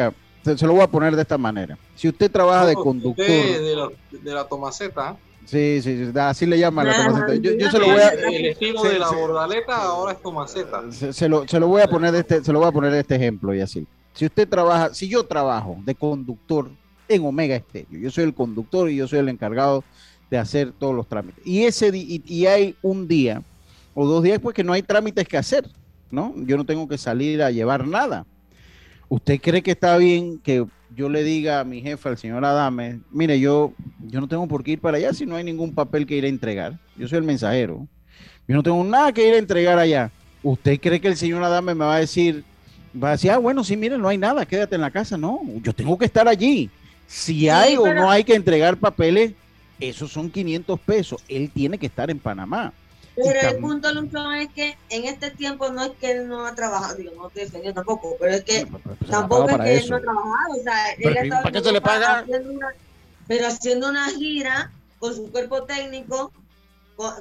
lo 0.66 0.72
voy 0.72 0.80
a 0.80 0.86
poner 0.86 1.14
de 1.14 1.22
esta 1.22 1.36
manera. 1.36 1.76
Si 1.94 2.08
usted 2.08 2.30
trabaja 2.30 2.66
de 2.66 2.74
conductor. 2.74 3.26
De 3.26 3.76
la, 3.76 3.88
de 4.10 4.32
la 4.32 4.44
tomaceta. 4.44 5.16
Sí, 5.44 5.80
sí, 5.82 6.10
así 6.18 6.46
le 6.46 6.58
llaman 6.58 6.86
la 6.86 7.04
tomaceta. 7.04 7.34
Yo, 7.34 7.70
se 7.70 7.78
lo 7.78 7.86
voy 7.86 8.00
a, 8.00 8.08
el 8.08 8.46
estilo 8.46 8.82
de 8.82 8.98
la 8.98 9.10
bordaleta 9.10 9.76
ahora 9.76 10.12
es 10.12 10.22
tomaceta. 10.22 10.90
Se, 10.90 11.28
lo, 11.28 11.46
se 11.46 11.60
lo 11.60 11.68
voy 11.68 11.82
a 11.82 11.88
poner 11.88 12.12
de 12.12 12.20
este, 12.20 12.44
se 12.44 12.52
lo 12.52 12.60
voy 12.60 12.68
a 12.68 12.72
poner 12.72 12.94
este 12.94 13.16
ejemplo 13.16 13.54
y 13.54 13.60
así. 13.60 13.86
Si 14.14 14.26
usted 14.26 14.48
trabaja, 14.48 14.94
si 14.94 15.08
yo 15.08 15.24
trabajo 15.24 15.76
de 15.84 15.94
conductor 15.94 16.70
en 17.08 17.24
Omega 17.24 17.56
Estéreo, 17.56 17.98
yo 17.98 18.10
soy 18.10 18.24
el 18.24 18.34
conductor 18.34 18.90
y 18.90 18.96
yo 18.96 19.08
soy 19.08 19.20
el 19.20 19.28
encargado 19.28 19.84
de 20.30 20.38
hacer 20.38 20.72
todos 20.72 20.94
los 20.94 21.08
trámites. 21.08 21.46
Y 21.46 21.64
ese 21.64 21.90
y, 21.94 22.22
y 22.26 22.46
hay 22.46 22.76
un 22.82 23.08
día 23.08 23.42
o 23.94 24.06
dos 24.06 24.22
días 24.22 24.38
pues 24.38 24.54
que 24.54 24.64
no 24.64 24.72
hay 24.72 24.82
trámites 24.82 25.26
que 25.26 25.36
hacer, 25.36 25.68
¿no? 26.10 26.34
Yo 26.36 26.56
no 26.56 26.64
tengo 26.64 26.86
que 26.86 26.98
salir 26.98 27.42
a 27.42 27.50
llevar 27.50 27.86
nada. 27.86 28.26
¿Usted 29.08 29.40
cree 29.40 29.62
que 29.62 29.70
está 29.70 29.96
bien 29.96 30.38
que 30.38 30.66
yo 30.94 31.08
le 31.08 31.22
diga 31.22 31.60
a 31.60 31.64
mi 31.64 31.80
jefe, 31.80 32.08
al 32.08 32.18
señor 32.18 32.44
Adame, 32.44 33.00
mire, 33.10 33.40
yo, 33.40 33.72
yo 34.06 34.20
no 34.20 34.28
tengo 34.28 34.46
por 34.46 34.62
qué 34.62 34.72
ir 34.72 34.80
para 34.80 34.98
allá 34.98 35.12
si 35.14 35.24
no 35.24 35.36
hay 35.36 35.44
ningún 35.44 35.74
papel 35.74 36.06
que 36.06 36.16
ir 36.16 36.24
a 36.24 36.28
entregar? 36.28 36.78
Yo 36.96 37.08
soy 37.08 37.18
el 37.18 37.24
mensajero. 37.24 37.86
Yo 38.46 38.54
no 38.54 38.62
tengo 38.62 38.82
nada 38.84 39.12
que 39.12 39.26
ir 39.26 39.34
a 39.34 39.38
entregar 39.38 39.78
allá. 39.78 40.10
¿Usted 40.42 40.78
cree 40.80 41.00
que 41.00 41.08
el 41.08 41.16
señor 41.16 41.42
Adame 41.42 41.74
me 41.74 41.84
va 41.84 41.96
a 41.96 42.00
decir, 42.00 42.44
va 43.02 43.08
a 43.08 43.12
decir, 43.12 43.30
ah, 43.30 43.38
bueno, 43.38 43.64
sí, 43.64 43.76
mire, 43.76 43.98
no 43.98 44.08
hay 44.08 44.18
nada, 44.18 44.46
quédate 44.46 44.74
en 44.74 44.80
la 44.82 44.90
casa? 44.90 45.16
No, 45.16 45.40
yo 45.62 45.72
tengo 45.72 45.96
que 45.98 46.04
estar 46.04 46.28
allí. 46.28 46.70
Si 47.08 47.48
hay 47.48 47.76
o 47.76 47.92
no 47.92 48.10
hay 48.10 48.22
que 48.22 48.34
entregar 48.34 48.76
papeles, 48.76 49.32
esos 49.80 50.12
son 50.12 50.30
500 50.30 50.78
pesos. 50.80 51.24
Él 51.26 51.50
tiene 51.52 51.78
que 51.78 51.86
estar 51.86 52.10
en 52.10 52.18
Panamá. 52.18 52.72
Pero 53.16 53.48
el 53.48 53.56
punto, 53.58 53.92
Lucho, 53.92 54.30
es 54.32 54.48
que 54.50 54.76
en 54.90 55.04
este 55.04 55.30
tiempo 55.30 55.70
no 55.70 55.82
es 55.82 55.90
que 56.00 56.12
él 56.12 56.28
no 56.28 56.46
ha 56.46 56.54
trabajado, 56.54 56.96
digo, 56.96 57.12
no 57.16 57.26
estoy 57.26 57.44
defendiendo 57.44 57.80
tampoco, 57.80 58.14
pero 58.20 58.34
es 58.34 58.44
que 58.44 58.66
tampoco 59.10 59.48
es 59.48 59.56
que 59.56 59.76
él 59.78 59.90
no 59.90 59.96
ha 59.96 60.00
trabajado. 60.00 60.54
O 60.56 60.62
sea, 60.62 60.92
él 60.92 61.30
¿Para 61.30 61.50
qué 61.52 61.60
se 61.60 61.72
le 61.72 61.80
paga? 61.80 62.24
pero 63.26 63.46
haciendo 63.46 63.88
una 63.88 64.08
gira 64.10 64.70
con 64.98 65.14
su 65.14 65.30
cuerpo 65.32 65.64
técnico, 65.64 66.32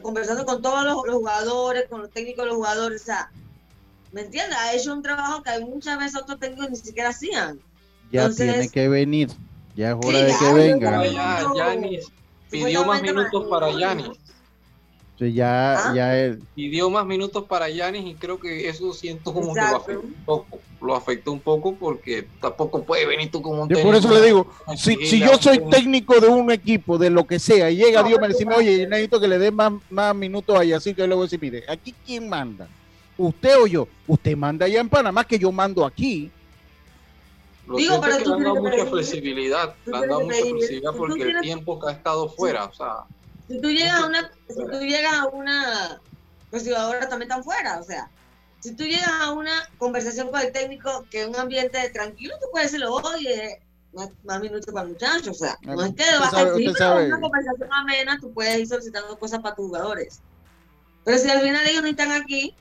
conversando 0.01 0.45
con 0.45 0.61
todos 0.61 0.83
los, 0.85 1.15
jugadores, 1.15 1.85
con 1.89 2.01
los 2.01 2.11
técnicos 2.11 2.45
de 2.45 2.49
los 2.49 2.55
jugadores, 2.57 3.01
o 3.01 3.05
sea, 3.05 3.31
¿me 4.11 4.21
entiendes? 4.21 4.57
Ha 4.57 4.73
hecho 4.73 4.93
un 4.93 5.01
trabajo 5.01 5.43
que 5.43 5.59
muchas 5.65 5.97
veces 5.97 6.21
otros 6.21 6.39
técnicos 6.39 6.69
ni 6.69 6.75
siquiera 6.77 7.09
hacían. 7.09 7.59
Ya 8.11 8.29
tiene 8.29 8.69
que 8.69 8.87
venir, 8.87 9.29
ya 9.77 9.91
es 9.91 9.97
hora 10.05 10.23
de 10.23 10.33
que 10.37 10.53
venga. 10.53 11.07
Ya, 11.07 11.45
Yanis 11.55 12.11
pidió 12.49 12.85
más 12.85 13.01
minutos 13.01 13.45
para 13.49 13.71
Yanis 13.71 14.17
ya, 15.25 15.89
ah. 15.89 15.93
ya 15.95 16.37
Pidió 16.53 16.89
más 16.89 17.05
minutos 17.05 17.45
para 17.45 17.69
Yanis 17.69 18.05
y 18.05 18.13
creo 18.13 18.39
que 18.39 18.69
eso 18.69 18.93
siento 18.93 19.33
como 19.33 19.53
que 19.53 19.61
lo 19.61 19.75
afectó 19.75 20.01
un 20.01 20.13
poco. 20.25 20.59
Lo 20.79 20.95
afectó 20.95 21.31
un 21.31 21.39
poco 21.39 21.73
porque 21.73 22.27
tampoco 22.39 22.83
puede 22.83 23.07
venir 23.07 23.31
tú 23.31 23.41
como 23.41 23.63
un 23.63 23.69
Yo 23.69 23.81
por 23.81 23.95
eso 23.95 24.13
le 24.13 24.23
digo, 24.23 24.47
si, 24.75 24.95
si 25.07 25.19
yo 25.19 25.35
soy 25.39 25.59
técnico 25.71 26.19
de 26.19 26.27
un 26.27 26.51
equipo, 26.51 26.99
de 26.99 27.09
lo 27.09 27.25
que 27.25 27.39
sea, 27.39 27.71
y 27.71 27.77
llega 27.77 28.03
Dios 28.03 28.19
me 28.21 28.27
dice, 28.27 28.45
oye, 28.45 28.85
necesito 28.85 29.19
que 29.19 29.27
le 29.27 29.39
dé 29.39 29.49
más, 29.49 29.73
más 29.89 30.13
minutos 30.13 30.55
ahí, 30.55 30.73
así 30.73 30.93
que 30.93 31.07
luego 31.07 31.27
se 31.27 31.39
pide, 31.39 31.63
¿aquí 31.67 31.95
quién 32.05 32.29
manda? 32.29 32.67
¿Usted 33.17 33.57
o 33.59 33.65
yo? 33.65 33.87
Usted 34.05 34.37
manda 34.37 34.67
allá 34.67 34.79
en 34.79 34.89
Panamá 34.89 35.23
que 35.23 35.39
yo 35.39 35.51
mando 35.51 35.83
aquí. 35.83 36.29
Digo, 37.75 37.99
pero 38.01 38.17
que 38.17 38.25
le 38.25 38.33
han 38.33 38.43
dado 38.43 38.55
mucha 38.55 38.85
flexibilidad, 38.85 39.75
le 39.85 39.97
han 39.97 40.07
dado 40.07 40.21
mucha 40.21 40.41
flexibilidad 40.41 40.91
porque 40.93 41.23
el 41.23 41.41
tiempo 41.41 41.79
que 41.79 41.89
ha 41.89 41.91
estado 41.91 42.29
fuera, 42.29 42.65
o 42.65 42.73
sea 42.73 43.05
si 43.47 43.61
tú 43.61 43.69
llegas 43.69 43.93
a 43.93 44.05
una, 44.05 44.31
si 44.49 44.65
tú 44.65 44.79
llegas 44.79 45.13
a 45.13 45.25
una, 45.27 46.01
pues 46.49 46.69
ahora 46.71 47.07
también 47.07 47.31
están 47.31 47.43
fuera, 47.43 47.79
o 47.79 47.83
sea, 47.83 48.09
si 48.59 48.75
tú 48.75 48.83
llegas 48.83 49.11
a 49.21 49.31
una 49.31 49.69
conversación 49.77 50.29
con 50.29 50.41
el 50.41 50.51
técnico 50.51 51.05
que 51.09 51.21
es 51.21 51.27
un 51.27 51.35
ambiente 51.35 51.89
tranquilo, 51.91 52.35
tú 52.41 52.47
puedes 52.51 52.71
decirlo, 52.71 52.93
oye, 52.95 53.61
más, 53.93 54.09
más 54.23 54.41
minutos 54.41 54.73
para 54.73 54.85
el 54.85 54.93
muchacho, 54.93 55.31
o 55.31 55.33
sea, 55.33 55.57
no 55.61 55.81
es 55.83 55.93
que 55.95 56.03
vas 56.19 56.33
a 56.33 56.45
decir, 56.45 56.69
una 56.69 57.19
conversación 57.19 57.69
amena, 57.71 58.17
tú 58.19 58.33
puedes 58.33 58.59
ir 58.59 58.67
solicitando 58.67 59.17
cosas 59.17 59.39
para 59.39 59.55
tus 59.55 59.67
jugadores. 59.67 60.21
Pero 61.05 61.17
si 61.17 61.29
al 61.29 61.39
final 61.39 61.65
ellos 61.65 61.83
no 61.83 61.87
están 61.87 62.11
aquí, 62.11 62.53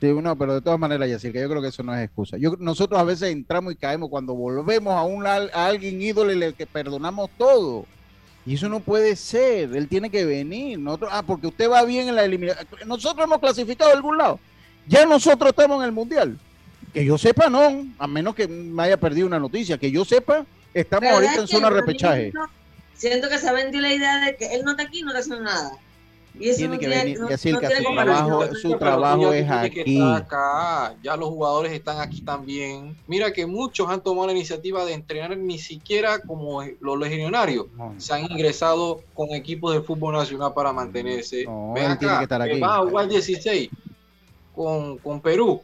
Sí, 0.00 0.06
no, 0.10 0.36
pero 0.36 0.54
de 0.54 0.60
todas 0.62 0.78
maneras, 0.78 1.10
Yacir, 1.10 1.30
que 1.30 1.40
yo 1.40 1.48
creo 1.48 1.60
que 1.60 1.68
eso 1.68 1.82
no 1.82 1.94
es 1.94 2.02
excusa. 2.02 2.38
Yo, 2.38 2.56
nosotros 2.58 2.98
a 2.98 3.04
veces 3.04 3.30
entramos 3.30 3.74
y 3.74 3.76
caemos 3.76 4.08
cuando 4.08 4.34
volvemos 4.34 4.94
a, 4.94 5.02
un, 5.02 5.26
a 5.26 5.66
alguien 5.66 6.00
ídolo 6.00 6.32
y 6.32 6.36
le 6.36 6.54
que 6.54 6.66
perdonamos 6.66 7.28
todo 7.36 7.84
Y 8.46 8.54
eso 8.54 8.70
no 8.70 8.80
puede 8.80 9.14
ser, 9.14 9.76
él 9.76 9.88
tiene 9.88 10.08
que 10.08 10.24
venir. 10.24 10.78
Nosotros, 10.78 11.10
ah, 11.12 11.22
porque 11.22 11.48
usted 11.48 11.70
va 11.70 11.84
bien 11.84 12.08
en 12.08 12.14
la 12.14 12.24
eliminación. 12.24 12.66
Nosotros 12.86 13.26
hemos 13.26 13.40
clasificado 13.40 13.90
a 13.90 13.94
algún 13.94 14.16
lado. 14.16 14.40
Ya 14.86 15.04
nosotros 15.04 15.50
estamos 15.50 15.80
en 15.80 15.84
el 15.84 15.92
Mundial. 15.92 16.38
Que 16.94 17.04
yo 17.04 17.18
sepa, 17.18 17.50
no, 17.50 17.86
a 17.98 18.06
menos 18.06 18.34
que 18.34 18.48
me 18.48 18.82
haya 18.84 18.96
perdido 18.96 19.26
una 19.26 19.38
noticia. 19.38 19.76
Que 19.76 19.90
yo 19.90 20.06
sepa, 20.06 20.46
estamos 20.72 21.10
ahorita 21.10 21.42
en 21.42 21.46
zona 21.46 21.68
repechaje. 21.68 22.32
Siento 22.94 23.28
que 23.28 23.38
se 23.38 23.52
vendió 23.52 23.82
la 23.82 23.92
idea 23.92 24.24
de 24.24 24.36
que 24.36 24.46
él 24.54 24.62
no 24.64 24.70
está 24.70 24.84
aquí 24.84 25.02
no 25.02 25.08
está 25.10 25.20
haciendo 25.20 25.44
nada. 25.44 25.72
Y 26.34 26.54
tiene 26.54 26.78
que 26.78 26.88
venir, 26.88 27.20
no, 27.20 27.26
decir 27.26 27.58
que 27.58 27.68
su 27.68 27.82
trabajo, 27.82 28.54
su 28.54 28.78
trabajo 28.78 29.32
es 29.32 29.50
aquí. 29.50 30.00
acá. 30.00 30.94
Ya 31.02 31.16
los 31.16 31.28
jugadores 31.28 31.72
están 31.72 32.00
aquí 32.00 32.20
también. 32.20 32.96
Mira 33.06 33.32
que 33.32 33.46
muchos 33.46 33.88
han 33.88 34.00
tomado 34.00 34.28
la 34.28 34.32
iniciativa 34.32 34.84
de 34.84 34.94
entrenar 34.94 35.36
ni 35.36 35.58
siquiera 35.58 36.20
como 36.20 36.62
los 36.80 36.98
legionarios. 36.98 37.66
Se 37.98 38.14
han 38.14 38.30
ingresado 38.30 39.02
con 39.14 39.30
equipos 39.30 39.74
de 39.74 39.82
fútbol 39.82 40.14
nacional 40.14 40.54
para 40.54 40.72
mantenerse. 40.72 41.46
Ven 41.74 41.84
acá, 41.84 41.98
tiene 41.98 42.16
que 42.18 42.22
estar 42.22 42.42
aquí. 42.42 42.60
Va 42.60 42.76
a 42.76 42.78
jugar 42.78 43.08
16 43.08 43.68
con, 44.54 44.98
con 44.98 45.20
Perú 45.20 45.62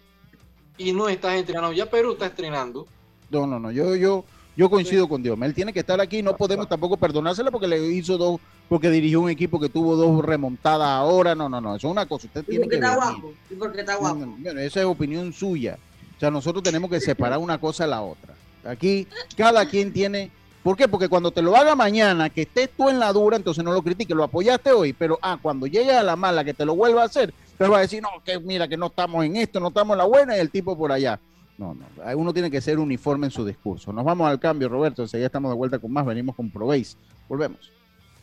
y 0.78 0.92
no 0.92 1.08
estás 1.08 1.34
entrenando. 1.36 1.72
Ya 1.72 1.86
Perú 1.86 2.12
está 2.12 2.26
estrenando. 2.26 2.86
No, 3.30 3.46
no, 3.46 3.58
no. 3.58 3.70
Yo, 3.70 3.96
yo, 3.96 4.24
yo 4.56 4.70
coincido 4.70 5.08
con 5.08 5.22
Dios. 5.22 5.38
Él 5.40 5.54
tiene 5.54 5.72
que 5.72 5.80
estar 5.80 6.00
aquí. 6.00 6.22
No 6.22 6.36
podemos 6.36 6.68
tampoco 6.68 6.96
perdonárselo 6.96 7.50
porque 7.50 7.66
le 7.66 7.86
hizo 7.88 8.16
dos, 8.16 8.40
porque 8.68 8.90
dirigió 8.90 9.20
un 9.20 9.30
equipo 9.30 9.60
que 9.60 9.68
tuvo 9.68 9.96
dos 9.96 10.24
remontadas 10.24 10.88
ahora. 10.88 11.34
No, 11.34 11.48
no, 11.48 11.60
no. 11.60 11.76
Eso 11.76 11.88
es 11.88 11.92
una 11.92 12.06
cosa. 12.06 12.26
Usted 12.26 12.44
tiene 12.44 12.68
que. 12.68 12.76
Está 12.76 12.94
guapo? 12.96 13.32
¿Y 13.50 13.54
porque 13.54 13.80
está 13.80 13.96
guapo? 13.96 14.34
Bueno, 14.38 14.60
esa 14.60 14.80
es 14.80 14.86
opinión 14.86 15.32
suya. 15.32 15.78
O 16.16 16.20
sea, 16.20 16.30
nosotros 16.30 16.62
tenemos 16.62 16.90
que 16.90 17.00
separar 17.00 17.38
una 17.38 17.58
cosa 17.58 17.84
de 17.84 17.90
la 17.90 18.02
otra. 18.02 18.34
Aquí, 18.64 19.06
cada 19.36 19.66
quien 19.66 19.92
tiene. 19.92 20.30
¿Por 20.62 20.76
qué? 20.76 20.88
Porque 20.88 21.08
cuando 21.08 21.30
te 21.30 21.42
lo 21.42 21.54
haga 21.56 21.76
mañana, 21.76 22.28
que 22.28 22.42
estés 22.42 22.70
tú 22.76 22.88
en 22.88 22.98
la 22.98 23.12
dura, 23.12 23.36
entonces 23.36 23.62
no 23.62 23.70
lo 23.70 23.82
critiques, 23.82 24.16
lo 24.16 24.24
apoyaste 24.24 24.72
hoy, 24.72 24.92
pero 24.92 25.16
ah, 25.22 25.38
cuando 25.40 25.68
llegue 25.68 25.92
a 25.92 26.02
la 26.02 26.16
mala 26.16 26.42
que 26.42 26.54
te 26.54 26.64
lo 26.64 26.74
vuelva 26.74 27.02
a 27.02 27.04
hacer, 27.04 27.32
te 27.56 27.68
va 27.68 27.78
a 27.78 27.80
decir, 27.82 28.02
no, 28.02 28.08
que 28.24 28.40
mira, 28.40 28.66
que 28.66 28.76
no 28.76 28.86
estamos 28.86 29.24
en 29.24 29.36
esto, 29.36 29.60
no 29.60 29.68
estamos 29.68 29.94
en 29.94 29.98
la 29.98 30.04
buena 30.06 30.36
y 30.36 30.40
el 30.40 30.50
tipo 30.50 30.76
por 30.76 30.90
allá. 30.90 31.20
No, 31.56 31.72
no, 31.72 31.86
uno 32.16 32.32
tiene 32.32 32.50
que 32.50 32.60
ser 32.60 32.80
uniforme 32.80 33.28
en 33.28 33.30
su 33.30 33.44
discurso. 33.44 33.92
Nos 33.92 34.04
vamos 34.04 34.28
al 34.28 34.40
cambio, 34.40 34.68
Roberto, 34.68 35.02
enseguida 35.02 35.26
estamos 35.26 35.52
de 35.52 35.56
vuelta 35.56 35.78
con 35.78 35.92
más, 35.92 36.04
venimos 36.04 36.34
con 36.34 36.50
Probéis. 36.50 36.96
Volvemos. 37.28 37.75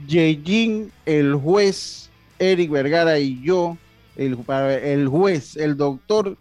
Yejin, 0.08 0.92
el 1.06 1.36
juez 1.36 2.10
Eric 2.40 2.72
Vergara 2.72 3.20
y 3.20 3.42
yo, 3.42 3.78
el, 4.16 4.38
el 4.84 5.08
juez, 5.08 5.58
el 5.58 5.78
doctor 5.78 6.38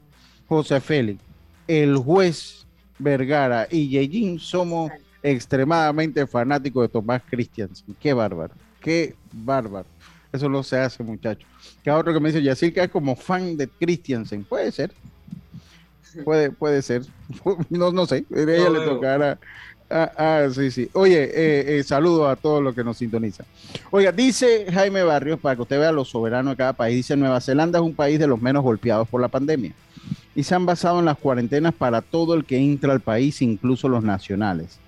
José 0.48 0.80
Félix, 0.80 1.20
el 1.66 1.96
juez 1.96 2.66
Vergara 2.98 3.66
y 3.70 3.88
Yejin 3.88 4.38
somos 4.38 4.90
extremadamente 5.22 6.26
fanáticos 6.26 6.84
de 6.84 6.88
Tomás 6.88 7.22
Christiansen. 7.28 7.96
Qué 8.00 8.12
bárbaro, 8.12 8.54
qué 8.80 9.14
bárbaro. 9.32 9.86
Eso 10.32 10.48
no 10.48 10.62
se 10.62 10.78
hace, 10.78 11.02
muchachos. 11.02 11.48
Que 11.82 11.90
otro 11.90 12.12
que 12.12 12.20
me 12.20 12.28
dice 12.28 12.42
Yacir 12.42 12.72
que 12.72 12.82
es 12.82 12.90
como 12.90 13.16
fan 13.16 13.56
de 13.56 13.68
Christiansen. 13.68 14.44
Puede 14.44 14.70
ser. 14.70 14.92
Puede, 16.24 16.50
puede 16.50 16.82
ser. 16.82 17.02
No, 17.70 17.92
no 17.92 18.06
sé. 18.06 18.24
Ella 18.30 18.70
le 18.70 18.80
tocará. 18.84 19.38
Ah, 19.88 20.10
ah, 20.16 20.48
sí, 20.52 20.70
sí. 20.70 20.90
Oye, 20.94 21.24
eh, 21.24 21.78
eh, 21.78 21.82
saludo 21.84 22.28
a 22.28 22.34
todos 22.34 22.62
los 22.62 22.74
que 22.74 22.82
nos 22.82 22.96
sintonizan. 22.96 23.46
Oiga, 23.90 24.10
dice 24.10 24.66
Jaime 24.72 25.04
Barrios, 25.04 25.38
para 25.38 25.54
que 25.54 25.62
usted 25.62 25.78
vea 25.78 25.92
lo 25.92 26.04
soberano 26.04 26.50
de 26.50 26.56
cada 26.56 26.72
país, 26.72 26.96
dice 26.96 27.16
Nueva 27.16 27.40
Zelanda 27.40 27.78
es 27.78 27.84
un 27.84 27.94
país 27.94 28.18
de 28.18 28.26
los 28.26 28.40
menos 28.40 28.64
golpeados 28.64 29.06
por 29.08 29.20
la 29.20 29.28
pandemia. 29.28 29.72
Y 30.34 30.42
se 30.42 30.54
han 30.54 30.66
basado 30.66 30.98
en 30.98 31.04
las 31.04 31.18
cuarentenas 31.18 31.72
para 31.72 32.02
todo 32.02 32.34
el 32.34 32.44
que 32.44 32.58
entra 32.58 32.92
al 32.92 33.00
país, 33.00 33.40
incluso 33.42 33.88
los 33.88 34.02
nacionales. 34.02 34.78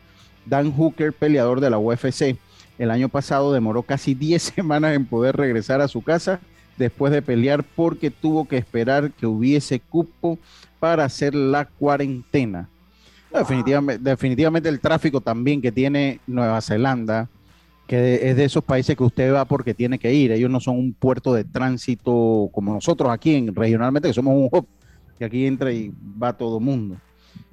Dan 0.44 0.72
Hooker, 0.72 1.12
peleador 1.12 1.60
de 1.60 1.70
la 1.70 1.78
UFC, 1.78 2.36
el 2.78 2.90
año 2.90 3.08
pasado 3.08 3.52
demoró 3.52 3.82
casi 3.82 4.14
10 4.14 4.42
semanas 4.54 4.94
en 4.94 5.06
poder 5.06 5.36
regresar 5.36 5.80
a 5.80 5.88
su 5.88 6.02
casa 6.02 6.40
después 6.76 7.12
de 7.12 7.22
pelear 7.22 7.64
porque 7.64 8.10
tuvo 8.10 8.46
que 8.46 8.56
esperar 8.56 9.10
que 9.12 9.26
hubiese 9.26 9.80
cupo 9.80 10.38
para 10.78 11.04
hacer 11.04 11.34
la 11.34 11.64
cuarentena. 11.66 12.68
definitivamente, 13.32 14.02
definitivamente 14.02 14.68
el 14.68 14.80
tráfico 14.80 15.20
también 15.20 15.60
que 15.60 15.72
tiene 15.72 16.20
Nueva 16.26 16.60
Zelanda, 16.60 17.28
que 17.86 18.30
es 18.30 18.36
de 18.36 18.44
esos 18.44 18.62
países 18.62 18.96
que 18.96 19.02
usted 19.02 19.32
va 19.32 19.46
porque 19.46 19.74
tiene 19.74 19.98
que 19.98 20.12
ir. 20.12 20.30
Ellos 20.30 20.50
no 20.50 20.60
son 20.60 20.78
un 20.78 20.92
puerto 20.92 21.32
de 21.32 21.44
tránsito 21.44 22.50
como 22.52 22.74
nosotros 22.74 23.10
aquí 23.10 23.34
en, 23.34 23.54
regionalmente, 23.54 24.08
que 24.08 24.14
somos 24.14 24.34
un 24.34 24.48
hub, 24.52 24.66
que 25.18 25.24
aquí 25.24 25.46
entra 25.46 25.72
y 25.72 25.92
va 26.22 26.36
todo 26.36 26.58
el 26.58 26.64
mundo. 26.64 26.96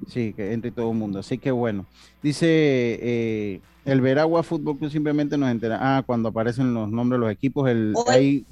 Sí, 0.07 0.33
que 0.33 0.51
entra 0.51 0.67
y 0.67 0.71
todo 0.71 0.91
el 0.91 0.97
mundo. 0.97 1.19
Así 1.19 1.37
que 1.37 1.51
bueno, 1.51 1.85
dice 2.21 2.45
eh, 2.47 3.61
el 3.85 4.01
Veragua 4.01 4.43
Fútbol 4.43 4.77
Club 4.77 4.91
simplemente 4.91 5.37
nos 5.37 5.49
entera. 5.49 5.77
Ah, 5.79 6.03
cuando 6.05 6.29
aparecen 6.29 6.73
los 6.73 6.91
nombres 6.91 7.19
de 7.19 7.25
los 7.25 7.31
equipos, 7.31 7.69
el, 7.69 7.93
ahí, 8.07 8.45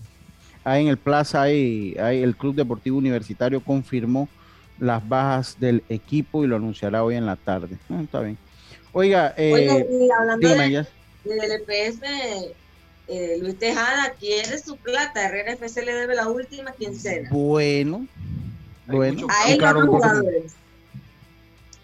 ahí 0.63 0.83
en 0.83 0.87
el 0.87 0.97
Plaza, 0.97 1.41
ahí, 1.41 1.95
ahí 1.99 2.21
el 2.23 2.37
Club 2.37 2.55
Deportivo 2.55 2.97
Universitario 2.97 3.59
confirmó 3.59 4.29
las 4.79 5.07
bajas 5.07 5.59
del 5.59 5.83
equipo 5.89 6.43
y 6.43 6.47
lo 6.47 6.55
anunciará 6.55 7.03
hoy 7.03 7.15
en 7.15 7.25
la 7.25 7.35
tarde. 7.35 7.77
Ah, 7.89 8.01
está 8.03 8.21
bien. 8.21 8.37
Oiga, 8.91 9.33
eh, 9.37 10.09
hablando 10.19 10.47
del 10.49 10.85
EPS, 11.25 12.01
eh, 13.07 13.37
Luis 13.39 13.57
Tejada 13.57 14.13
quiere 14.19 14.57
su 14.59 14.77
plata. 14.77 15.25
Herrera 15.25 15.53
FC 15.53 15.83
le 15.83 15.93
debe 15.93 16.15
la 16.15 16.29
última 16.29 16.71
quincena. 16.73 17.29
Bueno, 17.31 18.07
bueno. 18.87 19.27
A 19.29 19.51
él 19.51 19.57
claro, 19.57 19.85
jugadores. 19.87 20.55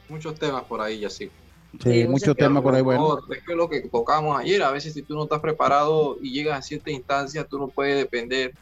Muchos 0.07 0.37
temas 0.37 0.63
por 0.63 0.81
ahí, 0.81 0.99
ya 0.99 1.09
sí. 1.09 1.29
Sí, 1.83 2.07
muchos 2.07 2.35
temas 2.35 2.63
por 2.63 2.73
ahí, 2.73 2.81
bueno. 2.81 3.19
Es 3.31 3.43
que 3.43 3.55
lo 3.55 3.69
que 3.69 3.81
tocamos 3.81 4.39
ayer, 4.39 4.61
a 4.63 4.71
veces 4.71 4.93
si 4.93 5.03
tú 5.03 5.15
no 5.15 5.23
estás 5.23 5.39
preparado 5.39 6.17
y 6.21 6.31
llegas 6.31 6.59
a 6.59 6.61
cierta 6.61 6.89
instancia, 6.89 7.43
tú 7.43 7.59
no 7.59 7.67
puedes 7.67 7.95
depender 7.97 8.53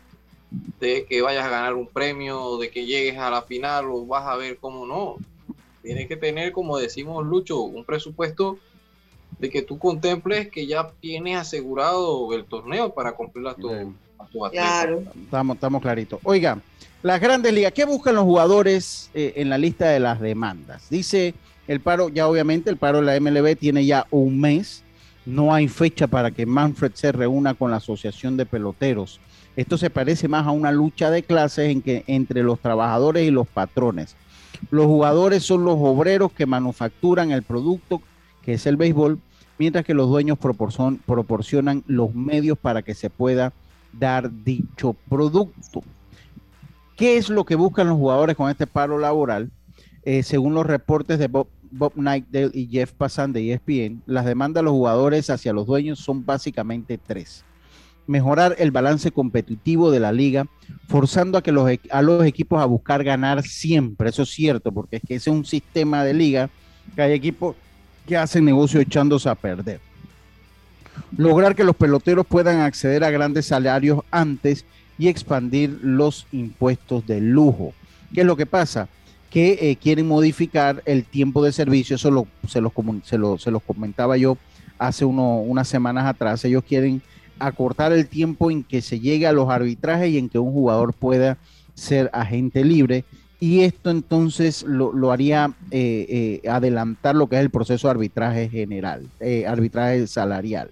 de 0.80 1.06
que 1.06 1.22
vayas 1.22 1.46
a 1.46 1.50
ganar 1.50 1.74
un 1.74 1.88
premio, 1.88 2.58
de 2.58 2.70
que 2.70 2.86
llegues 2.86 3.18
a 3.18 3.30
la 3.30 3.42
final 3.42 3.86
o 3.86 4.06
vas 4.06 4.26
a 4.26 4.36
ver 4.36 4.58
cómo 4.58 4.86
no. 4.86 5.18
Tienes 5.82 6.08
que 6.08 6.18
tener, 6.18 6.52
como 6.52 6.78
decimos 6.78 7.26
Lucho, 7.26 7.62
un 7.62 7.84
presupuesto 7.84 8.60
de 9.40 9.50
que 9.50 9.62
tú 9.62 9.78
contemples 9.78 10.50
que 10.50 10.66
ya 10.66 10.92
tienes 11.00 11.38
asegurado 11.38 12.34
el 12.34 12.46
torneo 12.46 12.94
para 12.94 13.14
cumplir 13.14 13.48
a 13.48 13.54
tu, 13.54 13.94
Claro. 14.52 15.04
Estamos, 15.24 15.56
estamos 15.56 15.82
claritos. 15.82 16.20
Oiga, 16.24 16.60
las 17.02 17.22
grandes 17.22 17.54
ligas, 17.54 17.72
¿qué 17.72 17.86
buscan 17.86 18.16
los 18.16 18.24
jugadores 18.24 19.10
eh, 19.14 19.34
en 19.38 19.50
la 19.50 19.58
lista 19.58 19.88
de 19.90 20.00
las 20.00 20.20
demandas? 20.20 20.90
Dice 20.90 21.34
el 21.68 21.80
paro, 21.80 22.10
ya 22.10 22.28
obviamente 22.28 22.70
el 22.70 22.78
paro 22.78 23.02
de 23.02 23.06
la 23.06 23.20
MLB 23.20 23.58
tiene 23.58 23.86
ya 23.86 24.08
un 24.10 24.40
mes. 24.40 24.84
No 25.26 25.54
hay 25.54 25.68
fecha 25.68 26.08
para 26.08 26.32
que 26.32 26.46
Manfred 26.46 26.94
se 26.94 27.12
reúna 27.12 27.54
con 27.54 27.72
la 27.72 27.78
Asociación 27.78 28.38
de 28.38 28.46
Peloteros. 28.46 29.20
Esto 29.58 29.78
se 29.78 29.90
parece 29.90 30.28
más 30.28 30.46
a 30.46 30.52
una 30.52 30.72
lucha 30.72 31.10
de 31.10 31.24
clases 31.24 31.72
en 31.72 31.82
que, 31.82 32.04
entre 32.06 32.44
los 32.44 32.60
trabajadores 32.60 33.28
y 33.28 33.32
los 33.32 33.48
patrones. 33.48 34.16
Los 34.70 34.86
jugadores 34.86 35.44
son 35.44 35.66
los 35.66 35.78
obreros 35.80 36.32
que 36.32 36.46
manufacturan 36.46 37.32
el 37.32 37.42
producto 37.42 38.02
que 38.44 38.54
es 38.54 38.66
el 38.66 38.78
béisbol, 38.78 39.20
mientras 39.58 39.84
que 39.84 39.94
los 39.94 40.08
dueños 40.08 40.38
proporcionan 40.40 41.84
los 41.86 42.16
medios 42.16 42.58
para 42.58 42.82
que 42.82 42.94
se 42.94 43.10
pueda 43.10 43.52
dar 43.92 44.32
dicho 44.32 44.96
producto. 45.10 45.84
¿Qué 46.96 47.18
es 47.18 47.28
lo 47.28 47.44
que 47.44 47.56
buscan 47.56 47.90
los 47.90 47.98
jugadores 47.98 48.38
con 48.38 48.50
este 48.50 48.66
paro 48.66 49.00
laboral? 49.00 49.52
Eh, 50.04 50.24
según 50.24 50.54
los 50.54 50.66
reportes 50.66 51.20
de 51.20 51.28
Bob, 51.28 51.48
Bob 51.72 51.94
Nightdale 51.96 52.52
y 52.54 52.68
Jeff 52.68 52.94
Passan 52.94 53.34
de 53.34 53.52
ESPN, 53.52 54.04
las 54.06 54.24
demandas 54.24 54.62
de 54.62 54.66
los 54.66 54.74
jugadores 54.74 55.30
hacia 55.30 55.52
los 55.52 55.66
dueños 55.66 56.00
son 56.00 56.26
básicamente 56.26 56.98
tres. 56.98 57.44
Mejorar 58.08 58.56
el 58.58 58.72
balance 58.72 59.12
competitivo 59.12 59.92
de 59.92 60.00
la 60.00 60.12
liga, 60.12 60.48
forzando 60.88 61.38
a, 61.38 61.42
que 61.42 61.52
los, 61.52 61.70
a 61.92 62.02
los 62.02 62.26
equipos 62.26 62.62
a 62.62 62.66
buscar 62.66 63.04
ganar 63.04 63.44
siempre. 63.44 64.10
Eso 64.10 64.24
es 64.24 64.30
cierto, 64.30 64.72
porque 64.72 64.98
es 64.98 65.02
que 65.06 65.16
ese 65.16 65.30
es 65.30 65.36
un 65.36 65.46
sistema 65.46 66.04
de 66.04 66.14
liga 66.14 66.50
que 66.96 67.02
hay 67.02 67.12
equipos 67.14 67.56
que 68.08 68.18
hacen 68.18 68.46
negocio 68.46 68.80
echándose 68.80 69.30
a 69.30 69.36
perder. 69.36 69.80
Lograr 71.16 71.56
que 71.56 71.64
los 71.64 71.76
peloteros 71.76 72.26
puedan 72.26 72.62
acceder 72.62 73.04
a 73.04 73.12
grandes 73.12 73.46
salarios 73.46 74.02
antes 74.10 74.66
y 74.98 75.08
expandir 75.08 75.80
los 75.84 76.26
impuestos 76.32 77.06
de 77.06 77.22
lujo. 77.22 77.74
¿Qué 78.14 78.22
es 78.22 78.28
lo 78.28 78.36
que 78.36 78.46
pasa? 78.46 78.88
Que 79.30 79.58
eh, 79.62 79.76
quieren 79.76 80.08
modificar 80.08 80.82
el 80.86 81.04
tiempo 81.04 81.44
de 81.44 81.52
servicio, 81.52 81.96
eso 81.98 82.26
se, 82.48 82.62
los, 82.62 82.74
se, 83.42 83.52
los 83.52 83.64
comentaba 83.64 84.18
yo 84.18 84.38
hace 84.80 85.06
unas 85.06 85.68
semanas 85.68 86.06
atrás. 86.06 86.44
Ellos 86.46 86.64
quieren 86.64 87.02
acortar 87.40 87.92
el 87.92 88.08
tiempo 88.08 88.52
en 88.52 88.64
que 88.64 88.82
se 88.82 89.00
llegue 89.00 89.28
a 89.28 89.34
los 89.34 89.50
arbitrajes 89.50 90.10
y 90.10 90.18
en 90.18 90.30
que 90.30 90.40
un 90.40 90.52
jugador 90.52 90.94
pueda 90.94 91.38
ser 91.74 92.10
agente 92.14 92.64
libre 92.64 93.06
y 93.40 93.62
esto 93.62 93.92
entonces 93.92 94.64
lo, 94.64 95.12
haría 95.12 95.54
eh, 95.70 96.42
eh, 96.44 96.50
adelantar 96.50 97.16
lo 97.16 97.28
que 97.28 97.36
es 97.36 97.42
el 97.42 97.52
proceso 97.52 97.88
de 97.88 97.92
arbitraje 97.92 98.50
general, 98.50 99.06
eh, 99.20 99.46
arbitraje 99.46 100.08
salarial. 100.08 100.72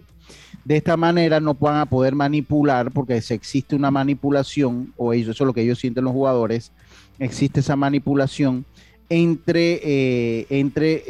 De 0.63 0.78
esta 0.78 0.97
manera 0.97 1.39
no 1.39 1.53
van 1.53 1.78
a 1.78 1.86
poder 1.86 2.16
manipular, 2.16 2.91
porque 2.91 3.22
si 3.22 3.36
existe 3.36 3.76
una 3.76 3.91
manipulación, 3.91 4.91
o 4.97 5.13
eso, 5.13 5.30
es 5.30 5.39
lo 5.39 5.53
que 5.53 5.61
ellos 5.61 5.78
sienten 5.78 6.05
los 6.05 6.13
jugadores, 6.13 6.72
existe 7.20 7.59
esa 7.59 7.76
manipulación 7.76 8.66
entre, 9.10 10.47
entre, 10.49 11.03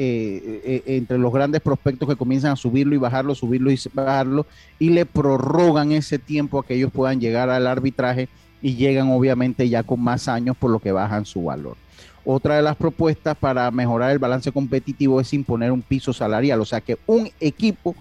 entre 0.98 1.18
los 1.18 1.32
grandes 1.32 1.62
prospectos 1.62 2.10
que 2.10 2.16
comienzan 2.16 2.52
a 2.52 2.56
subirlo 2.56 2.96
y 2.96 2.98
bajarlo, 2.98 3.36
subirlo 3.36 3.72
y 3.72 3.80
bajarlo, 3.94 4.46
y 4.80 4.90
le 4.90 5.06
prorrogan 5.06 5.92
ese 5.92 6.20
tiempo 6.20 6.60
a 6.60 6.66
que 6.66 6.76
ellos 6.76 6.92
puedan 6.92 7.20
llegar 7.20 7.50
al 7.50 7.68
arbitraje 7.68 8.28
y 8.62 8.76
llegan 8.76 9.10
obviamente 9.12 9.70
ya 9.70 9.84
con 9.84 10.02
más 10.02 10.28
años 10.28 10.58
por 10.58 10.72
lo 10.72 10.80
que 10.80 10.92
bajan 10.92 11.26
su 11.26 11.44
valor. 11.44 11.78
Otra 12.26 12.56
de 12.56 12.64
las 12.64 12.76
propuestas 12.76 13.38
para 13.38 13.70
mejorar 13.70 14.12
el 14.12 14.20
balance 14.20 14.52
competitivo 14.52 15.22
es 15.22 15.32
imponer 15.34 15.72
un 15.72 15.84
piso 15.84 16.12
salarial, 16.12 16.60
o 16.60 16.66
sea 16.66 16.82
que 16.82 16.98
un 17.06 17.30
equipo 17.40 17.96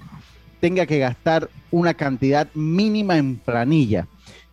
tenga 0.60 0.86
que 0.86 0.98
gastar 0.98 1.50
una 1.70 1.92
cantidad 1.92 2.48
mínima 2.54 3.18
en 3.18 3.36
planilla, 3.36 4.06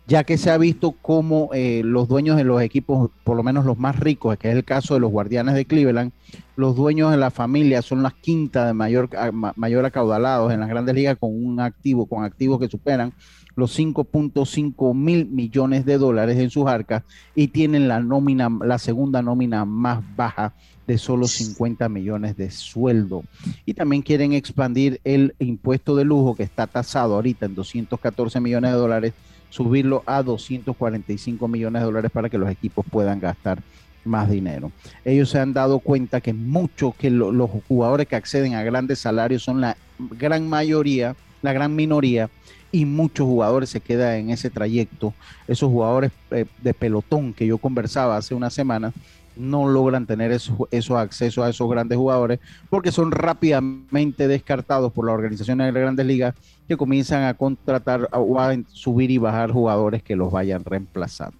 ya 0.06 0.24
que 0.24 0.36
se 0.36 0.50
ha 0.50 0.58
visto 0.58 0.92
como 0.92 1.50
eh, 1.52 1.82
los 1.84 2.08
dueños 2.08 2.36
de 2.36 2.44
los 2.44 2.60
equipos, 2.60 3.10
por 3.24 3.36
lo 3.36 3.42
menos 3.42 3.64
los 3.64 3.78
más 3.78 3.98
ricos, 3.98 4.36
que 4.36 4.50
es 4.50 4.56
el 4.56 4.64
caso 4.64 4.94
de 4.94 5.00
los 5.00 5.10
Guardianes 5.10 5.54
de 5.54 5.64
Cleveland, 5.64 6.12
los 6.56 6.76
dueños 6.76 7.10
de 7.10 7.16
la 7.16 7.30
familia 7.30 7.82
son 7.82 8.02
las 8.02 8.14
quintas 8.14 8.66
de 8.66 8.74
mayor, 8.74 9.08
mayor 9.56 9.84
acaudalados 9.84 10.52
en 10.52 10.60
las 10.60 10.68
grandes 10.68 10.94
ligas 10.94 11.16
con 11.18 11.30
un 11.32 11.60
activo, 11.60 12.06
con 12.06 12.24
activos 12.24 12.60
que 12.60 12.68
superan 12.68 13.12
los 13.54 13.78
5.5 13.78 14.94
mil 14.94 15.26
millones 15.26 15.84
de 15.84 15.98
dólares 15.98 16.38
en 16.38 16.50
sus 16.50 16.66
arcas 16.66 17.02
y 17.34 17.48
tienen 17.48 17.88
la 17.88 18.00
nómina, 18.00 18.48
la 18.62 18.78
segunda 18.78 19.22
nómina 19.22 19.64
más 19.64 20.02
baja 20.16 20.54
de 20.86 20.98
solo 20.98 21.26
50 21.26 21.88
millones 21.88 22.36
de 22.36 22.50
sueldo. 22.50 23.22
Y 23.64 23.74
también 23.74 24.02
quieren 24.02 24.32
expandir 24.32 25.00
el 25.04 25.34
impuesto 25.38 25.94
de 25.96 26.04
lujo 26.04 26.34
que 26.34 26.42
está 26.42 26.66
tasado 26.66 27.14
ahorita 27.14 27.46
en 27.46 27.54
214 27.54 28.40
millones 28.40 28.72
de 28.72 28.76
dólares, 28.76 29.12
subirlo 29.52 30.02
a 30.06 30.22
245 30.22 31.46
millones 31.46 31.82
de 31.82 31.86
dólares 31.86 32.10
para 32.10 32.30
que 32.30 32.38
los 32.38 32.50
equipos 32.50 32.86
puedan 32.90 33.20
gastar 33.20 33.62
más 34.02 34.30
dinero. 34.30 34.72
Ellos 35.04 35.28
se 35.28 35.38
han 35.38 35.52
dado 35.52 35.78
cuenta 35.78 36.22
que 36.22 36.32
muchos 36.32 36.94
que 36.94 37.10
los 37.10 37.50
jugadores 37.68 38.08
que 38.08 38.16
acceden 38.16 38.54
a 38.54 38.62
grandes 38.62 38.98
salarios 38.98 39.42
son 39.42 39.60
la 39.60 39.76
gran 39.98 40.48
mayoría, 40.48 41.14
la 41.42 41.52
gran 41.52 41.76
minoría 41.76 42.30
y 42.72 42.86
muchos 42.86 43.26
jugadores 43.26 43.68
se 43.68 43.80
quedan 43.80 44.14
en 44.14 44.30
ese 44.30 44.48
trayecto. 44.48 45.12
Esos 45.46 45.68
jugadores 45.68 46.12
eh, 46.30 46.46
de 46.62 46.72
pelotón 46.72 47.34
que 47.34 47.46
yo 47.46 47.58
conversaba 47.58 48.16
hace 48.16 48.34
una 48.34 48.48
semana 48.48 48.94
no 49.36 49.68
logran 49.68 50.06
tener 50.06 50.32
esos, 50.32 50.56
esos 50.70 50.96
accesos 50.96 51.44
a 51.44 51.50
esos 51.50 51.68
grandes 51.70 51.98
jugadores 51.98 52.40
porque 52.68 52.92
son 52.92 53.10
rápidamente 53.10 54.28
descartados 54.28 54.92
por 54.92 55.06
las 55.06 55.14
organizaciones 55.14 55.66
de 55.66 55.72
las 55.72 55.82
grandes 55.82 56.06
ligas 56.06 56.34
que 56.68 56.76
comienzan 56.76 57.24
a 57.24 57.34
contratar 57.34 58.08
o 58.12 58.38
a 58.38 58.56
subir 58.68 59.10
y 59.10 59.18
bajar 59.18 59.50
jugadores 59.50 60.02
que 60.02 60.16
los 60.16 60.30
vayan 60.30 60.64
reemplazando. 60.64 61.36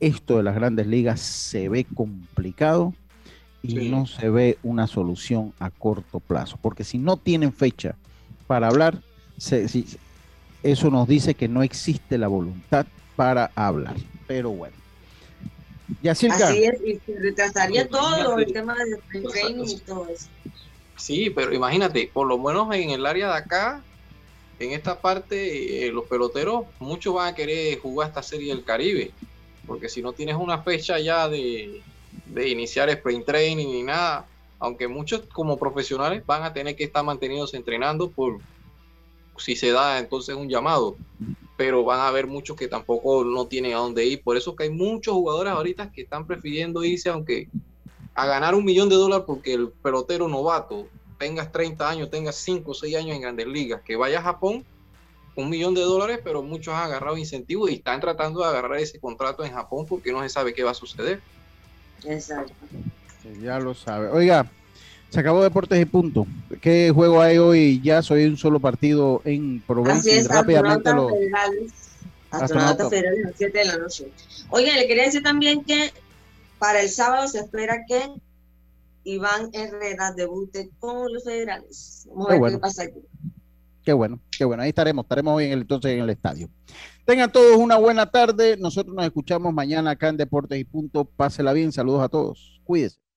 Esto 0.00 0.36
de 0.36 0.42
las 0.42 0.54
grandes 0.54 0.86
ligas 0.86 1.20
se 1.20 1.68
ve 1.68 1.84
complicado 1.84 2.92
y 3.62 3.88
no 3.88 4.06
se 4.06 4.28
ve 4.28 4.58
una 4.62 4.86
solución 4.86 5.54
a 5.58 5.70
corto 5.70 6.20
plazo, 6.20 6.58
porque 6.60 6.84
si 6.84 6.98
no 6.98 7.16
tienen 7.16 7.52
fecha 7.52 7.94
para 8.46 8.68
hablar, 8.68 8.98
se, 9.38 9.66
eso 10.62 10.90
nos 10.90 11.08
dice 11.08 11.34
que 11.34 11.48
no 11.48 11.62
existe 11.62 12.18
la 12.18 12.28
voluntad 12.28 12.86
para 13.16 13.50
hablar. 13.54 13.94
Pero 14.26 14.50
bueno. 14.50 14.83
Ya 16.00 16.12
Así 16.12 16.26
es, 16.26 16.80
y 16.84 16.98
se 17.04 17.18
retrasaría 17.18 17.88
todo 17.88 18.38
el 18.38 18.52
tema 18.52 18.74
del 19.12 19.28
training 19.30 19.64
y 19.66 19.80
todo 19.80 20.08
eso. 20.08 20.28
Sí, 20.96 21.30
pero 21.30 21.52
imagínate, 21.52 22.10
por 22.12 22.26
lo 22.26 22.38
menos 22.38 22.74
en 22.74 22.90
el 22.90 23.04
área 23.04 23.28
de 23.28 23.38
acá, 23.38 23.82
en 24.58 24.72
esta 24.72 25.00
parte, 25.00 25.86
eh, 25.86 25.92
los 25.92 26.04
peloteros, 26.04 26.64
muchos 26.78 27.14
van 27.14 27.28
a 27.28 27.34
querer 27.34 27.78
jugar 27.80 28.08
esta 28.08 28.22
serie 28.22 28.54
del 28.54 28.64
Caribe, 28.64 29.10
porque 29.66 29.88
si 29.88 30.00
no 30.00 30.12
tienes 30.12 30.36
una 30.36 30.62
fecha 30.62 30.98
ya 30.98 31.28
de, 31.28 31.82
de 32.26 32.48
iniciar 32.48 32.88
sprint 32.88 33.26
training 33.26 33.66
ni 33.66 33.82
nada, 33.82 34.26
aunque 34.58 34.88
muchos 34.88 35.22
como 35.32 35.58
profesionales 35.58 36.24
van 36.24 36.44
a 36.44 36.52
tener 36.52 36.76
que 36.76 36.84
estar 36.84 37.04
mantenidos 37.04 37.52
entrenando 37.54 38.10
por, 38.10 38.38
si 39.36 39.56
se 39.56 39.72
da 39.72 39.98
entonces 39.98 40.34
un 40.34 40.48
llamado, 40.48 40.96
pero 41.56 41.84
van 41.84 42.00
a 42.00 42.08
haber 42.08 42.26
muchos 42.26 42.56
que 42.56 42.68
tampoco 42.68 43.24
no 43.24 43.46
tienen 43.46 43.74
a 43.74 43.78
dónde 43.78 44.04
ir. 44.04 44.22
Por 44.22 44.36
eso 44.36 44.56
que 44.56 44.64
hay 44.64 44.70
muchos 44.70 45.14
jugadores 45.14 45.52
ahorita 45.52 45.92
que 45.92 46.02
están 46.02 46.26
prefiriendo 46.26 46.82
irse, 46.84 47.08
aunque 47.08 47.48
a 48.14 48.26
ganar 48.26 48.54
un 48.54 48.64
millón 48.64 48.88
de 48.88 48.96
dólares 48.96 49.24
porque 49.26 49.54
el 49.54 49.68
pelotero 49.70 50.28
novato 50.28 50.88
tengas 51.18 51.52
30 51.52 51.88
años, 51.88 52.10
tengas 52.10 52.36
5 52.36 52.70
o 52.70 52.74
6 52.74 52.96
años 52.96 53.16
en 53.16 53.22
grandes 53.22 53.46
ligas, 53.46 53.82
que 53.82 53.96
vaya 53.96 54.18
a 54.18 54.22
Japón, 54.22 54.64
un 55.36 55.50
millón 55.50 55.74
de 55.74 55.80
dólares, 55.80 56.20
pero 56.22 56.42
muchos 56.42 56.74
han 56.74 56.84
agarrado 56.84 57.16
incentivos 57.16 57.70
y 57.70 57.74
están 57.74 58.00
tratando 58.00 58.40
de 58.40 58.46
agarrar 58.46 58.78
ese 58.78 59.00
contrato 59.00 59.44
en 59.44 59.52
Japón 59.52 59.86
porque 59.88 60.12
no 60.12 60.22
se 60.22 60.28
sabe 60.28 60.54
qué 60.54 60.62
va 60.62 60.72
a 60.72 60.74
suceder. 60.74 61.20
Exacto. 62.04 62.54
Ya 63.40 63.58
lo 63.58 63.74
sabe. 63.74 64.08
Oiga, 64.08 64.50
se 65.14 65.20
acabó 65.20 65.44
Deportes 65.44 65.80
y 65.80 65.84
punto. 65.84 66.26
¿Qué 66.60 66.90
juego 66.92 67.22
hay 67.22 67.38
hoy? 67.38 67.80
Ya 67.84 68.02
soy 68.02 68.24
un 68.24 68.36
solo 68.36 68.58
partido 68.58 69.22
en 69.24 69.60
Provenza. 69.60 70.00
Así 70.00 70.10
es, 70.10 70.26
rápidamente 70.26 70.92
lo... 70.92 71.08
Federales. 71.08 71.72
Astronauta, 72.32 72.90
Federales 72.90 73.24
a 73.24 73.28
las 73.28 73.38
7 73.38 73.58
de 73.58 73.64
la 73.64 73.78
noche. 73.78 74.08
Oye, 74.50 74.74
le 74.74 74.88
quería 74.88 75.04
decir 75.04 75.22
también 75.22 75.62
que 75.62 75.92
para 76.58 76.80
el 76.80 76.88
sábado 76.88 77.28
se 77.28 77.38
espera 77.38 77.84
que 77.86 78.10
Iván 79.04 79.50
Herrera 79.52 80.10
debute 80.16 80.70
con 80.80 81.12
los 81.12 81.22
Federales. 81.22 82.08
Vamos 82.08 82.26
a 82.26 82.30
ver 82.30 82.40
bueno. 82.40 82.56
qué 82.56 82.60
pasa 82.60 82.82
aquí. 82.82 82.98
Qué 83.84 83.92
bueno, 83.92 84.18
qué 84.36 84.44
bueno. 84.44 84.64
Ahí 84.64 84.70
estaremos, 84.70 85.04
estaremos 85.04 85.36
hoy 85.36 85.44
en 85.44 85.52
el, 85.52 85.60
entonces 85.60 85.92
en 85.92 86.00
el 86.00 86.10
estadio. 86.10 86.50
Tengan 87.04 87.30
todos 87.30 87.56
una 87.56 87.76
buena 87.76 88.10
tarde. 88.10 88.56
Nosotros 88.56 88.96
nos 88.96 89.04
escuchamos 89.04 89.54
mañana 89.54 89.90
acá 89.90 90.08
en 90.08 90.16
Deportes 90.16 90.58
y 90.58 90.64
Punto. 90.64 91.04
Pásela 91.04 91.52
bien. 91.52 91.70
Saludos 91.70 92.02
a 92.02 92.08
todos. 92.08 92.60
Cuídense. 92.64 93.03